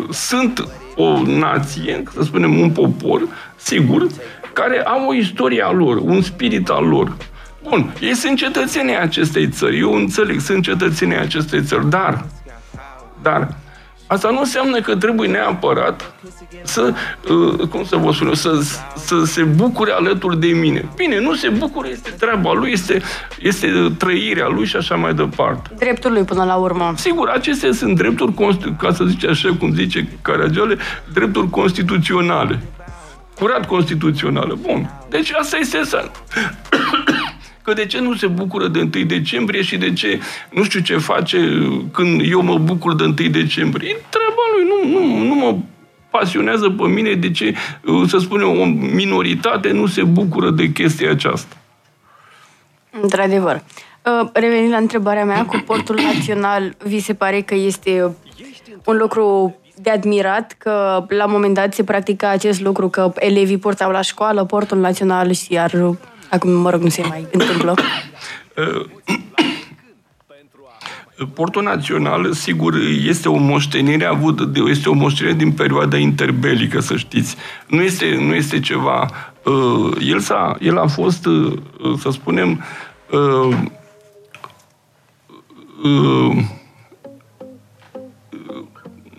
sunt 0.10 0.68
o 0.96 1.22
nație, 1.22 2.04
să 2.14 2.24
spunem 2.24 2.60
un 2.60 2.70
popor, 2.70 3.22
sigur, 3.56 4.08
care 4.54 4.82
au 4.82 5.08
o 5.08 5.14
istorie 5.14 5.62
a 5.62 5.72
lor, 5.72 5.98
un 5.98 6.22
spirit 6.22 6.70
al 6.70 6.86
lor. 6.86 7.16
Bun, 7.70 7.94
ei 8.00 8.14
sunt 8.14 8.38
cetățenii 8.38 8.98
acestei 8.98 9.50
țări, 9.50 9.80
eu 9.80 9.94
înțeleg, 9.94 10.40
sunt 10.40 10.64
cetățenii 10.64 11.18
acestei 11.18 11.64
țări, 11.64 11.90
dar, 11.90 12.26
dar, 13.22 13.56
asta 14.08 14.30
nu 14.30 14.40
înseamnă 14.40 14.82
că 14.82 14.96
trebuie 14.96 15.30
neapărat 15.30 16.14
să, 16.64 16.94
uh, 17.30 17.68
cum 17.68 17.86
să 17.86 17.96
vă 17.96 18.12
spun 18.12 18.34
să, 18.34 18.62
să 18.96 19.24
se 19.26 19.44
bucure 19.44 19.92
alături 19.92 20.40
de 20.40 20.48
mine. 20.48 20.90
Bine, 20.96 21.20
nu 21.20 21.34
se 21.34 21.50
bucură, 21.50 21.88
este 21.88 22.10
treaba 22.10 22.54
lui, 22.54 22.72
este, 22.72 23.02
este 23.40 23.94
trăirea 23.98 24.48
lui 24.48 24.66
și 24.66 24.76
așa 24.76 24.96
mai 24.96 25.14
departe. 25.14 25.70
Dreptul 25.78 26.12
lui 26.12 26.24
până 26.24 26.44
la 26.44 26.56
urmă. 26.56 26.94
Sigur, 26.96 27.30
acestea 27.30 27.72
sunt 27.72 27.96
drepturi, 27.96 28.34
ca 28.78 28.94
să 28.94 29.04
zice 29.04 29.28
așa 29.28 29.56
cum 29.60 29.74
zice 29.74 30.08
Caragiale, 30.22 30.78
drepturi 31.14 31.50
constituționale. 31.50 32.60
Curat 33.40 33.66
constituțională. 33.66 34.58
Bun. 34.62 34.92
Deci 35.10 35.32
asta 35.32 35.58
este 35.58 35.78
esența. 35.78 36.12
Că 37.68 37.74
de 37.74 37.86
ce 37.86 38.00
nu 38.00 38.16
se 38.16 38.28
bucură 38.28 38.68
de 38.68 38.80
1 38.80 39.06
decembrie 39.06 39.62
și 39.62 39.78
de 39.78 39.94
ce 39.94 40.20
nu 40.52 40.64
știu 40.64 40.80
ce 40.80 40.98
face 40.98 41.38
când 41.92 42.22
eu 42.30 42.42
mă 42.42 42.58
bucur 42.58 42.96
de 42.96 43.04
1 43.04 43.14
decembrie. 43.14 43.90
E 43.90 44.02
treaba 44.10 44.42
lui, 44.56 44.92
nu, 44.92 45.00
nu, 45.00 45.24
nu 45.24 45.36
mă 45.36 45.56
pasionează 46.10 46.70
pe 46.70 46.84
mine 46.84 47.14
de 47.14 47.32
ce, 47.32 47.56
să 48.08 48.18
spunem, 48.18 48.60
o 48.60 48.66
minoritate 48.96 49.72
nu 49.72 49.86
se 49.86 50.04
bucură 50.04 50.50
de 50.50 50.72
chestia 50.72 51.12
aceasta. 51.12 51.56
Într-adevăr. 53.02 53.64
Uh, 54.22 54.30
revenind 54.34 54.72
la 54.72 54.78
întrebarea 54.78 55.26
mea, 55.26 55.46
cu 55.46 55.64
portul 55.66 56.00
național, 56.14 56.76
vi 56.84 57.00
se 57.00 57.14
pare 57.14 57.42
că 57.42 57.56
este 57.56 58.16
un 58.86 58.98
lucru 58.98 59.56
de 59.76 59.90
admirat 59.90 60.56
că 60.58 61.06
la 61.08 61.26
un 61.26 61.32
moment 61.32 61.54
dat 61.54 61.74
se 61.74 61.84
practica 61.84 62.30
acest 62.30 62.62
lucru, 62.62 62.90
că 62.90 63.12
elevii 63.16 63.58
portau 63.58 63.92
la 63.92 64.02
școală 64.02 64.46
portul 64.46 64.78
național 64.78 65.32
și 65.32 65.54
iar 65.54 65.96
acum, 66.30 66.52
mă 66.52 66.70
rog, 66.70 66.82
nu 66.82 66.90
se 66.90 67.04
mai 67.08 67.28
întâmplă? 67.32 67.74
Uh, 68.56 68.86
Portul 71.34 71.64
Național, 71.64 72.34
sigur, 72.34 72.74
este 73.06 73.30
o 73.30 73.38
moștenire 73.38 74.06
avut, 74.06 74.58
este 74.70 74.90
o 74.90 74.94
moștenire 74.94 75.36
din 75.36 75.52
perioada 75.52 75.98
interbelică, 75.98 76.80
să 76.80 76.96
știți. 76.96 77.36
Nu 77.68 77.82
este, 77.82 78.18
nu 78.20 78.34
este 78.34 78.60
ceva... 78.60 79.10
Uh, 79.44 79.92
el, 80.00 80.20
s-a, 80.20 80.58
el 80.60 80.78
a 80.78 80.88
fost, 80.88 81.26
uh, 81.26 81.54
să 82.00 82.10
spunem, 82.10 82.64
uh, 83.12 83.58
uh, 85.84 86.38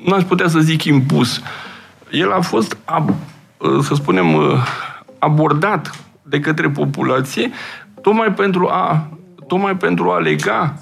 nu 0.04 0.14
aș 0.14 0.22
putea 0.22 0.48
să 0.48 0.58
zic 0.58 0.84
impus. 0.84 1.42
El 2.10 2.32
a 2.32 2.40
fost, 2.40 2.76
ab, 2.84 3.14
uh, 3.58 3.82
să 3.82 3.94
spunem, 3.94 4.34
uh, 4.34 4.66
abordat 5.18 6.07
de 6.28 6.40
către 6.40 6.68
populație 6.68 7.50
tocmai 8.00 8.32
pentru 8.32 8.68
a, 8.68 9.08
tocmai 9.46 9.76
pentru 9.76 10.10
a 10.10 10.18
lega 10.18 10.74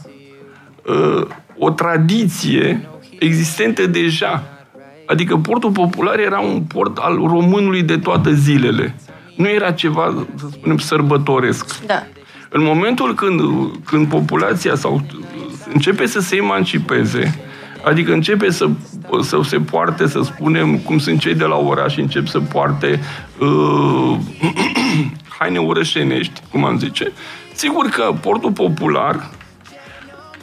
uh, 0.87 1.26
o 1.59 1.70
tradiție 1.70 2.88
existentă 3.18 3.86
deja. 3.86 4.42
Adică 5.07 5.36
portul 5.36 5.70
popular 5.70 6.18
era 6.18 6.40
un 6.40 6.61
port 6.61 6.99
al 6.99 7.14
românului 7.14 7.82
de 7.82 7.99
toate 7.99 8.34
zilele. 8.34 8.94
Nu 9.36 9.49
era 9.49 9.70
ceva, 9.70 10.26
să 10.34 10.47
spunem, 10.51 10.78
sărbătoresc. 10.78 11.86
Da. 11.86 12.07
În 12.49 12.62
momentul 12.62 13.14
când, 13.14 13.40
când 13.84 14.09
populația 14.09 14.74
sau 14.74 15.03
începe 15.72 16.07
să 16.07 16.20
se 16.20 16.36
emancipeze, 16.36 17.40
adică 17.84 18.12
începe 18.12 18.51
să, 18.51 18.68
să 19.20 19.40
se 19.44 19.59
poarte, 19.59 20.07
să 20.07 20.20
spunem, 20.22 20.78
cum 20.78 20.99
sunt 20.99 21.20
cei 21.20 21.34
de 21.34 21.44
la 21.44 21.57
oraș, 21.57 21.97
încep 21.97 22.26
să 22.26 22.40
poarte 22.40 23.01
uh, 23.38 24.16
haine 25.39 25.59
orășenești, 25.59 26.41
cum 26.51 26.64
am 26.64 26.78
zice, 26.78 27.12
sigur 27.55 27.87
că 27.89 28.14
portul 28.20 28.53
popular 28.53 29.30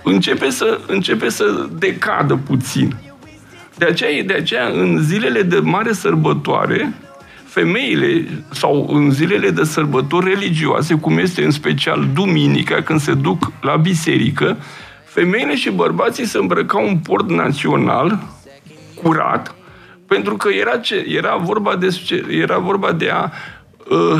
începe 0.04 0.50
să, 0.50 0.80
începe 0.88 1.30
să 1.30 1.68
decadă 1.72 2.36
puțin. 2.36 2.96
De 3.76 3.86
aceea, 3.86 4.24
de 4.24 4.34
aceea, 4.34 4.68
în 4.68 5.00
zilele 5.02 5.42
de 5.42 5.60
mare 5.60 5.94
sărbătoare, 5.94 6.94
femeile 7.44 8.28
sau 8.52 8.88
în 8.90 9.12
zilele 9.12 9.50
de 9.50 9.64
sărbători 9.64 10.30
religioase, 10.30 10.96
cum 10.96 11.18
este 11.18 11.44
în 11.44 11.52
special 11.52 12.08
duminica, 12.14 12.82
când 12.82 13.00
se 13.00 13.14
duc 13.14 13.52
la 13.62 13.76
biserică, 13.76 14.58
femeile 15.06 15.56
și 15.56 15.70
bărbații 15.70 16.26
se 16.26 16.38
îmbrăcau 16.38 16.88
un 16.88 16.98
port 16.98 17.30
național 17.30 18.20
curat, 19.04 19.56
pentru 20.08 20.36
că 20.36 20.50
era, 20.50 20.78
ce, 20.78 21.06
era, 21.08 21.36
vorba, 21.36 21.76
de, 21.76 21.88
era 22.30 22.58
vorba 22.58 22.92
de 22.92 23.10
a 23.10 23.30
uh, 23.90 23.98
uh, 23.98 24.20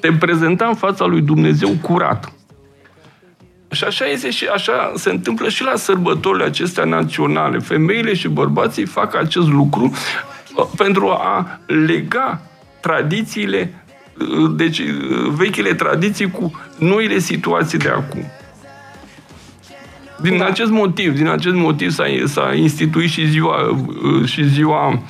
te 0.00 0.12
prezenta 0.12 0.66
în 0.66 0.74
fața 0.74 1.04
lui 1.04 1.20
Dumnezeu 1.20 1.70
curat. 1.82 2.32
Și 3.70 3.84
așa 3.84 4.04
este 4.04 4.30
și 4.30 4.46
așa 4.46 4.92
se 4.94 5.10
întâmplă 5.10 5.48
și 5.48 5.62
la 5.62 5.76
sărbătorile 5.76 6.44
acestea 6.44 6.84
naționale. 6.84 7.58
Femeile 7.58 8.14
și 8.14 8.28
bărbații 8.28 8.84
fac 8.84 9.14
acest 9.14 9.48
lucru 9.48 9.92
uh, 10.56 10.66
pentru 10.76 11.08
a 11.08 11.58
lega 11.66 12.40
tradițiile, 12.80 13.84
uh, 14.20 14.50
deci 14.56 14.78
uh, 14.78 14.86
vechile 15.36 15.74
tradiții 15.74 16.30
cu 16.30 16.60
noile 16.78 17.18
situații 17.18 17.78
de 17.78 17.88
acum. 17.88 18.22
Din 20.22 20.38
da. 20.38 20.44
acest 20.44 20.70
motiv, 20.70 21.14
din 21.14 21.28
acest 21.28 21.54
motiv 21.54 21.90
s-a, 21.90 22.04
s-a 22.24 22.54
instituit 22.54 23.10
și 23.10 23.28
ziua, 23.28 23.56
și 24.24 24.48
ziua 24.48 25.02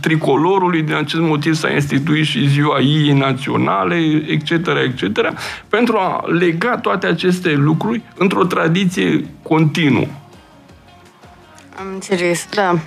tricolorului, 0.00 0.82
din 0.82 0.94
acest 0.94 1.22
motiv 1.22 1.54
s-a 1.54 1.70
instituit 1.70 2.24
și 2.24 2.48
ziua 2.48 2.80
ei 2.80 3.12
naționale, 3.12 4.22
etc., 4.26 4.50
etc., 4.50 5.32
pentru 5.68 5.96
a 5.96 6.24
lega 6.26 6.78
toate 6.78 7.06
aceste 7.06 7.52
lucruri 7.52 8.02
într-o 8.16 8.44
tradiție 8.44 9.24
continuă. 9.42 10.06
Am 11.78 11.86
înțeles, 11.92 12.48
da. 12.54 12.78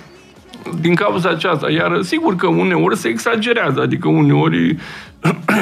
Din 0.80 0.94
cauza 0.94 1.28
aceasta. 1.28 1.70
Iar 1.70 2.02
sigur 2.02 2.36
că 2.36 2.46
uneori 2.46 2.96
se 2.96 3.08
exagerează, 3.08 3.80
adică 3.80 4.08
uneori 4.08 4.76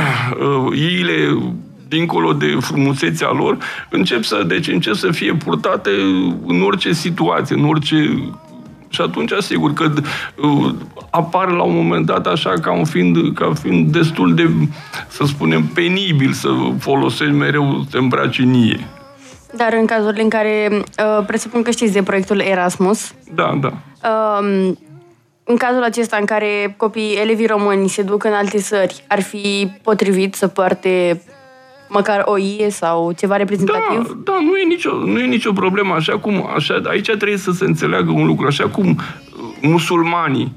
iile 0.89 1.39
dincolo 1.89 2.33
de 2.33 2.57
frumusețea 2.61 3.33
lor, 3.33 3.59
încep 3.91 4.23
să, 4.23 4.45
deci 4.47 4.69
încep 4.69 4.95
să 4.95 5.11
fie 5.11 5.35
purtate 5.35 5.91
în 6.47 6.63
orice 6.63 6.93
situație, 6.93 7.57
în 7.57 7.65
orice 7.65 8.33
și 8.95 9.01
atunci, 9.01 9.33
sigur 9.41 9.73
că 9.73 9.91
uh, 10.37 10.75
apare 11.11 11.51
la 11.51 11.63
un 11.63 11.75
moment 11.75 12.07
dat 12.07 12.27
așa 12.27 12.53
ca 12.63 12.73
un 12.73 12.85
fiind, 12.85 13.35
ca 13.35 13.53
fiind 13.61 13.93
destul 13.93 14.35
de, 14.35 14.51
să 15.09 15.25
spunem, 15.27 15.65
penibil 15.67 16.33
să 16.33 16.49
folosești 16.79 17.35
mereu 17.35 17.81
să 17.83 17.89
te 17.91 17.99
îmbraci 17.99 18.39
în 18.39 18.55
ie. 18.55 18.81
Dar 19.57 19.73
în 19.73 19.87
cazurile 19.87 20.23
în 20.23 20.29
care, 20.29 20.69
uh, 20.73 21.25
presupun 21.27 21.63
că 21.63 21.71
știți 21.71 21.93
de 21.93 22.03
proiectul 22.03 22.41
Erasmus. 22.41 23.15
Da, 23.35 23.59
da. 23.61 23.73
Uh, 24.09 24.73
în 25.45 25.57
cazul 25.57 25.83
acesta 25.83 26.17
în 26.17 26.25
care 26.25 26.75
copiii, 26.77 27.17
elevii 27.17 27.47
români 27.47 27.89
se 27.89 28.03
duc 28.03 28.25
în 28.25 28.33
alte 28.33 28.59
țări, 28.59 29.05
ar 29.09 29.21
fi 29.21 29.73
potrivit 29.83 30.35
să 30.35 30.47
poarte 30.47 31.23
măcar 31.89 32.23
o 32.25 32.39
ie 32.39 32.71
sau 32.71 33.13
ceva 33.13 33.37
reprezentativ? 33.37 34.07
Da, 34.07 34.33
da 34.33 34.39
nu, 34.41 34.57
e 34.57 34.65
nicio, 34.69 34.95
nu 34.95 35.19
e 35.19 35.27
nicio 35.27 35.53
problemă. 35.53 35.95
Așa 35.95 36.19
cum, 36.19 36.51
așa, 36.57 36.81
aici 36.85 37.07
trebuie 37.07 37.37
să 37.37 37.51
se 37.51 37.65
înțeleagă 37.65 38.11
un 38.11 38.27
lucru. 38.27 38.47
Așa 38.47 38.69
cum 38.69 38.89
uh, 38.89 38.97
musulmanii 39.61 40.53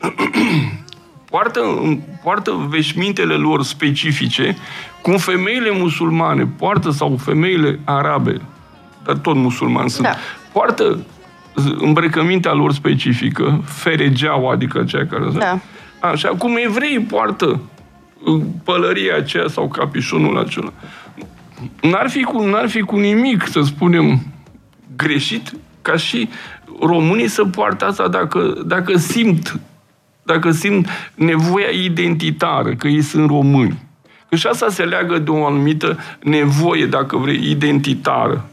poartă, 1.30 1.60
poartă 2.22 2.66
veșmintele 2.68 3.34
lor 3.34 3.62
specifice, 3.62 4.56
cum 5.02 5.16
femeile 5.16 5.70
musulmane 5.70 6.48
poartă, 6.58 6.90
sau 6.90 7.16
femeile 7.22 7.80
arabe, 7.84 8.40
dar 9.04 9.16
tot 9.16 9.34
musulmani 9.34 9.90
sunt, 9.90 10.06
da. 10.06 10.14
poartă 10.52 10.98
îmbrăcămintea 11.78 12.52
lor 12.52 12.72
specifică, 12.72 13.62
feregeaua, 13.64 14.52
adică 14.52 14.84
cea 14.84 15.06
care... 15.06 15.24
Da. 15.32 15.58
Așa 16.00 16.28
cum 16.28 16.56
evreii 16.56 17.00
poartă 17.00 17.60
pălăria 18.64 19.16
aceea 19.16 19.48
sau 19.48 19.68
capișonul 19.68 20.38
acela. 20.38 20.72
N-ar 21.82 22.08
fi, 22.10 22.22
cu, 22.22 22.42
n-ar 22.42 22.68
fi 22.68 22.80
cu 22.80 22.96
nimic, 22.96 23.46
să 23.46 23.60
spunem, 23.60 24.20
greșit 24.96 25.52
ca 25.82 25.96
și 25.96 26.28
românii 26.80 27.28
să 27.28 27.44
poartă 27.44 27.84
asta 27.84 28.08
dacă, 28.08 28.62
dacă 28.66 28.96
simt 28.96 29.60
dacă 30.26 30.50
simt 30.50 30.88
nevoia 31.14 31.68
identitară, 31.68 32.74
că 32.74 32.88
ei 32.88 33.02
sunt 33.02 33.28
români. 33.28 33.82
Că 34.28 34.36
și 34.36 34.46
asta 34.46 34.68
se 34.68 34.84
leagă 34.84 35.18
de 35.18 35.30
o 35.30 35.46
anumită 35.46 35.98
nevoie, 36.22 36.86
dacă 36.86 37.16
vrei, 37.16 37.50
identitară. 37.50 38.48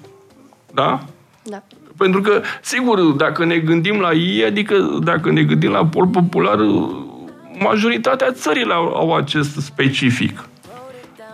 Da? 0.74 1.04
Da. 1.44 1.64
Pentru 1.98 2.22
că, 2.22 2.42
sigur, 2.62 3.00
dacă 3.00 3.46
ne 3.46 3.58
gândim 3.58 4.00
la 4.00 4.12
ei, 4.12 4.46
adică 4.46 5.00
dacă 5.04 5.32
ne 5.32 5.44
gândim 5.44 5.72
la 5.72 5.86
pol 5.86 6.08
popular, 6.08 6.58
majoritatea 7.60 8.32
țărilor 8.32 8.76
au, 8.76 8.96
au 8.96 9.16
acest 9.16 9.56
specific. 9.56 10.48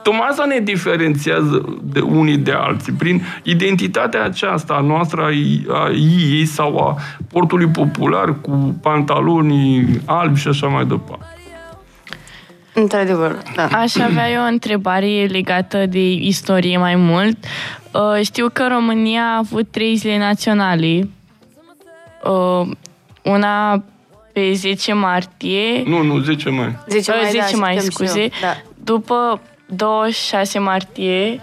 Tocmai 0.03 0.27
asta 0.29 0.45
ne 0.45 0.59
diferențiază 0.59 1.79
de 1.83 1.99
unii 1.99 2.37
de 2.37 2.51
alții, 2.51 2.93
prin 2.93 3.21
identitatea 3.43 4.23
aceasta 4.23 4.73
a 4.73 4.81
noastră 4.81 5.29
a 5.67 5.89
ei 5.91 6.45
sau 6.45 6.77
a 6.77 6.97
portului 7.31 7.67
popular 7.67 8.41
cu 8.41 8.79
pantalonii 8.81 10.01
albi 10.05 10.39
și 10.39 10.47
așa 10.47 10.67
mai 10.67 10.85
departe. 10.85 11.25
Într-adevăr, 12.73 13.37
da. 13.55 13.67
Aș 13.67 13.95
avea 13.95 14.29
eu 14.29 14.41
o 14.41 14.47
întrebare 14.47 15.27
legată 15.31 15.85
de 15.85 16.11
istorie 16.11 16.77
mai 16.77 16.95
mult. 16.95 17.37
Uh, 17.91 18.21
știu 18.23 18.49
că 18.53 18.67
România 18.67 19.21
a 19.21 19.37
avut 19.37 19.71
trei 19.71 19.95
zile 19.95 20.17
naționale. 20.17 21.09
Uh, 22.23 22.67
una 23.23 23.83
pe 24.33 24.51
10 24.53 24.93
martie. 24.93 25.83
Nu, 25.85 26.01
nu, 26.03 26.19
10 26.19 26.49
mai. 26.49 26.75
10 26.87 27.11
mai, 27.11 27.29
10 27.29 27.51
da, 27.51 27.57
mai 27.57 27.77
scuze. 27.79 28.29
Da. 28.41 28.61
După 28.83 29.41
26 29.65 30.59
martie, 30.59 31.41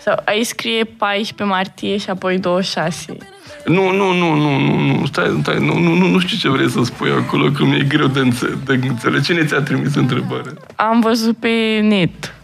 sau 0.00 0.22
aici 0.24 0.46
scrie 0.46 0.84
14 0.84 1.44
martie 1.44 1.96
și 1.96 2.10
apoi 2.10 2.38
26. 2.38 3.16
Nu, 3.64 3.90
nu, 3.90 4.12
nu, 4.12 4.34
nu, 4.34 4.58
nu, 4.58 4.78
nu, 4.78 5.06
stai, 5.06 5.38
stai, 5.42 5.58
nu, 5.58 5.78
nu, 5.78 5.94
nu, 5.94 6.06
nu 6.06 6.18
știu 6.18 6.36
ce 6.36 6.48
vrei 6.48 6.70
să 6.70 6.80
spui 6.82 7.10
acolo, 7.10 7.50
că 7.50 7.64
mi-e 7.64 7.84
greu 7.88 8.06
de, 8.06 8.18
înțe- 8.20 8.58
de 8.64 8.72
înțeles. 8.72 9.24
Cine 9.24 9.44
ți-a 9.44 9.60
trimis 9.60 9.94
întrebarea? 9.94 10.52
Am 10.76 11.00
văzut 11.00 11.36
pe 11.36 11.80
net. 11.82 12.34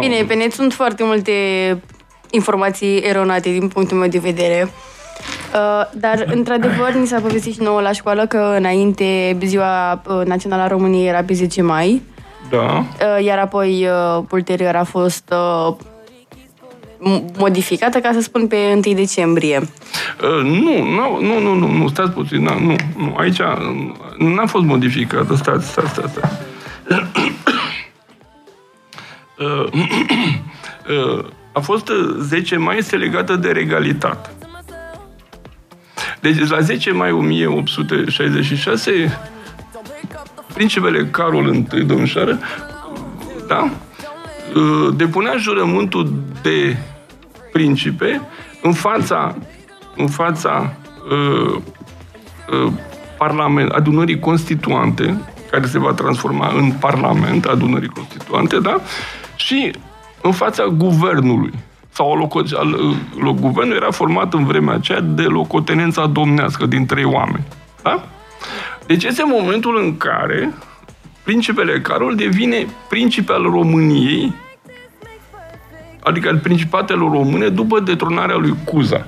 Bine, 0.00 0.24
pe 0.26 0.34
net 0.34 0.52
sunt 0.52 0.72
foarte 0.72 1.04
multe 1.04 1.32
informații 2.30 2.96
eronate 2.96 3.50
din 3.50 3.68
punctul 3.68 3.96
meu 3.96 4.08
de 4.08 4.18
vedere. 4.18 4.70
Uh, 5.54 6.00
dar, 6.00 6.24
într-adevăr, 6.36 6.92
ni 6.92 7.06
s-a 7.06 7.20
povestit 7.20 7.52
și 7.52 7.62
nouă 7.62 7.80
la 7.80 7.92
școală 7.92 8.26
că 8.26 8.54
înainte 8.58 9.38
ziua 9.44 10.02
uh, 10.06 10.26
națională 10.26 10.62
a 10.62 10.66
României 10.66 11.08
era 11.08 11.22
pe 11.22 11.32
10 11.32 11.62
mai. 11.62 12.02
Da. 12.50 12.78
Uh, 12.78 13.24
iar 13.24 13.38
apoi, 13.38 13.88
uh, 14.16 14.24
ulterior, 14.30 14.74
a 14.74 14.84
fost 14.84 15.34
uh, 15.68 15.74
modificată, 17.38 17.98
ca 17.98 18.10
să 18.12 18.20
spun, 18.20 18.46
pe 18.46 18.56
1 18.72 18.94
decembrie. 18.94 19.58
Uh, 19.58 20.42
nu, 20.42 20.82
nu, 20.82 21.20
nu, 21.20 21.40
nu, 21.40 21.54
nu, 21.54 21.72
nu, 21.72 21.88
stați 21.88 22.10
puțin, 22.10 22.42
nu, 22.42 22.58
nu, 22.58 22.74
nu, 22.96 23.14
aici 23.16 23.40
n-a 24.18 24.46
fost 24.46 24.64
modificată, 24.64 25.34
stați, 25.34 25.68
stați, 25.68 25.88
stați. 25.88 26.12
stați. 26.12 26.34
uh, 29.38 29.66
uh, 31.18 31.24
a 31.52 31.60
fost 31.60 31.90
10 32.18 32.56
mai 32.56 32.78
este 32.78 32.96
legată 32.96 33.36
de 33.36 33.50
regalitate. 33.50 34.30
Deci 36.24 36.48
la 36.48 36.60
10 36.60 36.92
mai 36.92 37.12
1866 37.12 39.18
principele 40.54 41.06
Carol 41.06 41.54
I, 41.54 41.84
domnișoară, 41.84 42.38
da? 43.48 43.70
depunea 44.96 45.36
jurământul 45.36 46.12
de 46.42 46.76
principe 47.52 48.20
în 48.62 48.72
fața, 48.72 49.36
în 49.96 50.08
fața 50.08 50.76
uh, 51.10 51.60
uh, 52.50 52.72
parlament, 53.18 53.70
adunării 53.70 54.18
constituante, 54.18 55.20
care 55.50 55.66
se 55.66 55.78
va 55.78 55.92
transforma 55.92 56.52
în 56.56 56.70
parlament, 56.70 57.44
adunării 57.44 57.88
constituante, 57.88 58.58
da? 58.58 58.80
Și 59.36 59.70
în 60.22 60.32
fața 60.32 60.64
guvernului 60.64 61.52
sau 61.94 62.16
loco- 62.16 62.56
al, 62.56 62.96
guvernul 63.40 63.76
era 63.76 63.90
format 63.90 64.34
în 64.34 64.44
vremea 64.44 64.74
aceea 64.74 65.00
de 65.00 65.22
locotenența 65.22 66.06
domnească 66.06 66.66
din 66.66 66.86
trei 66.86 67.04
oameni. 67.04 67.44
Da? 67.82 68.04
Deci 68.86 69.04
este 69.04 69.22
momentul 69.26 69.78
în 69.82 69.96
care 69.96 70.54
principele 71.24 71.80
Carol 71.80 72.14
devine 72.14 72.66
principe 72.88 73.32
al 73.32 73.42
României, 73.42 74.34
adică 76.02 76.28
al 76.28 76.38
principatelor 76.38 77.10
române, 77.10 77.48
după 77.48 77.80
detronarea 77.80 78.36
lui 78.36 78.54
Cuza. 78.64 79.06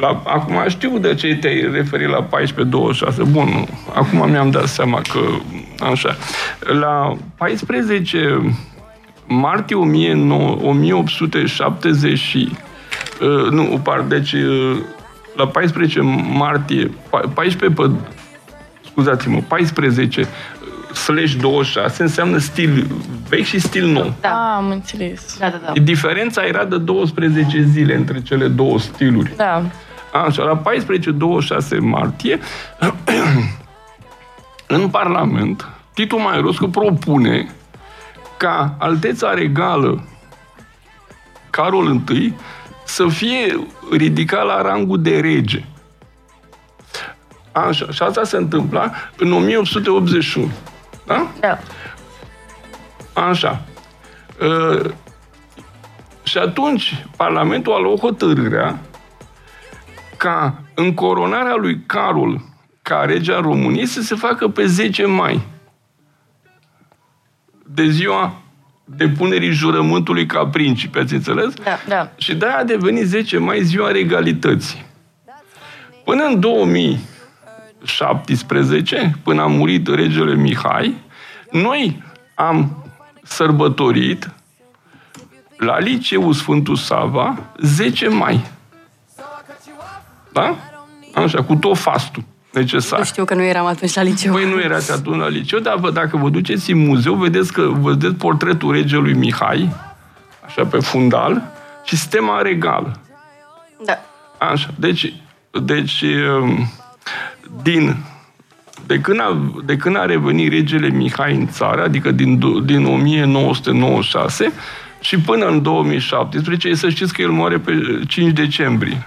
La, 0.00 0.22
acum 0.24 0.64
știu 0.68 0.98
de 0.98 1.14
ce 1.14 1.36
te-ai 1.36 1.70
referit 1.72 2.08
la 2.08 2.28
14-26. 2.28 2.28
Bun, 3.30 3.66
acum 3.94 4.30
mi-am 4.30 4.50
dat 4.50 4.66
seama 4.66 5.00
că 5.12 5.20
așa. 5.84 6.16
La 6.60 7.16
14 7.36 8.54
martie 9.26 9.76
19- 9.76 9.78
1870 10.62 12.18
și, 12.18 12.56
uh, 13.20 13.50
nu, 13.50 13.80
par, 13.82 14.00
deci 14.00 14.32
uh, 14.32 14.76
la 15.36 15.46
14 15.46 16.00
martie, 16.32 16.86
pa- 16.86 17.32
14 17.34 17.80
pe, 17.80 17.90
scuzați-mă, 18.84 19.40
14 19.48 20.28
slash 20.94 21.34
26 21.34 22.02
înseamnă 22.02 22.38
stil 22.38 22.86
vechi 23.28 23.44
și 23.44 23.58
stil 23.60 23.86
nou. 23.86 24.14
Da. 24.20 24.28
Ah, 24.28 24.54
am 24.56 24.70
înțeles. 24.70 25.36
Da, 25.38 25.48
da, 25.48 25.60
da. 25.66 25.72
Diferența 25.82 26.42
era 26.42 26.64
de 26.64 26.78
12 26.78 27.62
zile 27.62 27.94
între 27.96 28.22
cele 28.22 28.48
două 28.48 28.78
stiluri. 28.78 29.32
Da. 29.36 29.62
Așa, 30.26 30.42
la 30.42 30.62
14-26 31.76 31.78
martie, 31.80 32.38
în 34.66 34.88
Parlament, 34.88 35.68
Titu 35.94 36.18
Maieroscu 36.20 36.66
propune 36.68 37.48
ca 38.42 38.74
Alteța 38.78 39.34
Regală 39.34 40.04
Carol 41.50 42.00
I 42.10 42.34
să 42.84 43.06
fie 43.08 43.68
ridicat 43.90 44.44
la 44.44 44.62
rangul 44.62 45.02
de 45.02 45.20
rege. 45.20 45.64
Așa, 47.52 47.90
și 47.90 48.02
asta 48.02 48.24
se 48.24 48.36
întâmpla 48.36 48.90
în 49.16 49.32
1881. 49.32 50.50
Da? 51.06 51.30
Da. 51.40 51.58
Așa. 53.12 53.62
Uh, 54.40 54.90
și 56.22 56.38
atunci 56.38 57.04
Parlamentul 57.16 57.72
a 57.72 57.78
luat 57.78 57.98
hotărârea 57.98 58.78
ca 60.16 60.62
încoronarea 60.74 61.54
lui 61.54 61.82
Carol 61.86 62.40
ca 62.82 63.04
rege 63.06 63.32
al 63.32 63.42
României 63.42 63.86
să 63.86 64.00
se 64.00 64.14
facă 64.14 64.48
pe 64.48 64.66
10 64.66 65.06
mai. 65.06 65.51
De 67.74 67.90
ziua 67.90 68.34
depunerii 68.84 69.50
jurământului 69.50 70.26
ca 70.26 70.46
principe, 70.46 70.98
ați 70.98 71.14
înțeles? 71.14 71.54
Da. 71.54 71.78
Da. 71.88 72.10
Și 72.16 72.34
de-aia 72.34 72.58
a 72.58 72.64
devenit 72.64 73.06
10 73.06 73.38
mai 73.38 73.62
ziua 73.62 73.90
regalității. 73.90 74.84
Până 76.04 76.24
în 76.24 76.40
2017, 76.40 79.16
până 79.22 79.42
a 79.42 79.46
murit 79.46 79.88
regele 79.88 80.34
Mihai, 80.34 80.94
noi 81.50 82.02
am 82.34 82.84
sărbătorit 83.22 84.30
la 85.56 85.78
Liceul 85.78 86.32
Sfântul 86.32 86.76
Sava 86.76 87.38
10 87.58 88.08
mai. 88.08 88.50
Da? 90.32 90.56
Așa, 91.14 91.42
cu 91.42 91.54
tot 91.54 91.78
fastul 91.78 92.24
necesar. 92.52 92.98
Nu 92.98 93.04
știu 93.04 93.24
că 93.24 93.34
nu 93.34 93.42
eram 93.42 93.66
atunci 93.66 93.94
la 93.94 94.02
liceu. 94.02 94.32
Păi 94.32 94.50
nu 94.50 94.60
erați 94.60 94.92
atunci 94.92 95.20
la 95.20 95.28
liceu, 95.28 95.58
dar 95.58 95.76
vă, 95.76 95.90
dacă 95.90 96.16
vă 96.16 96.28
duceți 96.28 96.70
în 96.70 96.78
muzeu, 96.78 97.14
vedeți 97.14 97.52
că 97.52 97.72
vedeți 97.80 98.14
portretul 98.14 98.72
regelui 98.72 99.14
Mihai, 99.14 99.74
așa 100.44 100.64
pe 100.64 100.78
fundal, 100.78 101.42
și 101.84 101.96
stema 101.96 102.40
regală. 102.42 103.00
Da. 103.84 103.98
Așa, 104.38 104.68
deci, 104.76 105.12
deci 105.62 106.04
um, 106.40 106.72
din, 107.62 107.96
de, 108.86 109.00
când 109.00 109.20
a, 109.20 109.52
de 109.64 109.76
când 109.76 109.96
a 109.96 110.04
revenit 110.04 110.52
regele 110.52 110.88
Mihai 110.88 111.34
în 111.34 111.48
țară, 111.48 111.82
adică 111.82 112.10
din, 112.10 112.38
do- 112.38 112.64
din 112.64 112.84
1996 112.84 114.52
și 115.00 115.18
până 115.18 115.46
în 115.46 115.62
2017, 115.62 116.74
să 116.74 116.88
știți 116.88 117.12
că 117.12 117.22
el 117.22 117.30
moare 117.30 117.58
pe 117.58 117.72
5 118.08 118.32
decembrie, 118.32 119.06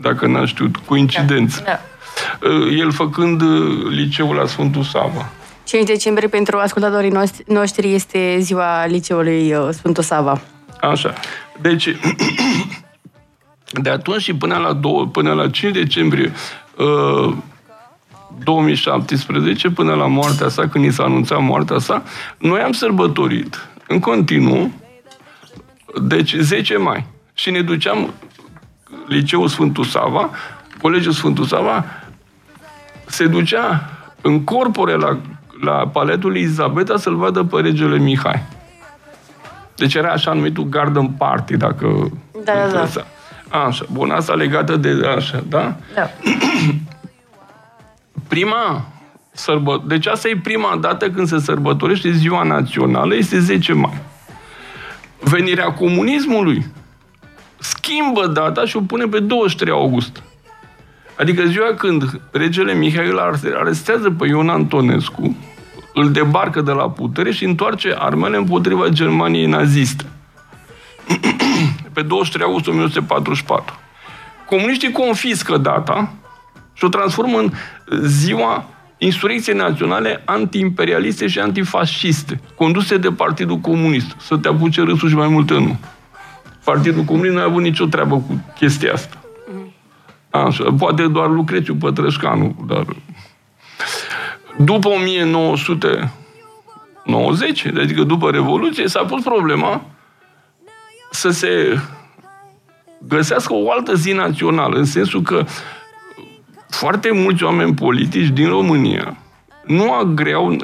dacă 0.00 0.26
n-a 0.26 0.46
știut, 0.46 0.76
coincidență. 0.76 1.62
Da. 1.64 1.72
Uh, 1.72 1.78
El 2.78 2.92
făcând 2.92 3.40
uh, 3.40 3.86
liceul 3.90 4.34
la 4.34 4.46
Sfântul 4.46 4.82
Sava. 4.82 5.30
5 5.64 5.86
decembrie 5.86 6.28
pentru 6.28 6.58
ascultatorii 6.58 7.10
noștri- 7.10 7.46
noștri 7.46 7.94
este 7.94 8.36
ziua 8.40 8.86
liceului 8.86 9.54
uh, 9.54 9.68
Sfântul 9.70 10.02
Sava. 10.02 10.40
Așa. 10.80 11.12
Deci, 11.60 11.96
de 13.82 13.90
atunci 13.90 14.22
și 14.22 14.34
până 14.34 14.56
la, 14.56 14.72
două, 14.72 15.06
până 15.06 15.32
la 15.32 15.50
5 15.50 15.72
decembrie 15.72 16.32
uh, 16.76 17.34
2017, 18.44 19.70
până 19.70 19.94
la 19.94 20.06
moartea 20.06 20.48
sa, 20.48 20.68
când 20.68 20.84
i 20.84 20.90
s-a 20.90 21.02
anunțat 21.02 21.40
moartea 21.40 21.78
sa, 21.78 22.02
noi 22.38 22.60
am 22.60 22.72
sărbătorit 22.72 23.68
în 23.86 23.98
continuu, 23.98 24.72
deci 26.02 26.34
10 26.34 26.76
mai. 26.76 27.06
Și 27.34 27.50
ne 27.50 27.62
duceam 27.62 28.14
liceul 29.06 29.48
Sfântul 29.48 29.84
Sava, 29.84 30.30
colegiul 30.80 31.12
Sfântul 31.12 31.44
Sava, 31.44 31.84
se 33.08 33.26
ducea 33.26 33.90
în 34.20 34.44
corpore 34.44 34.94
la, 34.94 35.18
la 35.60 35.72
paletul 35.72 36.30
lui 36.30 36.40
Izabeta 36.40 36.96
să-l 36.96 37.16
vadă 37.16 37.44
pe 37.44 37.60
regele 37.60 37.98
Mihai. 37.98 38.42
Deci 39.76 39.94
era 39.94 40.08
așa 40.08 40.32
numitul 40.32 40.64
garden 40.64 41.08
party, 41.08 41.56
dacă... 41.56 42.10
Da, 42.44 42.52
da, 42.52 42.52
da. 42.52 42.64
interesa. 42.64 43.06
Așa, 43.48 43.84
bun, 43.92 44.10
asta 44.10 44.34
legată 44.34 44.76
de 44.76 45.06
așa, 45.16 45.44
da? 45.48 45.76
Da. 45.94 46.10
Prima 48.28 48.86
sărbă... 49.32 49.82
Deci 49.86 50.06
asta 50.06 50.28
e 50.28 50.40
prima 50.42 50.76
dată 50.80 51.10
când 51.10 51.26
se 51.26 51.38
sărbătorește 51.38 52.10
ziua 52.10 52.42
națională, 52.42 53.14
este 53.14 53.38
10 53.38 53.72
mai. 53.72 53.98
Venirea 55.20 55.72
comunismului 55.72 56.66
schimbă 57.58 58.26
data 58.26 58.64
și 58.64 58.76
o 58.76 58.80
pune 58.80 59.04
pe 59.04 59.18
23 59.18 59.72
august. 59.72 60.22
Adică 61.18 61.44
ziua 61.44 61.74
când 61.74 62.20
regele 62.30 62.74
Mihai 62.74 63.08
îl 63.08 63.18
arestează 63.58 64.10
pe 64.10 64.26
Ion 64.26 64.48
Antonescu, 64.48 65.36
îl 65.94 66.10
debarcă 66.10 66.60
de 66.60 66.70
la 66.70 66.90
putere 66.90 67.30
și 67.30 67.44
întoarce 67.44 67.94
armele 67.98 68.36
împotriva 68.36 68.88
Germaniei 68.88 69.46
naziste. 69.46 70.04
pe 71.92 72.02
23 72.02 72.46
august 72.46 72.66
1944. 72.66 73.78
Comuniștii 74.46 74.92
confiscă 74.92 75.56
data 75.56 76.12
și 76.72 76.84
o 76.84 76.88
transformă 76.88 77.38
în 77.38 77.52
ziua 78.04 78.64
insurecției 78.98 79.56
naționale 79.56 80.22
antiimperialiste 80.24 81.26
și 81.26 81.38
antifasciste, 81.38 82.40
conduse 82.54 82.96
de 82.96 83.08
Partidul 83.08 83.56
Comunist. 83.56 84.16
Să 84.20 84.36
te 84.36 84.48
apuce 84.48 84.80
râsul 84.80 85.08
și 85.08 85.14
mai 85.14 85.28
multe 85.28 85.54
nu. 85.54 85.78
Partidul 86.64 87.02
Comunist 87.02 87.34
nu 87.34 87.40
a 87.40 87.44
avut 87.44 87.62
nicio 87.62 87.86
treabă 87.86 88.14
cu 88.14 88.44
chestia 88.58 88.92
asta. 88.92 89.22
Așa, 90.44 90.64
poate 90.78 91.06
doar 91.06 91.30
Lucrețiu 91.30 91.74
Pătrășcanu, 91.74 92.64
dar... 92.66 92.84
După 94.56 94.88
1990, 94.88 97.66
adică 97.66 98.02
după 98.02 98.30
Revoluție, 98.30 98.88
s-a 98.88 99.04
pus 99.04 99.22
problema 99.22 99.82
să 101.10 101.30
se 101.30 101.78
găsească 103.08 103.54
o 103.54 103.70
altă 103.70 103.94
zi 103.94 104.12
națională, 104.12 104.76
în 104.76 104.84
sensul 104.84 105.22
că 105.22 105.44
foarte 106.68 107.10
mulți 107.12 107.44
oameni 107.44 107.74
politici 107.74 108.28
din 108.28 108.48
România 108.48 109.16
nu 109.66 109.92
agreau, 109.92 110.56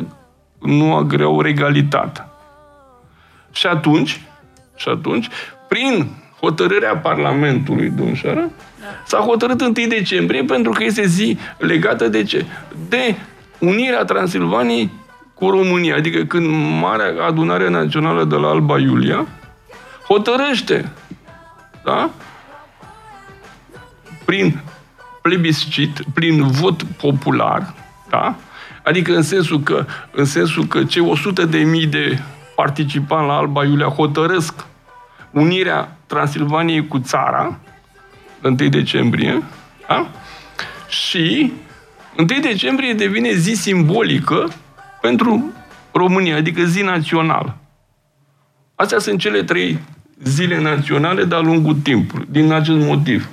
nu 0.59 0.95
agreau 0.95 1.41
regalitatea. 1.41 2.29
Și 3.53 3.67
atunci, 3.67 4.21
și 4.77 4.89
atunci, 4.89 5.29
prin 5.69 6.07
hotărârea 6.41 6.97
Parlamentului 6.97 7.91
Dunșară, 7.91 8.51
s-a 9.07 9.19
hotărât 9.19 9.61
1 9.61 9.73
decembrie 9.89 10.43
pentru 10.43 10.73
că 10.73 10.85
este 10.85 11.07
zi 11.07 11.39
legată 11.59 12.09
de 12.09 12.23
ce? 12.23 12.45
De 12.89 13.15
unirea 13.59 14.05
Transilvaniei 14.05 14.91
cu 15.35 15.51
România. 15.51 15.97
Adică 15.97 16.25
când 16.25 16.47
Marea 16.81 17.25
Adunare 17.27 17.71
Națională 17.71 18.25
de 18.25 18.37
la 18.37 18.49
Alba 18.49 18.79
Iulia 18.79 19.27
hotărăște 20.07 20.93
da? 21.85 22.11
prin 24.25 24.63
plebiscit, 25.23 26.01
prin 26.15 26.47
vot 26.47 26.83
popular, 26.83 27.75
da? 28.11 28.35
Adică 28.83 29.15
în 29.15 29.23
sensul 29.23 29.61
că, 29.61 29.87
în 30.11 30.25
sensul 30.25 30.65
că 30.65 30.85
cei 30.85 31.03
100 31.03 31.45
de 31.45 31.59
mii 31.59 31.87
de 31.87 32.19
participanți 32.55 33.27
la 33.27 33.37
Alba 33.37 33.65
Iulia 33.65 33.87
hotărăsc 33.87 34.67
unirea 35.31 35.97
Transilvaniei 36.07 36.89
cu 36.89 36.99
țara, 36.99 37.59
1 38.45 38.55
decembrie, 38.55 39.43
da? 39.89 40.09
și 40.89 41.53
1 42.19 42.27
decembrie 42.41 42.93
devine 42.93 43.33
zi 43.35 43.53
simbolică 43.55 44.49
pentru 45.01 45.53
România, 45.93 46.37
adică 46.37 46.65
zi 46.65 46.83
națională. 46.83 47.57
Astea 48.75 48.99
sunt 48.99 49.19
cele 49.19 49.43
trei 49.43 49.79
zile 50.25 50.61
naționale 50.61 51.25
de-a 51.25 51.39
lungul 51.41 51.75
timpului, 51.83 52.27
din 52.31 52.53
acest 52.53 52.79
motiv. 52.79 53.29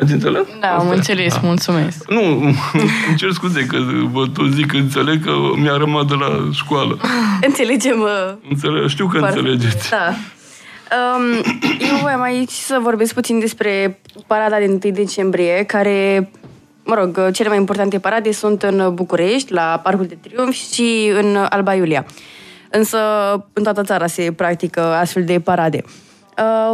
Ați 0.00 0.12
înțeles? 0.12 0.42
Da, 0.60 0.68
am 0.68 0.78
Asta 0.78 0.92
e. 0.92 0.96
înțeles, 0.96 1.38
mulțumesc. 1.42 2.10
Nu, 2.10 2.20
îmi 3.08 3.16
cer 3.16 3.30
scuze 3.30 3.66
că 3.66 3.78
vă 4.10 4.26
tot 4.26 4.52
zic 4.52 4.66
că 4.66 4.76
înțeleg 4.76 5.24
că 5.24 5.32
mi-a 5.56 5.76
rămas 5.76 6.04
de 6.04 6.14
la 6.14 6.48
școală. 6.52 6.98
Înțelegem 7.46 8.00
uh, 8.00 8.34
Înțeleg, 8.50 8.88
știu 8.88 9.06
că 9.06 9.18
foarte- 9.18 9.38
înțelegeți. 9.38 9.90
Da. 9.90 10.14
Um, 10.90 11.42
eu 11.80 11.96
voiam 12.00 12.20
aici 12.20 12.50
să 12.50 12.78
vorbesc 12.82 13.14
puțin 13.14 13.38
despre 13.38 14.00
parada 14.26 14.58
din 14.58 14.70
1 14.84 14.94
decembrie, 14.94 15.64
care, 15.64 16.30
mă 16.84 16.94
rog, 16.94 17.30
cele 17.30 17.48
mai 17.48 17.58
importante 17.58 17.98
parade 17.98 18.32
sunt 18.32 18.62
în 18.62 18.94
București, 18.94 19.52
la 19.52 19.80
Parcul 19.82 20.06
de 20.06 20.18
Triumf 20.20 20.54
și 20.54 21.12
în 21.20 21.36
Alba 21.48 21.74
Iulia. 21.74 22.06
însă 22.70 22.98
în 23.52 23.62
toată 23.62 23.82
țara 23.82 24.06
se 24.06 24.32
practică 24.32 24.80
astfel 24.80 25.24
de 25.24 25.40
parade. 25.40 25.82
Uh, 25.84 26.07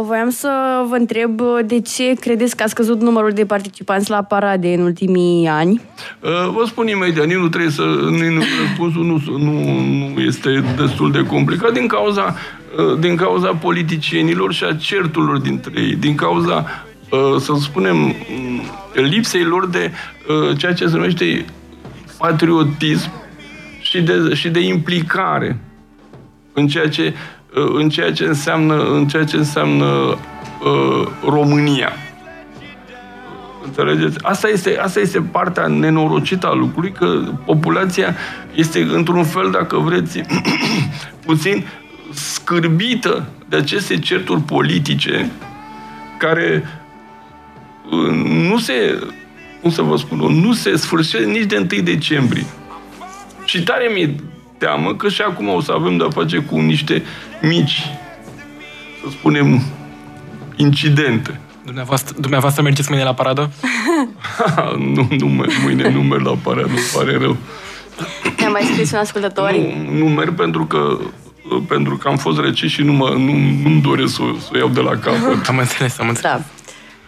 voiam 0.01 0.29
să 0.29 0.83
vă 0.89 0.95
întreb 0.95 1.41
de 1.65 1.79
ce 1.79 2.13
credeți 2.19 2.55
că 2.55 2.63
a 2.63 2.67
scăzut 2.67 3.01
numărul 3.01 3.31
de 3.31 3.45
participanți 3.45 4.09
la 4.09 4.23
parade 4.23 4.73
în 4.73 4.81
ultimii 4.81 5.47
ani? 5.47 5.81
Uh, 6.19 6.29
vă 6.53 6.63
spun 6.65 6.87
imediat, 6.87 7.25
nici 7.25 7.35
nu 7.35 7.47
trebuie 7.47 7.71
să... 7.71 7.81
Nu, 7.81 8.43
răspunsul 8.61 9.03
nu, 9.03 9.37
nu, 9.37 9.79
nu 10.13 10.21
este 10.21 10.63
destul 10.77 11.11
de 11.11 11.23
complicat 11.23 11.73
din 11.73 11.87
cauza, 11.87 12.35
uh, 12.77 12.99
din 12.99 13.15
cauza 13.15 13.47
politicienilor 13.47 14.53
și 14.53 14.63
a 14.63 14.75
certurilor 14.75 15.37
dintre 15.37 15.81
ei, 15.81 15.95
din 15.95 16.15
cauza, 16.15 16.65
uh, 17.09 17.39
să 17.39 17.53
spunem, 17.59 17.95
mm, 17.95 18.61
lipsei 18.93 19.43
lor 19.43 19.67
de 19.67 19.91
uh, 20.27 20.57
ceea 20.57 20.73
ce 20.73 20.87
se 20.87 20.95
numește 20.95 21.45
patriotism 22.17 23.11
și 23.81 24.01
de, 24.01 24.33
și 24.33 24.49
de 24.49 24.59
implicare 24.59 25.59
în 26.53 26.67
ceea 26.67 26.89
ce 26.89 27.03
Uh, 27.03 27.34
în 27.55 27.89
ceea 27.89 28.11
ce 28.11 28.25
înseamnă, 28.25 28.83
în 28.83 29.07
ceea 29.07 29.23
ce 29.23 29.37
înseamnă 29.37 29.85
uh, 29.85 31.07
România. 31.29 31.91
Înțelegeți? 33.65 34.17
Asta 34.21 34.47
este, 34.47 34.77
asta 34.77 34.99
este 34.99 35.21
partea 35.21 35.67
nenorocită 35.67 36.47
a 36.47 36.53
lucrului, 36.53 36.91
că 36.91 37.21
populația 37.45 38.15
este, 38.53 38.81
într-un 38.81 39.23
fel, 39.23 39.51
dacă 39.51 39.77
vreți, 39.77 40.21
puțin 41.25 41.65
scârbită 42.13 43.27
de 43.49 43.55
aceste 43.55 43.99
certuri 43.99 44.41
politice 44.41 45.31
care 46.17 46.63
uh, 47.91 48.09
nu 48.49 48.57
se, 48.57 48.99
cum 49.61 49.71
să 49.71 49.81
vă 49.81 49.95
spun, 49.95 50.17
nu 50.17 50.53
se 50.53 50.75
sfârșesc 50.75 51.25
nici 51.25 51.45
de 51.45 51.67
1 51.73 51.81
decembrie. 51.81 52.45
Și 53.45 53.63
tare 53.63 53.91
mi 53.93 54.15
teamă 54.57 54.95
că 54.95 55.09
și 55.09 55.21
acum 55.21 55.47
o 55.47 55.61
să 55.61 55.71
avem 55.71 55.97
de-a 55.97 56.09
face 56.09 56.37
cu 56.37 56.59
niște 56.59 57.03
mici, 57.41 57.89
să 59.03 59.09
spunem, 59.09 59.61
incidente. 60.55 61.39
Dumneavoastră, 61.63 62.15
dumneavoastră 62.19 62.61
mergeți 62.61 62.89
mâine 62.89 63.03
la 63.03 63.13
paradă? 63.13 63.51
nu, 64.95 65.07
nu, 65.09 65.45
mâine 65.63 65.89
nu 65.89 66.01
merg 66.01 66.25
la 66.25 66.35
paradă, 66.43 66.67
îmi 66.67 66.89
pare 66.93 67.17
rău. 67.17 67.37
Mi-a 68.37 68.49
mai 68.49 68.61
scris 68.61 68.91
un 68.91 68.97
ascultător. 68.97 69.51
Nu, 69.51 69.97
nu 69.97 70.05
merg 70.05 70.33
pentru 70.33 70.65
că 70.65 70.97
pentru 71.67 71.97
că 71.97 72.07
am 72.07 72.17
fost 72.17 72.39
rece 72.39 72.67
și 72.67 72.81
nu 72.81 72.93
mă, 72.93 73.09
nu, 73.09 73.33
nu-mi 73.63 73.81
doresc 73.81 74.13
să, 74.13 74.21
să 74.39 74.49
o 74.53 74.57
iau 74.57 74.67
de 74.67 74.79
la 74.79 74.89
capăt. 74.89 75.47
am 75.49 75.57
înțeles, 75.57 75.99
am 75.99 76.07
înțeles. 76.07 76.41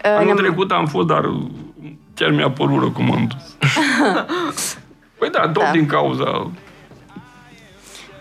Da. 0.01 0.09
Anul 0.17 0.35
trecut 0.35 0.71
am 0.71 0.85
fost, 0.85 1.07
dar 1.07 1.33
chiar 2.13 2.31
mi-a 2.31 2.49
părut 2.49 2.79
rău 2.79 2.91
cum 2.91 3.11
am 3.11 3.27
dus. 3.27 3.57
păi 5.19 5.29
da, 5.29 5.39
tot 5.39 5.63
da. 5.63 5.71
din 5.71 5.85
cauza 5.85 6.51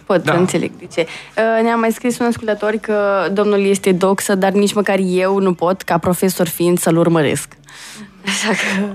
pot 0.06 0.24
da. 0.24 0.36
înțeleg 0.36 0.70
de 0.78 0.86
ce. 0.92 1.06
Uh, 1.36 1.62
ne-a 1.62 1.76
mai 1.76 1.92
scris 1.92 2.18
un 2.18 2.26
ascultător 2.26 2.70
că 2.80 3.28
domnul 3.32 3.64
este 3.64 3.92
doxă, 3.92 4.34
dar 4.34 4.52
nici 4.52 4.74
măcar 4.74 4.98
eu 5.04 5.38
nu 5.38 5.52
pot, 5.52 5.82
ca 5.82 5.98
profesor 5.98 6.48
fiind, 6.48 6.78
să-l 6.78 6.96
urmăresc. 6.96 7.48
Așa 8.26 8.48
că... 8.48 8.86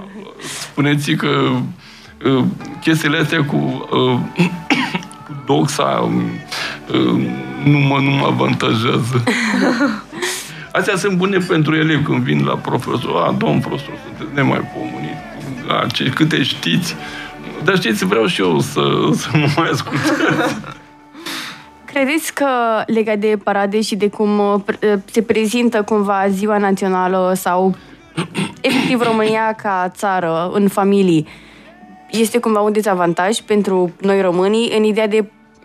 Spuneți 0.62 1.12
că 1.12 1.28
uh, 2.26 2.44
chestiile 2.82 3.18
astea 3.18 3.46
cu, 3.46 3.88
uh, 3.92 4.20
cu 5.26 5.44
doxa 5.46 6.10
nu 7.64 7.78
mă, 7.78 8.00
nu 8.00 8.10
mă 8.10 8.26
avantajează. 8.26 9.24
Astea 10.72 10.96
sunt 10.96 11.18
bune 11.18 11.38
pentru 11.38 11.76
elevi 11.76 12.04
când 12.04 12.24
vin 12.24 12.44
la 12.44 12.56
profesor. 12.56 13.24
A, 13.28 13.36
domn 13.38 13.60
profesor, 13.60 13.94
sunteți 14.06 14.36
nemaipomenit. 14.36 15.18
A, 15.68 15.88
ce, 15.94 16.04
câte 16.04 16.44
știți. 16.44 16.96
Dar 17.64 17.76
știți, 17.76 18.06
vreau 18.06 18.26
și 18.26 18.42
eu 18.42 18.60
să, 18.60 18.82
să 19.14 19.30
mă 19.34 19.48
mai 19.56 19.70
ascultați. 19.72 20.56
Credeți 21.94 22.34
că 22.34 22.48
legat 22.86 23.18
de 23.18 23.38
parade 23.44 23.82
și 23.82 23.96
de 23.96 24.10
cum 24.10 24.40
uh, 24.40 24.54
uh, 24.54 25.00
se 25.06 25.22
prezintă 25.22 25.84
cumva 25.84 26.26
ziua 26.30 26.58
națională 26.58 27.34
sau 27.36 27.76
efectiv 28.62 29.02
România 29.02 29.54
ca 29.54 29.92
țară 29.96 30.50
în 30.54 30.68
familii 30.68 31.28
este 32.12 32.40
cumva 32.40 32.60
un 32.60 32.72
dezavantaj 32.72 33.38
pentru 33.40 33.92
noi 34.02 34.22
românii 34.22 34.72
în 34.78 34.84
ideea 34.84 35.08
de 35.08 35.18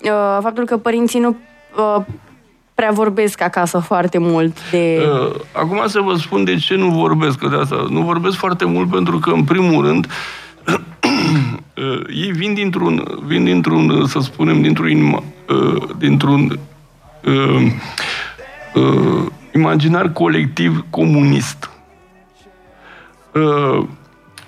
uh, 0.02 0.38
faptul 0.40 0.64
că 0.64 0.76
părinții 0.76 1.20
nu 1.20 1.36
uh, 1.76 2.04
prea 2.74 2.90
vorbesc 2.90 3.40
acasă 3.40 3.78
foarte 3.78 4.18
mult 4.18 4.70
de... 4.70 5.02
Uh, 5.02 5.40
acum 5.52 5.82
să 5.86 6.00
vă 6.00 6.14
spun 6.14 6.44
de 6.44 6.56
ce 6.56 6.74
nu 6.74 6.88
vorbesc 6.88 7.38
de 7.38 7.56
asta. 7.56 7.86
Nu 7.90 8.00
vorbesc 8.00 8.36
foarte 8.36 8.64
mult 8.64 8.90
pentru 8.90 9.18
că, 9.18 9.30
în 9.30 9.44
primul 9.44 9.86
rând, 9.86 10.06
uh, 11.76 12.00
ei 12.08 12.32
vin 12.32 12.54
dintr-un, 12.54 13.20
vin 13.26 13.44
dintr-un, 13.44 14.06
să 14.06 14.18
spunem, 14.20 14.62
dintr-un 14.62 14.88
Uh, 15.48 15.88
dintr-un 15.98 16.58
uh, 17.24 17.72
uh, 18.74 19.26
imaginar 19.54 20.12
colectiv 20.12 20.84
comunist. 20.90 21.70
Uh, 23.34 23.84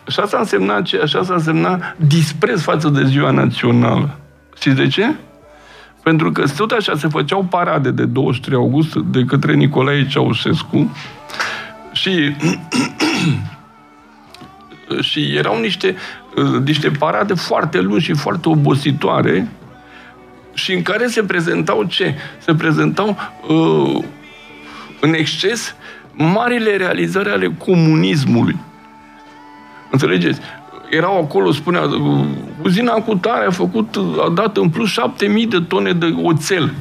și 0.07 0.21
asta 0.21 0.39
însemna, 0.39 0.83
ce? 0.83 1.01
Așa 1.03 1.23
s-a 1.23 1.35
însemna 1.35 1.81
dispreț 1.97 2.61
față 2.61 2.89
de 2.89 3.05
ziua 3.05 3.31
națională. 3.31 4.19
Știți 4.57 4.77
de 4.77 4.87
ce? 4.87 5.15
Pentru 6.03 6.33
că 6.33 6.45
tot 6.57 6.71
așa 6.71 6.95
se 6.95 7.09
făceau 7.09 7.45
parade 7.45 7.91
de 7.91 8.05
23 8.05 8.59
august 8.59 8.95
de 8.95 9.25
către 9.25 9.55
Nicolae 9.55 10.07
Ceaușescu 10.07 10.97
și 11.93 12.11
și 15.01 15.37
erau 15.37 15.61
niște, 15.61 15.97
uh, 16.37 16.61
niște 16.65 16.91
parade 16.91 17.35
foarte 17.35 17.81
lungi 17.81 18.05
și 18.05 18.15
foarte 18.15 18.49
obositoare 18.49 19.49
și 20.55 20.73
în 20.73 20.83
care 20.83 21.07
se 21.07 21.23
prezentau 21.23 21.85
ce? 21.85 22.15
Se 22.39 22.55
prezentau 22.55 23.17
uh, 23.49 24.05
în 25.01 25.15
exces 25.15 25.75
marile 26.13 26.77
realizări 26.77 27.29
ale 27.29 27.55
comunismului. 27.59 28.57
Înțelegeți? 29.91 30.41
Erau 30.91 31.23
acolo, 31.23 31.53
spunea, 31.53 31.81
uh, 31.81 32.25
uzina 32.63 32.93
cu 32.93 33.15
tare 33.15 33.47
a 33.47 33.51
făcut, 33.51 33.97
a 34.27 34.31
dat 34.35 34.57
în 34.57 34.69
plus 34.69 34.89
7000 34.89 35.47
de 35.47 35.61
tone 35.61 35.93
de 35.93 36.15
oțel. 36.23 36.75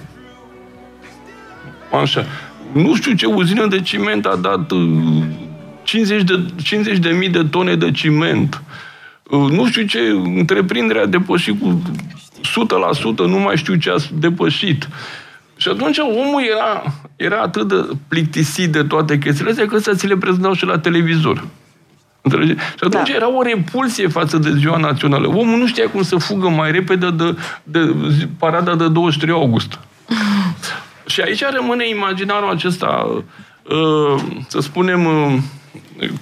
Așa. 2.01 2.25
Nu 2.71 2.95
știu 2.95 3.13
ce 3.13 3.25
uzină 3.25 3.67
de 3.67 3.81
ciment 3.81 4.25
a 4.25 4.35
dat 4.35 4.71
50 5.87 6.19
uh, 6.19 6.25
de, 6.25 6.61
50 6.63 6.97
de 6.97 7.09
mii 7.09 7.29
de 7.29 7.43
tone 7.43 7.75
de 7.75 7.91
ciment. 7.91 8.61
Uh, 9.23 9.51
nu 9.51 9.67
știu 9.67 9.85
ce 9.85 9.99
întreprindere 10.23 10.99
a 10.99 11.05
depășit 11.05 11.59
cu 11.59 11.81
100%, 12.41 13.15
nu 13.15 13.39
mai 13.39 13.57
știu 13.57 13.75
ce 13.75 13.89
a 13.89 13.95
depășit. 14.13 14.87
Și 15.57 15.67
atunci 15.67 15.97
omul 15.97 16.43
era, 16.51 16.83
era 17.15 17.41
atât 17.41 17.67
de 17.67 17.87
plictisit 18.07 18.71
de 18.71 18.83
toate 18.83 19.17
chestiile 19.17 19.49
astea 19.49 19.65
că 19.65 19.77
să 19.77 19.93
ți 19.93 20.07
le 20.07 20.17
prezentau 20.17 20.53
și 20.53 20.65
la 20.65 20.79
televizor. 20.79 21.47
Înțelege? 22.21 22.53
Și 22.53 22.83
atunci 22.83 23.09
da. 23.09 23.15
era 23.15 23.35
o 23.37 23.41
repulsie 23.41 24.07
față 24.07 24.37
de 24.37 24.53
ziua 24.57 24.77
națională. 24.77 25.27
Omul 25.27 25.57
nu 25.57 25.67
știa 25.67 25.89
cum 25.89 26.01
să 26.01 26.17
fugă 26.17 26.49
mai 26.49 26.71
repede 26.71 27.11
de, 27.11 27.35
de 27.63 27.93
parada 28.39 28.75
de 28.75 28.87
23 28.87 29.33
august. 29.33 29.79
și 31.11 31.21
aici 31.21 31.43
rămâne 31.51 31.89
imaginarul 31.89 32.49
acesta, 32.49 33.23
uh, 33.63 34.21
să 34.47 34.59
spunem, 34.59 35.05
uh, 35.05 35.37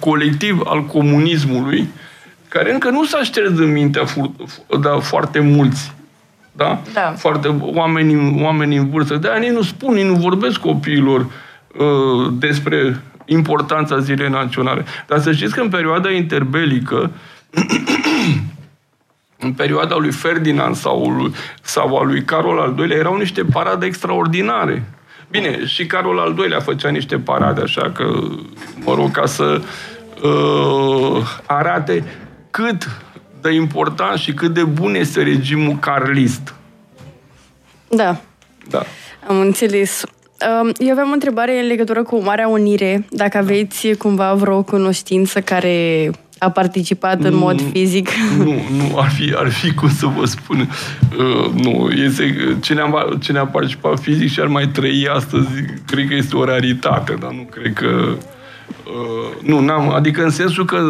colectiv 0.00 0.60
al 0.64 0.84
comunismului, 0.84 1.88
care 2.48 2.72
încă 2.72 2.90
nu 2.90 3.04
s-a 3.04 3.22
șters 3.22 3.50
în 3.50 3.72
mintea 3.72 4.04
da, 4.80 4.98
foarte 4.98 5.38
mulți 5.38 5.94
da? 6.56 6.80
da. 6.92 7.12
Foarte 7.16 7.48
oameni, 7.60 8.42
oameni 8.42 8.76
în 8.76 8.90
vârstă. 8.90 9.16
De-aia 9.16 9.38
nici 9.38 9.50
nu 9.50 9.62
spun, 9.62 9.94
nici 9.94 10.04
nu 10.04 10.14
vorbesc 10.14 10.60
copiilor 10.60 11.20
uh, 11.20 12.32
despre 12.32 13.00
importanța 13.24 13.98
zilei 13.98 14.28
naționale. 14.28 14.84
Dar 15.06 15.20
să 15.20 15.32
știți 15.32 15.54
că 15.54 15.60
în 15.60 15.68
perioada 15.68 16.10
interbelică, 16.10 17.10
în 19.38 19.52
perioada 19.52 19.96
lui 19.96 20.10
Ferdinand 20.10 20.74
sau, 20.74 21.30
sau 21.62 21.96
a 21.96 22.04
lui 22.04 22.24
Carol 22.24 22.58
al 22.58 22.74
II-lea, 22.78 22.96
erau 22.96 23.16
niște 23.16 23.42
parade 23.44 23.86
extraordinare. 23.86 24.84
Bine, 25.30 25.66
și 25.66 25.86
Carol 25.86 26.18
al 26.18 26.34
II-lea 26.38 26.60
făcea 26.60 26.88
niște 26.88 27.18
parade, 27.18 27.60
așa 27.60 27.90
că, 27.94 28.04
mă 28.84 28.94
rog, 28.94 29.10
ca 29.10 29.26
să 29.26 29.60
uh, 30.22 31.40
arate 31.46 32.04
cât 32.50 32.88
de 33.40 33.52
important 33.52 34.18
și 34.18 34.34
cât 34.34 34.54
de 34.54 34.64
bun 34.64 34.94
este 34.94 35.22
regimul 35.22 35.76
carlist. 35.78 36.54
Da. 37.88 38.20
Da. 38.68 38.82
Am 39.28 39.40
înțeles. 39.40 40.04
Um, 40.62 40.72
eu 40.78 40.90
aveam 40.90 41.10
o 41.10 41.12
întrebare 41.12 41.60
în 41.60 41.66
legătură 41.66 42.02
cu 42.02 42.22
Marea 42.22 42.48
Unire. 42.48 43.06
Dacă 43.10 43.38
aveți 43.38 43.88
cumva 43.88 44.34
vreo 44.34 44.62
cunoștință 44.62 45.40
care 45.40 46.10
a 46.38 46.50
participat 46.50 47.24
în 47.24 47.36
mod 47.36 47.60
fizic? 47.70 48.08
Nu, 48.38 48.54
nu, 48.76 48.98
ar 48.98 49.10
fi, 49.10 49.34
ar 49.36 49.48
fi 49.48 49.74
cum 49.74 49.90
să 49.90 50.06
vă 50.06 50.24
spun. 50.24 50.70
Uh, 51.18 51.50
nu, 51.62 51.88
este, 51.90 52.56
cine, 52.60 52.80
a, 52.80 53.18
cine 53.20 53.38
a 53.38 53.46
participat 53.46 54.00
fizic 54.00 54.30
și 54.30 54.40
ar 54.40 54.46
mai 54.46 54.68
trăi 54.68 55.08
astăzi, 55.14 55.48
cred 55.86 56.08
că 56.08 56.14
este 56.14 56.36
o 56.36 56.44
raritate, 56.44 57.16
dar 57.20 57.30
nu 57.30 57.48
cred 57.50 57.72
că 57.72 58.16
Uh, 58.84 59.48
nu, 59.48 59.60
n-am, 59.60 59.90
adică 59.90 60.22
în 60.22 60.30
sensul 60.30 60.64
că 60.64 60.80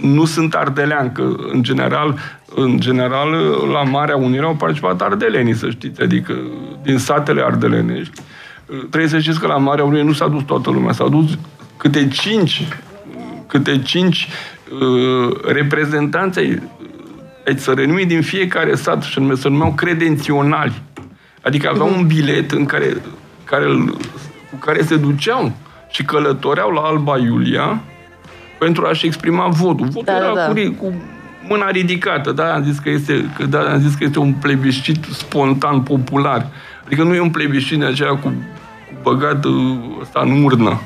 nu 0.00 0.24
sunt 0.24 0.54
ardelean, 0.54 1.12
că 1.12 1.34
în 1.52 1.62
general, 1.62 2.18
în 2.54 2.80
general 2.80 3.30
la 3.72 3.82
Marea 3.82 4.16
Unire 4.16 4.44
au 4.44 4.54
participat 4.54 5.02
ardelenii, 5.02 5.54
să 5.54 5.70
știți, 5.70 6.02
adică 6.02 6.34
din 6.82 6.98
satele 6.98 7.42
ardelenești, 7.42 8.20
trebuie 8.78 9.08
să 9.08 9.18
știți 9.18 9.40
că 9.40 9.46
la 9.46 9.56
Marea 9.56 9.84
Unire 9.84 10.02
nu 10.02 10.12
s-a 10.12 10.28
dus 10.28 10.42
toată 10.42 10.70
lumea, 10.70 10.92
s-au 10.92 11.08
dus 11.08 11.38
câte 11.76 12.08
cinci, 12.08 12.68
câte 13.46 13.82
cinci 13.82 14.28
uh, 14.28 14.53
reprezentanți 15.44 16.38
ai, 16.38 16.62
ai 17.46 17.54
țărănimii 17.54 18.06
din 18.06 18.22
fiecare 18.22 18.74
sat 18.74 19.02
și 19.02 19.18
nume, 19.18 19.34
se 19.34 19.48
numeau 19.48 19.72
credenționali. 19.72 20.82
Adică 21.42 21.68
aveau 21.68 21.88
uh-huh. 21.88 21.96
un 21.96 22.06
bilet 22.06 22.50
în 22.50 22.64
care, 22.64 22.96
care, 23.44 23.66
cu 24.50 24.56
care 24.58 24.82
se 24.82 24.96
duceau 24.96 25.52
și 25.90 26.04
călătoreau 26.04 26.70
la 26.70 26.80
Alba 26.80 27.18
Iulia 27.18 27.82
pentru 28.58 28.86
a-și 28.86 29.06
exprima 29.06 29.48
votul. 29.48 29.86
Votul 29.86 30.02
da, 30.04 30.16
era 30.16 30.34
da. 30.34 30.46
Cu, 30.46 30.74
cu 30.84 30.94
mâna 31.48 31.70
ridicată, 31.70 32.32
da, 32.32 32.54
am 32.54 32.64
zis 32.64 32.78
că 32.78 32.90
este, 32.90 33.30
că, 33.36 33.46
da, 33.46 33.72
am 33.72 33.80
zis 33.80 33.94
că 33.94 34.04
este 34.04 34.18
un 34.18 34.32
plebiscit 34.32 35.04
spontan, 35.04 35.80
popular. 35.80 36.46
Adică 36.84 37.02
nu 37.02 37.14
e 37.14 37.20
un 37.20 37.30
plebiscit 37.30 37.78
de 37.78 37.84
aceea 37.84 38.10
cu, 38.10 38.28
cu 38.28 38.94
băgat 39.02 39.44
uh, 39.44 39.76
ăsta 40.00 40.20
în 40.24 40.44
urnă, 40.44 40.80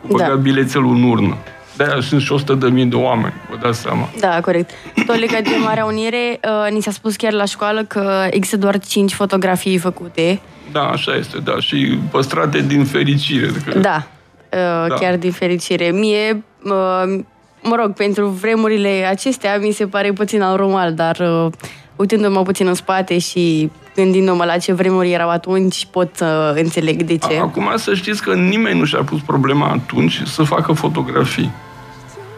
cu 0.00 0.06
băgat 0.06 0.28
da. 0.28 0.34
bilețelul 0.34 0.94
în 0.94 1.02
urnă. 1.02 1.36
De-aia 1.78 2.00
sunt 2.00 2.20
și 2.20 2.32
100 2.32 2.54
de 2.54 2.68
mii 2.68 2.84
de 2.84 2.96
oameni, 2.96 3.34
vă 3.50 3.56
dați 3.60 3.80
seama. 3.80 4.08
Da, 4.20 4.40
corect. 4.40 4.70
Tot 5.06 5.18
legat 5.18 5.42
de 5.42 5.56
Marea 5.64 5.84
Unire, 5.84 6.40
uh, 6.44 6.72
ni 6.72 6.82
s-a 6.82 6.90
spus 6.90 7.16
chiar 7.16 7.32
la 7.32 7.44
școală 7.44 7.84
că 7.84 8.26
există 8.30 8.56
doar 8.56 8.78
5 8.78 9.12
fotografii 9.12 9.78
făcute. 9.78 10.40
Da, 10.72 10.82
așa 10.82 11.14
este, 11.14 11.38
da. 11.38 11.58
Și 11.58 11.98
păstrate 12.10 12.60
din 12.60 12.84
fericire. 12.84 13.50
Că... 13.66 13.78
Da, 13.78 14.06
uh, 14.52 14.88
da, 14.88 14.94
chiar 14.94 15.16
din 15.16 15.30
fericire. 15.30 15.90
Mie, 15.90 16.44
uh, 16.64 17.20
mă 17.62 17.76
rog, 17.80 17.92
pentru 17.92 18.26
vremurile 18.26 19.06
acestea, 19.10 19.58
mi 19.58 19.72
se 19.72 19.86
pare 19.86 20.12
puțin 20.12 20.42
anormal, 20.42 20.94
dar 20.94 21.18
uh, 21.18 21.52
uitându-mă 21.96 22.42
puțin 22.42 22.66
în 22.66 22.74
spate 22.74 23.18
și 23.18 23.70
gândindu-mă 23.94 24.44
la 24.44 24.56
ce 24.56 24.72
vremuri 24.72 25.12
erau 25.12 25.28
atunci, 25.28 25.86
pot 25.90 26.10
să 26.14 26.52
uh, 26.54 26.62
înțeleg 26.62 27.02
de 27.02 27.16
ce. 27.16 27.38
Acum 27.38 27.72
să 27.76 27.94
știți 27.94 28.22
că 28.22 28.34
nimeni 28.34 28.78
nu 28.78 28.84
și-a 28.84 29.02
pus 29.02 29.20
problema 29.20 29.68
atunci 29.68 30.22
să 30.24 30.42
facă 30.42 30.72
fotografii. 30.72 31.50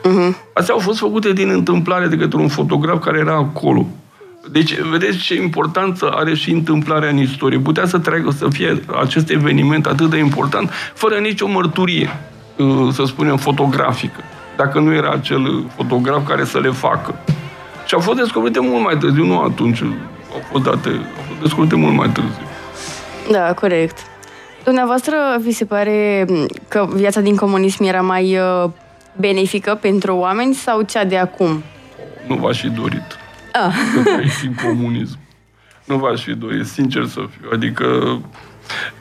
Uh-huh. 0.01 0.35
Astea 0.53 0.75
au 0.75 0.81
fost 0.81 0.99
făcute 0.99 1.33
din 1.33 1.51
întâmplare 1.51 2.07
de 2.07 2.17
către 2.17 2.39
un 2.39 2.49
fotograf 2.49 3.05
care 3.05 3.19
era 3.19 3.35
acolo. 3.35 3.87
Deci, 4.53 4.79
vedeți 4.79 5.19
ce 5.19 5.35
importanță 5.35 6.11
are 6.15 6.35
și 6.35 6.51
întâmplarea 6.51 7.09
în 7.09 7.17
istorie. 7.17 7.59
Putea 7.59 7.87
să 7.87 7.99
treacă, 7.99 8.31
să 8.31 8.49
fie 8.49 8.83
acest 9.01 9.31
eveniment 9.31 9.87
atât 9.87 10.11
de 10.11 10.17
important, 10.17 10.71
fără 10.95 11.19
nicio 11.19 11.49
mărturie, 11.49 12.21
uh, 12.57 12.93
să 12.93 13.05
spunem, 13.05 13.37
fotografică. 13.37 14.21
Dacă 14.57 14.79
nu 14.79 14.95
era 14.95 15.11
acel 15.11 15.65
fotograf 15.77 16.29
care 16.29 16.45
să 16.45 16.59
le 16.59 16.71
facă. 16.71 17.15
Și 17.87 17.95
au 17.95 18.01
fost 18.01 18.19
descoperite 18.19 18.61
mult 18.61 18.85
mai 18.85 18.97
târziu, 18.99 19.25
nu 19.25 19.41
atunci. 19.41 19.83
Au 20.33 20.43
fost 20.51 20.65
date, 20.65 20.89
au 20.89 21.25
fost 21.27 21.41
descoperite 21.41 21.77
mult 21.77 21.97
mai 21.97 22.09
târziu. 22.09 22.43
Da, 23.31 23.53
corect. 23.55 23.99
Dumneavoastră, 24.65 25.17
vi 25.41 25.53
se 25.53 25.65
pare 25.65 26.27
că 26.69 26.89
viața 26.95 27.21
din 27.21 27.37
comunism 27.37 27.85
era 27.85 28.01
mai 28.01 28.39
uh, 28.39 28.71
benefică 29.17 29.79
pentru 29.81 30.15
oameni 30.17 30.55
sau 30.55 30.83
cea 30.83 31.05
de 31.05 31.19
acum? 31.19 31.63
Nu 32.27 32.35
v-aș 32.35 32.61
fi 32.61 32.69
dorit. 32.69 33.19
Ah. 33.53 33.75
Să 34.05 34.47
în 34.47 34.55
comunism. 34.55 35.19
Nu 35.85 35.97
v-aș 35.97 36.23
fi 36.23 36.35
dorit, 36.35 36.67
sincer 36.67 37.07
să 37.07 37.21
fiu. 37.31 37.49
Adică 37.53 38.19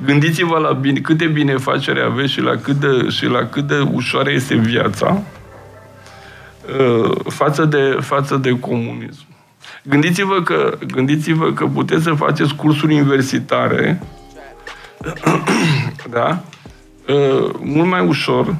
gândiți-vă 0.05 0.57
la 0.57 0.71
bine, 0.71 0.99
câte 0.99 1.25
binefacere 1.25 2.01
aveți 2.01 2.31
și 2.31 2.41
la 2.41 2.55
cât 2.55 2.75
de, 2.75 3.09
și 3.09 3.25
la 3.25 3.45
cât 3.45 3.67
de 3.67 3.79
ușoară 3.91 4.31
este 4.31 4.55
viața 4.55 5.21
uh, 6.79 7.11
față 7.25 7.65
de, 7.65 7.97
față 7.99 8.35
de 8.35 8.59
comunism. 8.59 9.25
Gândiți-vă 9.83 10.41
că, 10.41 10.77
gândiți-vă 10.87 11.53
că 11.53 11.65
puteți 11.65 12.03
să 12.03 12.13
faceți 12.13 12.55
cursuri 12.55 12.93
universitare 12.93 14.01
da? 16.15 16.43
Uh, 17.07 17.51
mult 17.59 17.89
mai 17.89 18.07
ușor 18.07 18.55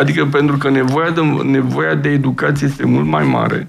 Adică 0.00 0.24
pentru 0.26 0.56
că 0.56 0.70
nevoia 0.70 1.10
de, 1.10 1.20
nevoia 1.42 1.94
de 1.94 2.08
educație 2.08 2.66
este 2.66 2.86
mult 2.86 3.06
mai 3.06 3.24
mare 3.24 3.68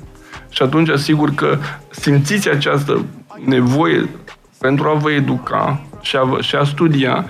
și 0.49 0.61
atunci 0.61 0.89
asigur 0.89 1.34
că 1.34 1.57
simțiți 1.89 2.49
această 2.49 3.05
nevoie 3.45 4.09
pentru 4.59 4.88
a 4.88 4.93
vă 4.93 5.11
educa 5.11 5.82
și 6.01 6.15
a, 6.15 6.38
și 6.41 6.55
a 6.55 6.63
studia 6.63 7.25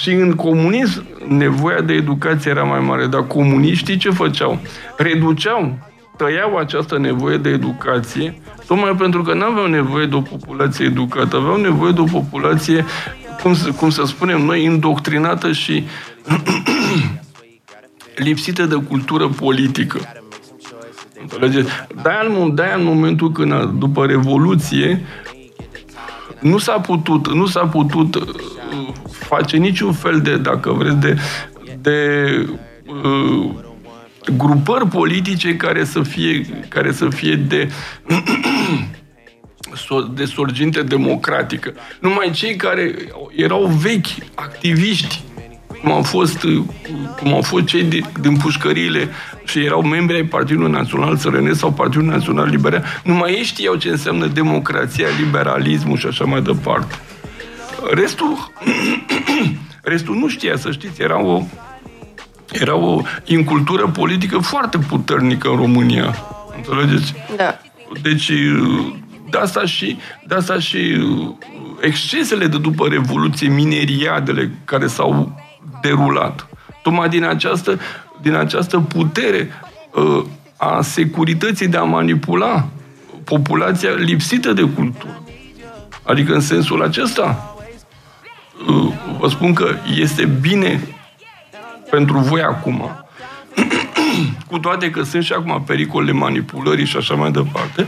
și 0.00 0.10
în 0.10 0.34
comunism 0.34 1.06
nevoia 1.28 1.80
de 1.80 1.92
educație 1.92 2.50
era 2.50 2.62
mai 2.62 2.80
mare, 2.80 3.06
dar 3.06 3.26
comuniștii 3.26 3.96
ce 3.96 4.10
făceau? 4.10 4.60
Reduceau, 4.96 5.78
tăiau 6.16 6.56
această 6.56 6.98
nevoie 6.98 7.36
de 7.36 7.48
educație, 7.48 8.40
tocmai 8.66 8.94
pentru 8.96 9.22
că 9.22 9.34
nu 9.34 9.44
aveau 9.44 9.66
nevoie 9.66 10.06
de 10.06 10.14
o 10.14 10.20
populație 10.20 10.84
educată, 10.84 11.36
aveau 11.36 11.56
nevoie 11.56 11.92
de 11.92 12.00
o 12.00 12.04
populație, 12.04 12.84
cum, 13.42 13.54
cum 13.76 13.90
să 13.90 14.02
spunem 14.04 14.40
noi, 14.44 14.64
indoctrinată 14.64 15.52
și 15.52 15.84
lipsită 18.18 18.64
de 18.64 18.74
cultură 18.74 19.28
politică. 19.28 20.00
Înțelegeți? 21.20 21.70
De-aia, 22.02 22.48
de-aia 22.54 22.74
în 22.74 22.84
momentul 22.84 23.32
când, 23.32 23.64
după 23.64 24.06
Revoluție, 24.06 25.04
nu 26.40 26.58
s-a 26.58 26.80
putut, 26.80 27.34
nu 27.34 27.46
s-a 27.46 27.66
putut 27.66 28.14
uh, 28.14 28.22
face 29.10 29.56
niciun 29.56 29.92
fel 29.92 30.20
de, 30.20 30.36
dacă 30.36 30.72
vreți, 30.72 30.96
de, 30.96 31.18
de 31.80 32.26
uh, 32.86 33.50
grupări 34.36 34.88
politice 34.88 35.56
care 35.56 35.84
să 35.84 36.02
fie, 36.02 36.46
care 36.68 36.92
să 36.92 37.08
fie 37.08 37.34
de 37.34 37.68
de 40.14 40.24
sorginte 40.24 40.82
democratică. 40.82 41.74
Numai 42.00 42.30
cei 42.30 42.56
care 42.56 42.94
erau 43.36 43.66
vechi 43.66 44.06
activiști 44.34 45.22
cum 45.82 45.92
au 45.92 46.02
fost, 46.02 46.38
cum 47.20 47.32
au 47.32 47.42
fost 47.42 47.64
cei 47.64 47.82
din, 47.82 48.04
din 48.20 48.36
pușcăriile 48.36 49.08
și 49.44 49.64
erau 49.64 49.82
membri 49.82 50.16
ai 50.16 50.24
Partidului 50.24 50.70
Național 50.70 51.16
Țărănesc 51.16 51.58
sau 51.58 51.72
Partidul 51.72 52.06
Național 52.06 52.48
Liberal, 52.48 52.84
numai 53.04 53.32
ei 53.32 53.42
știau 53.42 53.74
ce 53.74 53.88
înseamnă 53.88 54.26
democrația, 54.26 55.06
liberalismul 55.20 55.96
și 55.96 56.06
așa 56.06 56.24
mai 56.24 56.42
departe. 56.42 56.94
Restul, 57.90 58.52
restul 59.82 60.14
nu 60.14 60.28
știa, 60.28 60.56
să 60.56 60.70
știți, 60.70 61.02
era 61.02 61.20
o, 61.20 61.42
era 62.52 62.74
o 62.76 63.02
incultură 63.24 63.86
politică 63.86 64.38
foarte 64.38 64.78
puternică 64.78 65.48
în 65.48 65.56
România. 65.56 66.14
Înțelegeți? 66.56 67.14
Da. 67.36 67.58
Deci, 68.02 68.32
de 69.30 69.38
asta 69.38 69.64
și, 69.64 69.98
de 70.26 70.34
asta 70.34 70.58
și 70.58 70.78
excesele 71.80 72.46
de 72.46 72.58
după 72.58 72.88
Revoluție, 72.88 73.48
mineriadele 73.48 74.50
care 74.64 74.86
s-au 74.86 75.40
derulat. 75.80 76.46
Tocmai 76.82 77.08
din 77.08 77.24
această, 77.24 77.78
din 78.20 78.34
această 78.34 78.78
putere 78.78 79.50
uh, 79.94 80.24
a 80.56 80.80
securității 80.82 81.68
de 81.68 81.76
a 81.76 81.82
manipula 81.82 82.68
populația 83.24 83.90
lipsită 83.90 84.52
de 84.52 84.62
cultură. 84.62 85.22
Adică 86.02 86.34
în 86.34 86.40
sensul 86.40 86.82
acesta 86.82 87.54
uh, 88.68 88.92
vă 89.18 89.28
spun 89.28 89.52
că 89.52 89.74
este 89.94 90.24
bine 90.24 90.82
pentru 91.90 92.18
voi 92.18 92.42
acum 92.42 92.90
cu 94.50 94.58
toate 94.58 94.90
că 94.90 95.02
sunt 95.02 95.24
și 95.24 95.32
acum 95.32 95.62
pericole 95.66 96.12
manipulării 96.12 96.84
și 96.84 96.96
așa 96.96 97.14
mai 97.14 97.30
departe, 97.30 97.86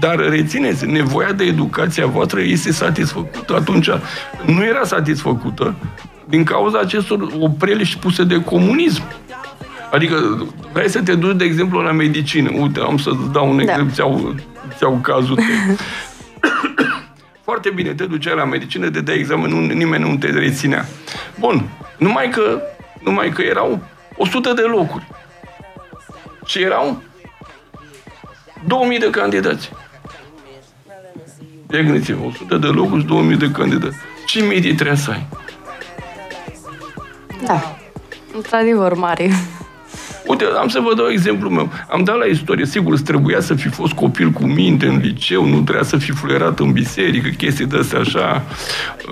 dar 0.00 0.16
rețineți, 0.16 0.86
nevoia 0.86 1.32
de 1.32 1.44
educație 1.44 2.02
a 2.02 2.06
voastră 2.06 2.40
este 2.40 2.72
satisfăcută. 2.72 3.54
Atunci 3.54 3.88
nu 4.46 4.64
era 4.64 4.84
satisfăcută 4.84 5.74
din 6.28 6.44
cauza 6.44 6.78
acestor 6.78 7.28
opreliști 7.38 7.98
puse 7.98 8.24
de 8.24 8.42
comunism. 8.42 9.02
Adică 9.90 10.46
vrei 10.72 10.88
să 10.88 11.02
te 11.02 11.14
duci, 11.14 11.36
de 11.36 11.44
exemplu, 11.44 11.80
la 11.80 11.92
medicină. 11.92 12.50
Uite, 12.52 12.80
am 12.80 12.98
să-ți 12.98 13.32
dau 13.32 13.50
un 13.50 13.56
da. 13.56 13.62
exemplu, 13.62 13.94
ți-au, 13.94 14.34
ți-au 14.76 14.98
cazul 15.02 15.38
Foarte 17.44 17.70
bine, 17.70 17.94
te 17.94 18.04
duceai 18.04 18.36
la 18.36 18.44
medicină, 18.44 18.90
te 18.90 19.00
dai 19.00 19.18
examen, 19.18 19.50
nu, 19.50 19.60
nimeni 19.60 20.10
nu 20.10 20.16
te 20.16 20.30
reținea. 20.30 20.84
Bun, 21.38 21.68
numai 21.98 22.30
că, 22.30 22.60
numai 23.02 23.28
că 23.28 23.42
erau 23.42 23.82
100 24.16 24.52
de 24.52 24.62
locuri. 24.62 25.06
Și 26.46 26.62
erau 26.62 27.02
2000 28.66 28.98
de 28.98 29.10
candidați. 29.10 29.70
Ia 31.72 31.82
gândiți-vă, 31.82 32.24
100 32.24 32.56
de 32.56 32.66
locuri 32.66 33.00
și 33.00 33.06
2000 33.06 33.36
de 33.36 33.50
candidați. 33.50 33.96
Ce 34.26 34.42
medii 34.42 34.74
trebuie 34.74 34.96
să 34.96 35.10
ai? 35.10 35.26
Da, 37.46 37.78
într-adevăr 38.34 38.94
mare. 38.94 39.30
Uite, 40.26 40.44
am 40.44 40.68
să 40.68 40.80
vă 40.80 40.94
dau 40.94 41.08
exemplu 41.08 41.48
meu. 41.48 41.72
Am 41.90 42.04
dat 42.04 42.18
la 42.18 42.24
istorie. 42.24 42.66
Sigur, 42.66 42.92
îți 42.92 43.02
trebuia 43.02 43.40
să 43.40 43.54
fi 43.54 43.68
fost 43.68 43.92
copil 43.92 44.30
cu 44.30 44.44
minte 44.44 44.86
în 44.86 44.98
liceu, 44.98 45.44
nu 45.44 45.60
trebuia 45.60 45.82
să 45.82 45.96
fi 45.96 46.10
fluierat 46.10 46.58
în 46.58 46.72
biserică, 46.72 47.28
chestii 47.28 47.66
de 47.66 47.76
astea 47.76 47.98
așa. 47.98 48.44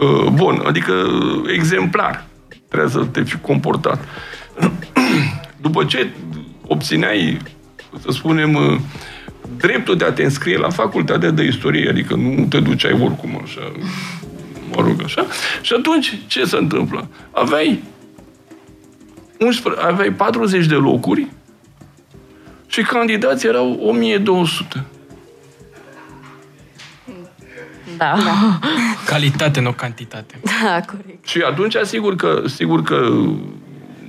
Uh, 0.01 0.31
bun, 0.33 0.63
adică 0.67 0.93
exemplar. 1.55 2.27
Trebuia 2.69 2.89
să 2.89 3.05
te 3.05 3.23
fi 3.23 3.37
comportat. 3.37 4.05
După 5.67 5.85
ce 5.85 6.09
obțineai, 6.67 7.39
să 7.99 8.09
spunem, 8.11 8.55
uh, 8.55 8.79
dreptul 9.57 9.97
de 9.97 10.05
a 10.05 10.13
te 10.13 10.23
înscrie 10.23 10.59
la 10.59 10.71
facultatea 10.71 11.31
de 11.31 11.43
istorie, 11.43 11.89
adică 11.89 12.15
nu 12.15 12.47
te 12.49 12.61
duceai 12.61 13.01
oricum 13.03 13.41
așa 13.43 13.73
mă 14.75 14.83
rog 14.83 15.03
așa. 15.05 15.27
Și 15.61 15.73
atunci, 15.79 16.19
ce 16.27 16.45
se 16.45 16.57
întâmplă? 16.57 17.09
Aveai 17.31 17.83
11, 19.39 19.83
aveai 19.83 20.13
40 20.13 20.67
de 20.67 20.75
locuri 20.75 21.27
și 22.67 22.83
candidații 22.83 23.49
erau 23.49 23.79
1200. 23.83 24.85
Da. 27.97 28.15
Calitate, 29.07 29.61
nu 29.61 29.73
cantitate. 29.73 30.41
Da, 30.43 30.81
corect. 30.81 31.27
Și 31.27 31.41
atunci, 31.41 31.77
sigur 31.83 32.17
că, 32.17 32.43
sigur 32.47 32.83
că 32.83 33.09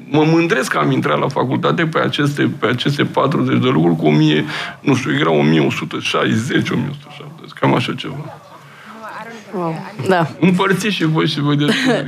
mă 0.09 0.23
mândresc 0.23 0.71
că 0.71 0.77
am 0.77 0.91
intrat 0.91 1.19
la 1.19 1.27
facultate 1.27 1.85
pe 1.85 1.99
aceste, 1.99 2.51
pe 2.59 2.65
aceste 2.65 3.05
40 3.05 3.59
de 3.59 3.67
locuri 3.67 3.95
cu 3.95 4.05
1000, 4.05 4.45
nu 4.79 4.95
știu, 4.95 5.13
era 5.19 5.31
1160, 5.31 6.69
1170, 6.69 7.51
cam 7.59 7.73
așa 7.73 7.93
ceva. 7.93 8.46
Wow. 9.57 9.85
Da, 10.07 10.27
Împărțiți 10.39 10.95
și 10.95 11.05
voi 11.05 11.27
și 11.27 11.39
voi 11.41 11.55
de 11.55 11.65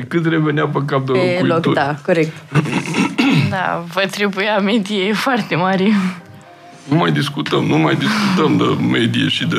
cât 0.07 0.25
revenea 0.25 0.67
pe 0.67 0.79
cap 0.85 1.05
de 1.05 1.11
pe 1.11 1.17
locuitori. 1.17 1.47
loc, 1.65 1.73
da, 1.73 1.95
corect. 2.05 2.33
Da, 3.49 3.83
vă 3.93 4.03
trebuia 4.11 4.57
medie 4.59 5.13
foarte 5.13 5.55
mare. 5.55 5.91
Nu 6.89 6.95
mai 6.95 7.11
discutăm, 7.11 7.63
nu 7.65 7.77
mai 7.77 7.95
discutăm 7.95 8.57
de 8.57 8.83
medie 8.91 9.27
și 9.27 9.47
de 9.47 9.57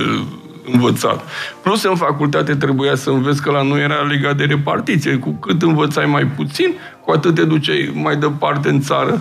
învățat. 0.72 1.24
Plus, 1.62 1.82
în 1.82 1.97
facultate 1.97 2.55
trebuia 2.55 2.95
să 2.95 3.11
înveți 3.11 3.43
că 3.43 3.51
la 3.51 3.62
noi 3.62 3.80
era 3.82 3.95
legat 3.95 4.36
de 4.36 4.45
repartiție. 4.45 5.16
Cu 5.16 5.30
cât 5.30 5.62
învățai 5.62 6.07
mai 6.07 6.24
puțin, 6.26 6.74
cu 7.05 7.11
atât 7.11 7.34
te 7.34 7.45
duceai 7.45 7.91
mai 7.95 8.16
departe 8.16 8.68
în 8.68 8.80
țară 8.80 9.20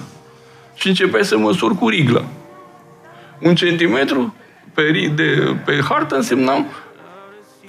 și 0.76 0.88
începeai 0.88 1.24
să 1.24 1.38
măsori 1.38 1.76
cu 1.76 1.90
rigla. 1.90 2.24
Un 3.40 3.56
centimetru 3.56 4.34
pe, 4.74 4.82
ri- 4.92 5.16
de, 5.16 5.56
pe 5.66 5.80
hartă 5.90 6.16
însemna 6.16 6.66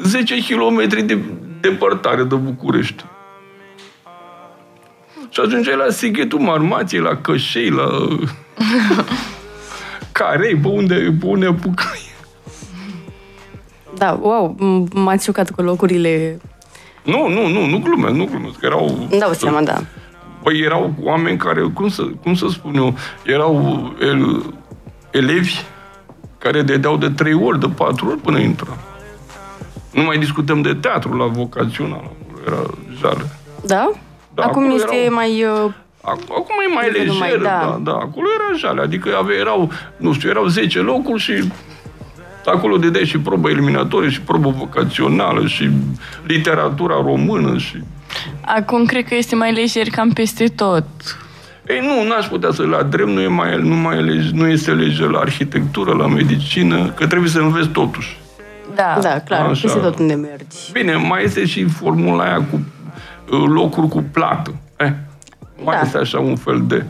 10 0.02 0.34
km 0.54 0.88
de 1.06 1.18
depărtare 1.60 2.22
de 2.22 2.34
București. 2.34 3.04
Și 5.28 5.40
ajungeai 5.40 5.76
la 5.76 5.90
Sighetul 5.90 6.38
Marmației, 6.38 7.00
la 7.00 7.16
Cășei, 7.16 7.70
la 7.70 7.88
Carei, 10.12 10.56
pe 10.56 10.68
unde, 10.68 10.94
pe 11.20 11.26
unde 11.26 11.46
apucai. 11.46 12.00
Da, 13.96 14.18
wow, 14.20 14.54
m- 14.56 14.92
m-ați 14.92 15.24
șocat 15.24 15.50
cu 15.50 15.62
locurile... 15.62 16.40
Nu, 17.04 17.28
nu, 17.28 17.46
nu, 17.48 17.66
nu 17.66 17.78
glumesc, 17.78 18.14
nu 18.14 18.24
glumesc. 18.24 18.58
că 18.58 18.66
Erau, 18.66 19.06
Îmi 19.10 19.20
dau 19.20 19.32
seama, 19.32 19.62
da. 19.62 19.82
Păi 20.42 20.60
erau 20.60 20.94
oameni 21.00 21.38
care, 21.38 21.60
cum 21.74 21.88
să, 21.88 22.02
cum 22.22 22.34
să 22.34 22.46
spun 22.50 22.74
eu, 22.74 22.94
erau 23.24 23.92
el, 24.00 24.42
elevi 25.10 25.54
care 26.38 26.62
dedeau 26.62 26.96
de 26.96 27.10
trei 27.10 27.34
ori, 27.34 27.60
de 27.60 27.68
patru 27.68 28.08
ori 28.08 28.18
până 28.18 28.38
intra. 28.38 28.76
Nu 29.92 30.02
mai 30.02 30.18
discutăm 30.18 30.60
de 30.62 30.74
teatru 30.74 31.16
la 31.16 31.24
vocațional, 31.26 32.10
era 32.46 32.62
jale. 33.00 33.26
Da? 33.66 33.90
Da, 34.34 34.42
Acum 34.42 34.62
acolo 34.62 34.74
este 34.76 34.96
erau- 34.96 35.14
mai... 35.14 35.44
uh, 35.44 35.72
Ac- 36.00 36.28
Acum 36.28 36.54
e 36.70 36.74
mai 36.74 36.86
Nivelul 36.92 37.14
mai- 37.18 37.28
lejer, 37.28 37.42
da. 37.44 37.48
da. 37.48 37.78
da, 37.82 37.92
acolo 37.92 38.26
era 38.38 38.56
jale, 38.58 38.80
adică 38.80 39.08
ave, 39.18 39.34
erau, 39.34 39.70
nu 39.96 40.12
știu, 40.12 40.28
erau 40.28 40.46
10 40.46 40.78
locuri 40.78 41.20
și 41.22 41.44
acolo 42.44 42.76
dădeai 42.76 43.04
și 43.04 43.18
probă 43.18 43.50
eliminatorie 43.50 44.08
și 44.10 44.20
probă 44.20 44.54
vocațională 44.58 45.46
și 45.46 45.70
literatura 46.26 46.94
română 46.94 47.58
și... 47.58 47.76
Acum 48.40 48.84
cred 48.84 49.04
că 49.08 49.14
este 49.14 49.34
mai 49.34 49.52
lejer 49.52 49.86
cam 49.90 50.10
peste 50.10 50.46
tot. 50.46 50.84
Ei, 51.68 51.80
nu, 51.82 52.08
n-aș 52.08 52.26
putea 52.26 52.50
să 52.52 52.62
la 52.66 52.82
drept, 52.82 53.08
nu, 53.08 53.20
e 53.20 53.26
mai, 53.26 53.56
nu, 53.62 53.74
mai 53.74 53.96
e 53.96 54.00
lege, 54.00 54.28
nu 54.32 54.46
este 54.48 54.70
lege 54.72 55.04
la 55.04 55.18
arhitectură, 55.18 55.92
la 55.92 56.06
medicină, 56.06 56.88
că 56.96 57.06
trebuie 57.06 57.30
să 57.30 57.38
înveți 57.38 57.68
totuși. 57.68 58.19
Da. 58.74 58.98
Da, 59.02 59.20
clar, 59.20 59.40
Așa. 59.40 59.60
peste 59.62 59.78
tot 59.78 59.98
unde 59.98 60.14
mergi. 60.14 60.72
Bine, 60.72 60.94
mai 60.94 61.24
este 61.24 61.44
și 61.46 61.64
formula 61.64 62.24
aia 62.24 62.44
cu 62.50 62.60
uh, 63.32 63.44
locuri 63.46 63.88
cu 63.88 64.04
plată. 64.12 64.54
Eh, 64.76 64.90
mai 65.64 65.76
Da. 65.76 65.80
este 65.84 65.98
așa 65.98 66.18
un 66.18 66.36
fel 66.36 66.62
de 66.66 66.84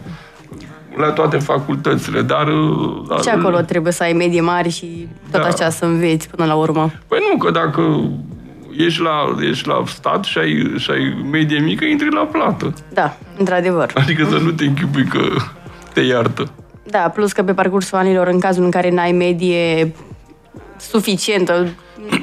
la 0.97 1.11
toate 1.11 1.39
facultățile, 1.39 2.23
dar... 2.23 2.47
uh, 2.47 3.05
dar 3.09 3.21
Și 3.23 3.29
acolo 3.29 3.61
trebuie 3.61 3.93
să 3.93 4.03
ai 4.03 4.13
medie 4.13 4.41
mari 4.41 4.69
și 4.69 5.09
tot 5.31 5.41
Da. 5.41 5.47
așa 5.47 5.71
să 5.71 5.85
înveți 5.85 6.29
până 6.29 6.45
la 6.47 6.55
urmă. 6.55 6.91
Păi 7.09 7.19
nu, 7.33 7.39
că 7.39 7.51
dacă 7.51 8.01
ești 8.77 9.01
la, 9.03 9.35
ești 9.49 9.69
la 9.69 9.83
stat 9.87 10.25
și 10.25 10.39
ai, 10.39 10.73
și 10.79 10.91
ai 10.91 11.25
medie 11.31 11.59
mică, 11.59 11.85
intri 11.85 12.13
la 12.15 12.21
plată. 12.21 12.73
Da, 12.93 13.17
într-adevăr. 13.39 13.91
Adică 13.95 14.25
să 14.31 14.37
nu 14.37 14.51
te 14.51 14.65
închipui 14.65 15.05
că 15.05 15.21
te 15.93 16.01
iartă. 16.01 16.51
Da, 16.91 16.99
plus 16.99 17.33
că 17.33 17.43
pe 17.43 17.55
parcursul 17.55 17.99
anilor, 17.99 18.27
în 18.27 18.41
cazul 18.41 18.65
în 18.65 18.71
care 18.71 18.91
n-ai 18.91 19.13
medie 19.13 19.93
suficientă, 20.81 21.69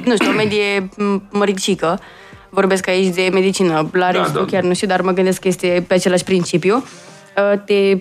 nu 0.04 0.14
știu, 0.14 0.30
o 0.30 0.34
medie 0.34 0.88
m- 0.88 1.22
măricică, 1.30 2.00
vorbesc 2.50 2.88
aici 2.88 3.14
de 3.14 3.30
medicină, 3.32 3.88
la 3.92 4.12
Da, 4.12 4.18
restul 4.20 4.40
da. 4.40 4.44
chiar 4.50 4.62
nu 4.62 4.74
știu, 4.74 4.86
dar 4.86 5.00
mă 5.00 5.10
gândesc 5.12 5.40
că 5.40 5.48
este 5.48 5.84
pe 5.88 5.94
același 5.94 6.24
principiu, 6.24 6.76
uh, 7.52 7.58
te 7.64 7.98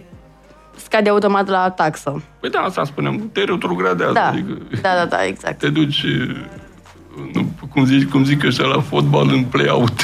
scade 0.76 1.10
automat 1.10 1.48
la 1.48 1.70
taxă. 1.70 2.24
Păi 2.40 2.50
da, 2.50 2.60
asta 2.60 2.84
spuneam, 2.84 3.30
te 3.34 3.44
retrogradează. 3.44 4.14
Da, 4.14 4.28
Adică 4.28 4.58
da, 4.82 4.94
da, 4.96 5.06
da, 5.06 5.26
exact. 5.26 5.58
te 5.60 5.70
duci, 5.70 6.04
nu, 7.34 7.46
cum, 7.74 7.86
zici, 7.86 8.08
cum 8.10 8.24
zic 8.26 8.44
ăștia 8.44 8.66
la 8.66 8.82
fotbal, 8.82 9.30
în 9.30 9.44
play-out. 9.44 10.04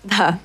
Da. 0.00 0.38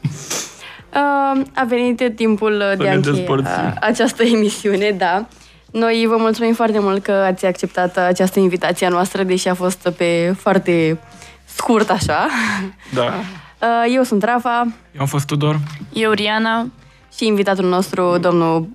Uh, 0.93 1.41
A 1.55 1.63
venit 1.67 2.11
timpul 2.15 2.57
de 2.77 2.83
ne 2.83 2.89
a 2.89 2.93
încheia 2.93 3.13
despărțim. 3.15 3.73
această 3.81 4.23
emisiune, 4.23 4.89
da. 4.97 5.27
Noi 5.73 6.05
vă 6.09 6.15
mulțumim 6.17 6.53
foarte 6.53 6.79
mult 6.79 7.03
că 7.03 7.11
ați 7.11 7.45
acceptat 7.45 7.97
această 7.97 8.39
invitație 8.39 8.85
a 8.85 8.89
noastră, 8.89 9.23
deși 9.23 9.47
a 9.47 9.53
fost 9.53 9.89
pe 9.97 10.35
foarte 10.39 10.99
scurt 11.45 11.89
așa. 11.89 12.27
Da. 12.93 13.13
Uh, 13.63 13.93
Eu 13.95 14.03
sunt 14.03 14.23
Rafa 14.23 14.67
Eu 14.91 15.01
am 15.01 15.05
fost 15.05 15.25
Tudor. 15.25 15.59
Eu, 15.93 16.11
Riana, 16.11 16.67
și 17.15 17.25
invitatul 17.25 17.65
nostru, 17.65 18.17
domnul 18.17 18.67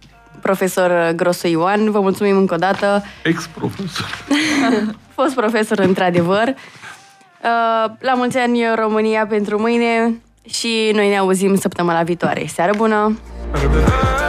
profesor 0.42 1.12
Grosu 1.16 1.46
Ioan. 1.46 1.90
Vă 1.90 2.01
mulțumim 2.01 2.36
încă 2.36 2.55
o 2.55 2.57
dată. 2.57 3.05
Ex-profesor. 3.22 4.24
Fost 5.14 5.34
profesor, 5.34 5.78
într-adevăr. 5.78 6.49
Uh, 6.49 7.90
La 7.99 8.14
mulți 8.14 8.36
ani 8.38 8.61
România 8.74 9.26
pentru 9.26 9.61
mâine 9.61 10.20
și 10.51 10.90
noi 10.94 11.09
ne 11.09 11.16
auzim 11.18 11.57
săptămâna 11.57 12.03
viitoare. 12.03 12.46
Seară 12.46 12.72
bună! 12.76 13.18
Tineretul 13.53 14.28